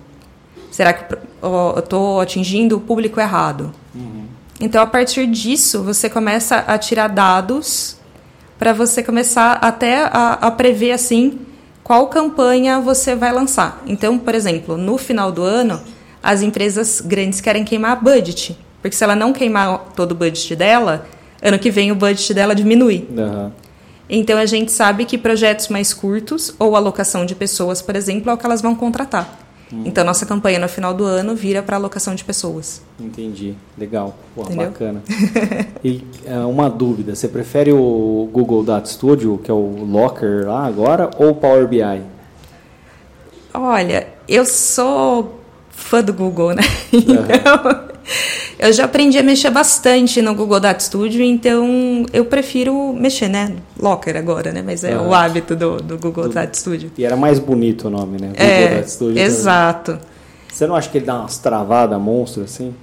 Será 0.70 0.92
que 0.92 1.16
eu 1.42 1.74
estou 1.78 2.20
atingindo 2.20 2.76
o 2.76 2.80
público 2.80 3.18
errado? 3.18 3.72
Uhum. 3.92 4.26
Então, 4.60 4.80
a 4.80 4.86
partir 4.86 5.26
disso, 5.26 5.82
você 5.82 6.08
começa 6.08 6.58
a 6.58 6.78
tirar 6.78 7.08
dados 7.08 7.96
para 8.60 8.74
você 8.74 9.02
começar 9.02 9.54
até 9.54 10.02
a, 10.04 10.34
a 10.34 10.50
prever 10.50 10.92
assim 10.92 11.38
qual 11.82 12.08
campanha 12.08 12.78
você 12.78 13.16
vai 13.16 13.32
lançar. 13.32 13.82
Então, 13.86 14.18
por 14.18 14.34
exemplo, 14.34 14.76
no 14.76 14.98
final 14.98 15.32
do 15.32 15.42
ano, 15.42 15.80
as 16.22 16.42
empresas 16.42 17.00
grandes 17.00 17.40
querem 17.40 17.64
queimar 17.64 18.04
budget, 18.04 18.56
porque 18.82 18.94
se 18.94 19.02
ela 19.02 19.16
não 19.16 19.32
queimar 19.32 19.92
todo 19.96 20.12
o 20.12 20.14
budget 20.14 20.54
dela, 20.54 21.06
ano 21.42 21.58
que 21.58 21.70
vem 21.70 21.90
o 21.90 21.94
budget 21.94 22.34
dela 22.34 22.54
diminui. 22.54 23.08
Uhum. 23.10 23.50
Então 24.10 24.38
a 24.38 24.44
gente 24.44 24.70
sabe 24.70 25.06
que 25.06 25.16
projetos 25.16 25.68
mais 25.68 25.94
curtos 25.94 26.54
ou 26.58 26.76
alocação 26.76 27.24
de 27.24 27.34
pessoas, 27.34 27.80
por 27.80 27.96
exemplo, 27.96 28.30
é 28.30 28.34
o 28.34 28.36
que 28.36 28.44
elas 28.44 28.60
vão 28.60 28.74
contratar. 28.74 29.38
Hum. 29.72 29.82
Então, 29.84 30.04
nossa 30.04 30.26
campanha 30.26 30.58
no 30.58 30.68
final 30.68 30.92
do 30.92 31.04
ano 31.04 31.34
vira 31.34 31.62
para 31.62 31.76
alocação 31.76 32.14
de 32.14 32.24
pessoas. 32.24 32.82
Entendi. 32.98 33.54
Legal. 33.78 34.16
Porra, 34.34 34.54
bacana. 34.54 35.02
e 35.84 36.02
é, 36.24 36.38
uma 36.38 36.68
dúvida: 36.68 37.14
você 37.14 37.28
prefere 37.28 37.72
o 37.72 38.28
Google 38.32 38.64
Data 38.64 38.86
Studio, 38.88 39.38
que 39.42 39.50
é 39.50 39.54
o 39.54 39.84
Locker 39.84 40.46
lá 40.46 40.66
agora, 40.66 41.10
ou 41.16 41.30
o 41.30 41.34
Power 41.34 41.66
BI? 41.68 42.02
Olha, 43.54 44.08
eu 44.28 44.44
sou 44.44 45.40
fã 45.70 46.02
do 46.02 46.12
Google, 46.12 46.54
né? 46.54 46.62
Então, 46.92 47.90
Eu 48.62 48.74
já 48.74 48.84
aprendi 48.84 49.18
a 49.18 49.22
mexer 49.22 49.48
bastante 49.48 50.20
no 50.20 50.34
Google 50.34 50.60
Data 50.60 50.80
Studio, 50.80 51.22
então 51.24 52.04
eu 52.12 52.26
prefiro 52.26 52.92
mexer, 52.92 53.26
né? 53.26 53.56
Locker 53.80 54.14
agora, 54.18 54.52
né? 54.52 54.62
Mas 54.62 54.84
é 54.84 54.98
o 54.98 55.14
hábito 55.14 55.56
do, 55.56 55.78
do 55.78 55.96
Google 55.96 56.24
do, 56.28 56.34
Data 56.34 56.52
Studio. 56.52 56.92
E 56.98 57.02
era 57.02 57.16
mais 57.16 57.38
bonito 57.38 57.88
o 57.88 57.90
nome, 57.90 58.20
né? 58.20 58.28
Google 58.28 58.44
é, 58.44 58.74
Data 58.74 58.88
Studio. 58.88 59.18
Exato. 59.18 59.92
Também. 59.92 60.06
Você 60.52 60.66
não 60.66 60.76
acha 60.76 60.90
que 60.90 60.98
ele 60.98 61.06
dá 61.06 61.20
umas 61.20 61.38
travadas 61.38 61.98
monstros 61.98 62.52
assim? 62.52 62.74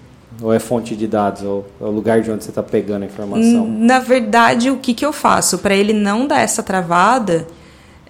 Ou 0.42 0.52
é 0.52 0.58
fonte 0.58 0.96
de 0.96 1.06
dados? 1.06 1.44
Ou 1.44 1.68
é 1.80 1.84
o 1.84 1.92
lugar 1.92 2.22
de 2.22 2.32
onde 2.32 2.44
você 2.44 2.50
está 2.50 2.64
pegando 2.64 3.04
a 3.04 3.06
informação? 3.06 3.68
Na 3.68 4.00
verdade, 4.00 4.72
o 4.72 4.78
que, 4.78 4.96
que 4.96 5.06
eu 5.06 5.14
faço? 5.14 5.60
Para 5.60 5.76
ele 5.76 5.94
não 5.94 6.26
dar 6.26 6.42
essa 6.42 6.64
travada, 6.64 7.46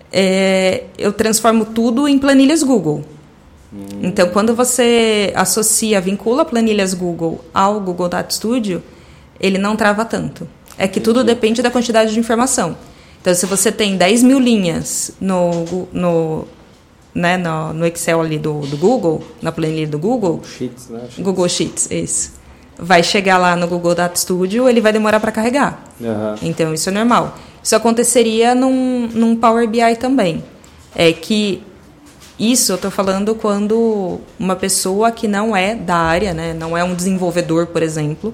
é, 0.09 0.85
eu 0.97 1.11
transformo 1.11 1.65
tudo 1.65 2.07
em 2.07 2.17
planilhas 2.17 2.63
Google. 2.63 3.03
Hum. 3.73 3.99
Então, 4.01 4.29
quando 4.29 4.55
você 4.55 5.31
associa, 5.35 5.99
vincula 5.99 6.45
planilhas 6.45 6.93
Google 6.93 7.43
ao 7.53 7.79
Google 7.79 8.07
Data 8.07 8.33
Studio, 8.33 8.81
ele 9.39 9.57
não 9.57 9.75
trava 9.75 10.05
tanto. 10.05 10.47
É 10.77 10.87
que 10.87 10.99
tudo 10.99 11.23
depende 11.23 11.61
da 11.61 11.71
quantidade 11.71 12.13
de 12.13 12.19
informação. 12.19 12.77
Então, 13.21 13.33
se 13.33 13.45
você 13.45 13.71
tem 13.71 13.97
10 13.97 14.23
mil 14.23 14.39
linhas 14.39 15.11
no, 15.19 15.87
no, 15.91 16.47
né, 17.13 17.35
no, 17.35 17.73
no 17.73 17.85
Excel 17.85 18.21
ali 18.21 18.37
do, 18.37 18.61
do 18.61 18.77
Google, 18.77 19.23
na 19.41 19.51
planilha 19.51 19.87
do 19.87 19.99
Google. 19.99 20.41
Sheets, 20.43 20.89
né? 20.89 20.99
Sheets. 21.01 21.19
Google 21.19 21.49
Sheets, 21.49 21.91
isso. 21.91 22.37
Vai 22.77 23.01
chegar 23.01 23.37
lá 23.37 23.55
no 23.55 23.67
Google 23.67 23.95
Data 23.95 24.15
Studio, 24.15 24.69
ele 24.69 24.79
vai 24.79 24.93
demorar 24.93 25.19
para 25.19 25.31
carregar. 25.31 25.83
Uhum. 25.99 26.35
Então, 26.43 26.73
isso 26.73 26.89
é 26.89 26.91
normal. 26.91 27.35
Isso 27.61 27.75
aconteceria 27.75 28.53
num, 28.53 29.09
num 29.11 29.35
Power 29.35 29.67
BI 29.67 29.95
também. 29.99 30.43
É 30.95 31.11
que 31.11 31.63
isso 32.39 32.71
eu 32.71 32.75
estou 32.75 32.91
falando 32.91 33.33
quando 33.33 34.19
uma 34.39 34.55
pessoa 34.55 35.11
que 35.11 35.27
não 35.27 35.55
é 35.55 35.73
da 35.73 35.95
área, 35.95 36.33
né, 36.33 36.53
não 36.53 36.77
é 36.77 36.83
um 36.83 36.93
desenvolvedor, 36.93 37.67
por 37.67 37.81
exemplo, 37.81 38.33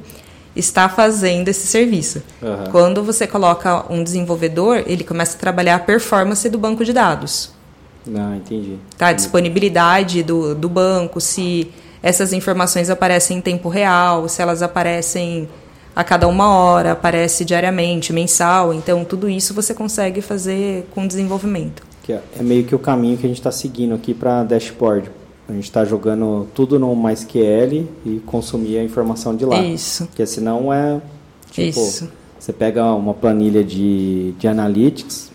está 0.55 0.89
fazendo 0.89 1.47
esse 1.47 1.65
serviço. 1.65 2.21
Uhum. 2.41 2.71
Quando 2.71 3.03
você 3.03 3.25
coloca 3.25 3.85
um 3.91 4.03
desenvolvedor, 4.03 4.83
ele 4.85 5.03
começa 5.03 5.37
a 5.37 5.39
trabalhar 5.39 5.75
a 5.75 5.79
performance 5.79 6.47
do 6.49 6.57
banco 6.57 6.83
de 6.83 6.93
dados. 6.93 7.51
Ah, 8.13 8.35
entendi. 8.35 8.77
Tá, 8.97 9.07
a 9.07 9.13
disponibilidade 9.13 10.21
do, 10.23 10.53
do 10.53 10.67
banco, 10.67 11.21
se 11.21 11.71
essas 12.01 12.33
informações 12.33 12.89
aparecem 12.89 13.37
em 13.37 13.41
tempo 13.41 13.69
real, 13.69 14.27
se 14.27 14.41
elas 14.41 14.61
aparecem 14.61 15.47
a 15.95 16.03
cada 16.03 16.27
uma 16.27 16.53
hora, 16.53 16.91
aparece 16.91 17.45
diariamente, 17.45 18.11
mensal. 18.11 18.73
Então, 18.73 19.05
tudo 19.05 19.29
isso 19.29 19.53
você 19.53 19.73
consegue 19.73 20.21
fazer 20.21 20.87
com 20.91 21.07
desenvolvimento. 21.07 21.92
Que 22.03 22.13
é, 22.13 22.21
é 22.39 22.43
meio 22.43 22.63
que 22.65 22.75
o 22.75 22.79
caminho 22.79 23.17
que 23.17 23.25
a 23.25 23.29
gente 23.29 23.39
está 23.39 23.51
seguindo 23.51 23.95
aqui 23.95 24.13
para 24.13 24.43
dashboard. 24.43 25.09
A 25.47 25.51
gente 25.53 25.65
está 25.65 25.83
jogando 25.83 26.47
tudo 26.53 26.79
no 26.79 26.95
MySQL 26.95 27.87
e 28.05 28.21
consumir 28.25 28.77
a 28.77 28.83
informação 28.83 29.35
de 29.35 29.45
lá. 29.45 29.61
Isso. 29.61 30.05
Porque 30.05 30.25
senão 30.25 30.71
é 30.73 31.01
tipo, 31.51 31.79
Isso. 31.79 32.09
você 32.39 32.53
pega 32.53 32.85
uma 32.93 33.13
planilha 33.13 33.63
de, 33.63 34.31
de 34.33 34.47
analytics, 34.47 35.31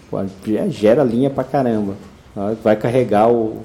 gera 0.71 1.05
linha 1.05 1.29
pra 1.29 1.45
caramba. 1.45 1.95
Vai 2.63 2.77
carregar 2.77 3.29
o, 3.29 3.63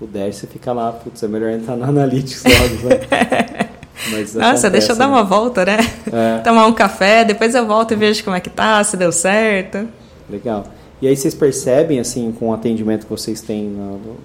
o 0.00 0.06
dash, 0.06 0.36
você 0.36 0.46
fica 0.46 0.72
lá, 0.72 0.92
putz, 0.92 1.22
é 1.22 1.28
melhor 1.28 1.50
entrar 1.50 1.76
no 1.76 1.84
Analytics 1.86 2.44
logo. 2.44 2.88
Né? 2.88 3.68
Mas 4.10 4.34
Nossa, 4.34 4.48
acontece, 4.48 4.70
deixa 4.70 4.92
eu 4.92 4.96
dar 4.96 5.06
né? 5.08 5.14
uma 5.14 5.24
volta, 5.24 5.64
né? 5.64 5.78
É. 6.10 6.38
Tomar 6.38 6.66
um 6.66 6.72
café, 6.72 7.24
depois 7.24 7.54
eu 7.54 7.66
volto 7.66 7.92
e 7.92 7.96
vejo 7.96 8.24
como 8.24 8.34
é 8.34 8.40
que 8.40 8.48
tá, 8.48 8.82
se 8.82 8.96
deu 8.96 9.12
certo. 9.12 9.86
Legal. 10.30 10.64
E 11.00 11.06
aí 11.06 11.16
vocês 11.16 11.34
percebem, 11.34 12.00
assim, 12.00 12.32
com 12.32 12.48
o 12.48 12.52
atendimento 12.52 13.04
que 13.04 13.10
vocês 13.10 13.40
têm 13.40 13.64
no, 13.64 14.16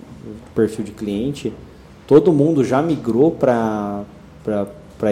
perfil 0.55 0.83
de 0.83 0.91
cliente, 0.91 1.53
todo 2.07 2.31
mundo 2.31 2.63
já 2.63 2.81
migrou 2.81 3.31
para 3.31 4.05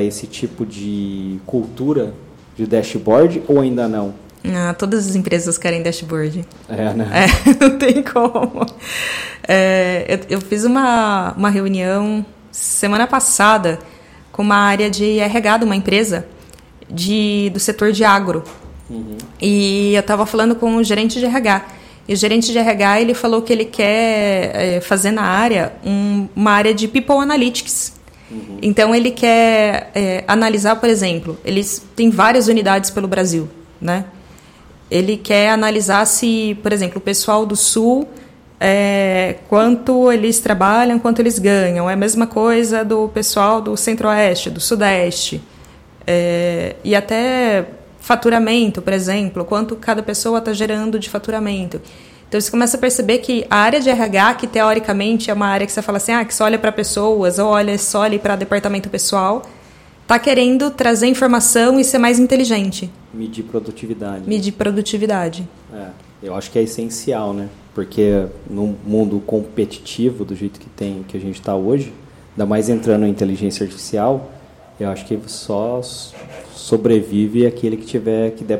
esse 0.01 0.28
tipo 0.28 0.66
de 0.66 1.39
cultura 1.45 2.14
de 2.55 2.66
dashboard 2.66 3.43
ou 3.47 3.59
ainda 3.59 3.88
não? 3.88 4.14
Ah, 4.43 4.74
todas 4.74 5.07
as 5.07 5.16
empresas 5.16 5.57
querem 5.57 5.84
dashboard. 5.84 6.45
É, 6.68 6.93
né? 6.93 7.09
É, 7.14 7.53
não 7.64 7.78
tem 7.78 8.01
como. 8.01 8.66
É, 9.47 10.05
eu, 10.30 10.38
eu, 10.38 10.41
fiz 10.41 10.64
uma, 10.64 11.34
uma 11.34 11.49
reunião 11.49 12.26
semana 12.51 13.05
passada 13.05 13.78
com 14.32 14.41
uma 14.41 14.55
área 14.55 14.89
de 14.89 15.20
RH 15.20 15.57
de 15.57 15.66
uma 15.66 15.76
empresa 15.76 16.26
de, 16.89 17.51
do 17.53 17.59
setor 17.59 17.91
de 17.91 18.03
agro. 18.03 18.43
Uhum. 18.92 19.18
E 19.42 19.94
eu 19.94 20.02
estava 20.02 20.26
falando 20.26 20.56
com 20.56 20.76
o 20.76 20.84
gerente 20.84 21.20
de 21.20 21.26
RH. 21.26 21.66
E 22.08 22.14
o 22.14 22.18
gerente 22.18 22.52
de 22.52 22.58
RH 22.58 23.02
ele 23.02 23.14
falou 23.14 23.42
que 23.42 23.54
ele 23.54 23.66
quer 23.66 24.52
é, 24.54 24.82
fazer 24.82 25.12
na 25.12 25.24
área 25.24 25.74
um, 25.86 26.28
uma 26.36 26.52
área 26.52 26.74
de 26.74 26.88
People 26.88 27.16
Analytics. 27.16 27.94
Uhum. 28.30 28.58
Então 28.62 28.94
ele 28.94 29.12
quer 29.12 29.92
é, 29.96 30.24
analisar, 30.28 30.76
por 30.76 30.89
exemplo, 30.89 31.38
eles 31.46 31.86
têm 31.96 32.10
várias 32.10 32.48
unidades 32.48 32.89
pelo 32.89 33.08
Brasil, 33.08 33.50
né? 33.80 34.06
ele 34.92 35.16
quer 35.16 35.50
analisar 35.50 36.06
se, 36.06 36.58
por 36.62 36.74
exemplo, 36.74 36.98
o 36.98 37.02
pessoal 37.02 37.46
do 37.46 37.56
Sul, 37.56 38.06
é, 38.60 39.38
quanto 39.48 40.12
eles 40.12 40.42
trabalham, 40.42 41.00
quanto 41.00 41.20
eles 41.20 41.39
ganham. 41.39 41.89
É 41.89 41.94
a 41.94 41.96
mesma 41.96 42.28
coisa 42.28 42.84
do 42.84 43.08
pessoal 43.08 43.62
do 43.62 43.78
Centro-Oeste, 43.78 44.50
do 44.50 44.60
Sudeste. 44.60 45.42
É, 46.06 46.76
e 46.84 46.94
até 46.94 47.66
faturamento, 48.12 48.82
por 48.82 48.91
exemplo, 48.91 49.45
quanto 49.45 49.74
cada 49.78 50.03
pessoa 50.03 50.39
está 50.39 50.51
gerando 50.51 50.99
de 50.99 51.09
faturamento. 51.09 51.80
Então 52.28 52.39
você 52.41 52.51
começa 52.51 52.76
a 52.76 52.80
perceber 52.80 53.20
que 53.20 53.45
a 53.49 53.55
área 53.55 53.80
de 53.80 53.89
RH, 53.89 54.34
que 54.36 54.47
teoricamente 54.47 55.32
é 55.32 55.34
uma 55.34 55.47
área 55.47 55.66
que 55.66 55.72
você 55.72 55.82
fala 55.82 55.97
assim, 55.97 56.12
ah, 56.12 56.26
que 56.26 56.36
só 56.36 56.43
olha 56.43 56.59
para 56.59 56.74
pessoas, 56.74 57.39
ou 57.39 57.47
olha 57.47 57.78
só 57.78 58.01
olha 58.01 58.20
para 58.20 58.36
departamento 58.36 58.89
pessoal, 58.89 59.43
está 60.01 60.20
querendo 60.20 60.72
trazer 60.72 61.07
informação 61.07 61.80
e 61.80 61.86
ser 61.86 61.99
mais 61.99 62.20
inteligente. 62.20 62.91
Medir 63.14 63.43
produtividade. 63.43 64.28
Medir 64.28 64.51
produtividade. 64.51 65.47
É, 65.74 65.88
eu 66.22 66.36
acho 66.36 66.51
que 66.51 66.59
é 66.59 66.64
essencial, 66.64 67.34
né? 67.34 67.47
Porque 67.74 68.26
no 68.49 68.76
mundo 68.86 69.22
competitivo, 69.26 70.26
do 70.26 70.36
jeito 70.36 70.59
que 70.59 70.68
tem, 70.68 71.05
que 71.07 71.16
a 71.16 71.20
gente 71.20 71.39
está 71.39 71.55
hoje, 71.55 71.93
ainda 72.32 72.45
mais 72.45 72.68
entrando 72.68 73.05
em 73.05 73.09
inteligência 73.09 73.64
artificial, 73.64 74.30
eu 74.82 74.90
acho 74.90 75.06
que 75.06 75.20
só 75.28 75.82
sobrevive 76.56 77.46
aquele 77.46 77.78
que 77.78 77.86
tiver 77.86 78.32
que 78.32 78.44
der 78.44 78.60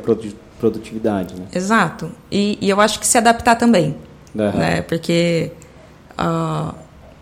produtividade, 0.58 1.34
né? 1.34 1.46
Exato. 1.54 2.10
E, 2.30 2.58
e 2.60 2.68
eu 2.68 2.80
acho 2.80 3.00
que 3.00 3.06
se 3.06 3.18
adaptar 3.18 3.56
também, 3.56 3.96
uhum. 4.34 4.50
né? 4.52 4.82
Porque 4.82 5.50
uh, 6.18 6.74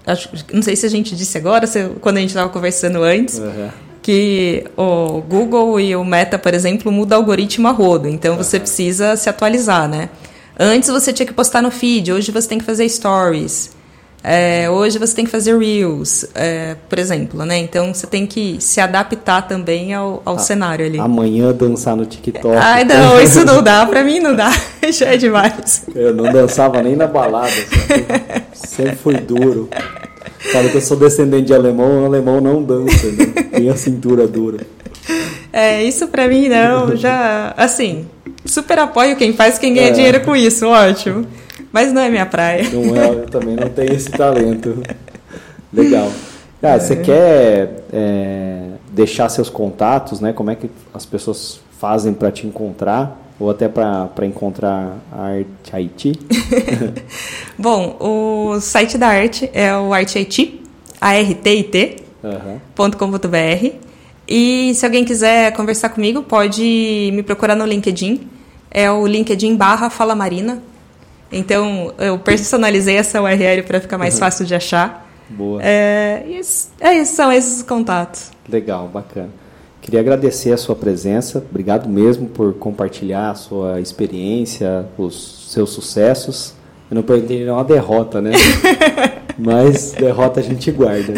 acho, 0.07 0.29
não 0.53 0.63
sei 0.63 0.77
se 0.77 0.87
a 0.87 0.91
gente 0.91 1.15
disse 1.15 1.37
agora, 1.39 1.67
se, 1.67 1.91
quando 2.01 2.19
a 2.19 2.21
gente 2.21 2.31
estava 2.31 2.49
conversando 2.49 3.03
antes. 3.03 3.39
Uhum 3.39 3.71
que 4.03 4.65
o 4.77 5.21
Google 5.21 5.79
e 5.79 5.95
o 5.95 6.05
Meta, 6.05 6.39
por 6.39 6.55
exemplo, 6.55 6.91
muda 6.91 7.17
o 7.17 7.19
algoritmo 7.19 7.69
a 7.69 7.71
rodo, 7.71 8.09
então 8.09 8.37
você 8.37 8.59
precisa 8.59 9.15
se 9.15 9.29
atualizar, 9.29 9.89
né? 9.89 10.09
Antes 10.59 10.89
você 10.89 11.13
tinha 11.13 11.27
que 11.27 11.33
postar 11.33 11.63
no 11.63 11.71
feed, 11.71 12.13
hoje 12.13 12.33
você 12.33 12.49
tem 12.49 12.59
que 12.59 12.65
fazer 12.65 12.89
stories. 12.89 13.73
É, 14.23 14.69
hoje 14.69 14.99
você 14.99 15.17
tem 15.17 15.25
que 15.25 15.31
fazer 15.31 15.57
reels, 15.59 16.27
é, 16.35 16.77
por 16.89 16.99
exemplo, 16.99 17.45
né? 17.45 17.57
Então 17.59 17.95
você 17.95 18.07
tem 18.07 18.27
que 18.27 18.59
se 18.61 18.79
adaptar 18.79 19.49
também 19.49 19.95
ao, 19.95 20.21
ao 20.27 20.35
ah, 20.35 20.39
cenário 20.39 20.85
ali. 20.85 20.99
Amanhã 20.99 21.53
dançar 21.53 21.97
no 21.97 22.05
TikTok. 22.05 22.55
Ai, 22.55 22.85
não, 22.85 23.19
isso 23.23 23.45
não 23.47 23.63
dá, 23.63 23.87
pra 23.87 24.05
mim 24.05 24.21
não 24.21 24.37
dá, 24.37 24.51
já 24.93 25.07
é 25.07 25.17
demais. 25.17 25.85
Eu 25.95 26.15
não 26.15 26.31
dançava 26.31 26.83
nem 26.83 26.95
na 26.95 27.07
balada, 27.07 27.51
sempre 28.53 28.97
fui 28.97 29.17
duro. 29.17 29.71
Cara, 30.53 30.69
que 30.69 30.77
eu 30.77 30.81
sou 30.83 30.99
descendente 30.99 31.47
de 31.47 31.55
alemão, 31.55 32.03
o 32.03 32.07
alemão 32.07 32.41
não 32.41 32.63
dança, 32.63 33.07
né? 33.13 33.27
tem 33.53 33.71
a 33.71 33.77
cintura 33.77 34.27
dura. 34.27 34.59
É, 35.53 35.83
isso 35.83 36.09
pra 36.09 36.29
mim 36.29 36.49
não, 36.49 36.95
já, 36.95 37.55
assim, 37.57 38.07
super 38.45 38.79
apoio 38.79 39.17
quem 39.17 39.33
faz, 39.33 39.59
quem 39.59 39.73
ganha 39.73 39.89
é. 39.89 39.93
dinheiro 39.93 40.21
com 40.21 40.37
isso, 40.37 40.67
ótimo. 40.67 41.27
Mas 41.73 41.93
não 41.93 42.03
é 42.03 42.09
minha 42.09 42.27
praia. 42.27 42.69
Não 42.71 42.97
é, 42.97 43.09
eu 43.11 43.27
também 43.27 43.57
não 43.57 43.69
tenho 43.69 43.93
esse 43.93 44.11
talento. 44.11 44.83
Legal. 45.73 46.11
Cara, 46.61 46.77
é. 46.77 46.81
você 46.81 46.97
quer 46.97 47.85
é, 47.93 48.63
deixar 48.93 49.29
seus 49.29 49.49
contatos, 49.49 50.21
né? 50.21 50.33
Como 50.33 50.51
é 50.51 50.57
que 50.57 50.71
as 50.93 51.07
pessoas 51.07 51.61
fazem 51.79 52.13
para 52.13 52.31
te 52.31 52.47
encontrar? 52.47 53.19
ou 53.41 53.49
até 53.49 53.67
para 53.69 54.27
encontrar 54.27 54.99
a 55.11 55.29
Arte 55.29 55.47
Haiti? 55.73 56.13
Bom, 57.59 57.97
o 57.99 58.61
site 58.61 58.99
da 58.99 59.09
arte 59.09 59.49
é 59.55 59.75
o 59.75 59.95
Arte 59.95 60.19
Haiti, 60.19 60.61
artit.com.br. 61.01 62.01
E 64.29 64.75
se 64.75 64.85
alguém 64.85 65.05
quiser 65.07 65.53
conversar 65.55 65.89
comigo, 65.89 66.23
pode 66.23 67.11
me 67.15 67.23
procurar 67.23 67.57
no 67.57 67.65
LinkedIn. 67.65 68.29
É 68.71 68.91
o 68.91 69.07
LinkedIn 69.07 69.57
barra 69.57 69.89
Fala 69.89 70.15
Marina. 70.15 70.63
Então, 71.33 71.93
eu 71.99 72.19
personalizei 72.19 72.97
essa 72.97 73.21
URL 73.23 73.63
para 73.63 73.81
ficar 73.81 73.99
mais 73.99 74.15
uhum. 74.15 74.21
fácil 74.21 74.45
de 74.45 74.55
achar. 74.55 75.09
Boa. 75.29 75.63
É, 75.63 76.25
é 76.81 76.93
isso, 76.95 77.15
são 77.15 77.31
esses 77.33 77.63
contatos. 77.63 78.31
Legal, 78.49 78.89
bacana. 78.89 79.31
Queria 79.81 80.01
agradecer 80.01 80.53
a 80.53 80.57
sua 80.57 80.75
presença, 80.75 81.39
obrigado 81.39 81.89
mesmo 81.89 82.27
por 82.27 82.53
compartilhar 82.55 83.31
a 83.31 83.35
sua 83.35 83.81
experiência, 83.81 84.87
os 84.99 85.51
seus 85.53 85.71
sucessos. 85.71 86.55
Eu 86.91 86.97
não 86.97 87.03
perguntei 87.03 87.45
nenhuma 87.45 87.65
derrota, 87.65 88.21
né? 88.21 88.33
Mas 89.39 89.93
derrota 89.93 90.41
a 90.41 90.43
gente 90.43 90.71
guarda. 90.71 91.15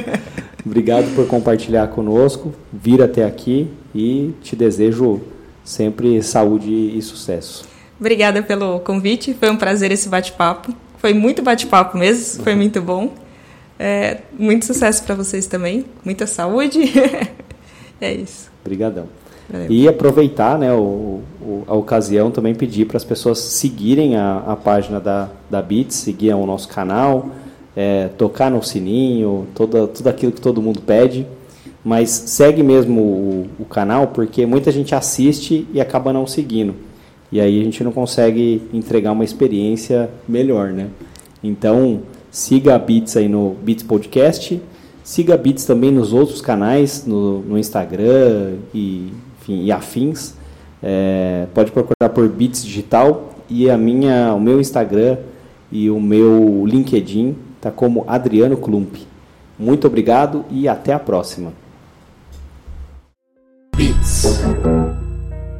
Obrigado 0.64 1.14
por 1.14 1.26
compartilhar 1.26 1.88
conosco, 1.88 2.52
vir 2.72 3.02
até 3.02 3.24
aqui 3.24 3.70
e 3.94 4.32
te 4.42 4.54
desejo 4.54 5.20
sempre 5.64 6.22
saúde 6.22 6.70
e 6.70 7.00
sucesso. 7.02 7.64
Obrigada 7.98 8.42
pelo 8.42 8.80
convite, 8.80 9.34
foi 9.34 9.50
um 9.50 9.56
prazer 9.56 9.90
esse 9.90 10.08
bate-papo. 10.08 10.72
Foi 10.98 11.14
muito 11.14 11.42
bate-papo 11.42 11.96
mesmo, 11.96 12.42
foi 12.42 12.54
muito 12.54 12.80
bom. 12.80 13.12
É, 13.78 14.18
muito 14.38 14.64
sucesso 14.64 15.02
para 15.04 15.14
vocês 15.14 15.46
também, 15.46 15.84
muita 16.04 16.26
saúde. 16.26 16.80
é 18.00 18.12
isso. 18.14 18.50
Obrigadão. 18.64 19.06
E 19.70 19.86
aproveitar 19.86 20.58
né, 20.58 20.72
o, 20.72 21.20
o, 21.40 21.64
a 21.68 21.74
ocasião 21.74 22.30
também 22.32 22.54
pedir 22.54 22.84
para 22.86 22.96
as 22.96 23.04
pessoas 23.04 23.38
seguirem 23.38 24.16
a, 24.16 24.38
a 24.38 24.56
página 24.56 24.98
da, 24.98 25.28
da 25.48 25.62
Bits, 25.62 25.94
seguir 25.94 26.34
o 26.34 26.44
nosso 26.44 26.68
canal, 26.68 27.30
é, 27.76 28.08
tocar 28.18 28.50
no 28.50 28.60
sininho, 28.62 29.46
toda, 29.54 29.86
tudo 29.86 30.08
aquilo 30.08 30.32
que 30.32 30.40
todo 30.40 30.60
mundo 30.60 30.80
pede. 30.80 31.26
Mas 31.84 32.10
segue 32.10 32.64
mesmo 32.64 33.00
o, 33.00 33.46
o 33.60 33.64
canal 33.64 34.08
porque 34.08 34.44
muita 34.44 34.72
gente 34.72 34.94
assiste 34.96 35.68
e 35.72 35.80
acaba 35.80 36.12
não 36.12 36.26
seguindo. 36.26 36.74
E 37.30 37.40
aí 37.40 37.60
a 37.60 37.64
gente 37.64 37.82
não 37.82 37.92
consegue 37.92 38.62
entregar 38.72 39.12
uma 39.12 39.24
experiência 39.24 40.10
melhor, 40.28 40.72
né? 40.72 40.88
Então, 41.42 42.02
siga 42.30 42.74
a 42.74 42.78
Bits 42.78 43.16
aí 43.16 43.28
no 43.28 43.56
Bits 43.62 43.82
Podcast, 43.82 44.60
siga 45.02 45.34
a 45.34 45.36
Bits 45.36 45.64
também 45.64 45.90
nos 45.90 46.12
outros 46.12 46.40
canais, 46.40 47.04
no, 47.06 47.40
no 47.40 47.58
Instagram 47.58 48.54
e, 48.74 49.12
enfim, 49.40 49.64
e 49.64 49.72
afins. 49.72 50.34
É, 50.82 51.46
pode 51.54 51.72
procurar 51.72 52.10
por 52.10 52.28
Bits 52.28 52.64
Digital 52.64 53.34
e 53.48 53.68
a 53.70 53.76
minha, 53.76 54.34
o 54.34 54.40
meu 54.40 54.60
Instagram 54.60 55.18
e 55.70 55.90
o 55.90 56.00
meu 56.00 56.64
LinkedIn 56.66 57.36
tá 57.60 57.70
como 57.70 58.04
Adriano 58.06 58.56
Klump. 58.56 58.96
Muito 59.58 59.86
obrigado 59.86 60.44
e 60.50 60.68
até 60.68 60.92
a 60.92 60.98
próxima. 60.98 61.52
Beats. 63.76 64.55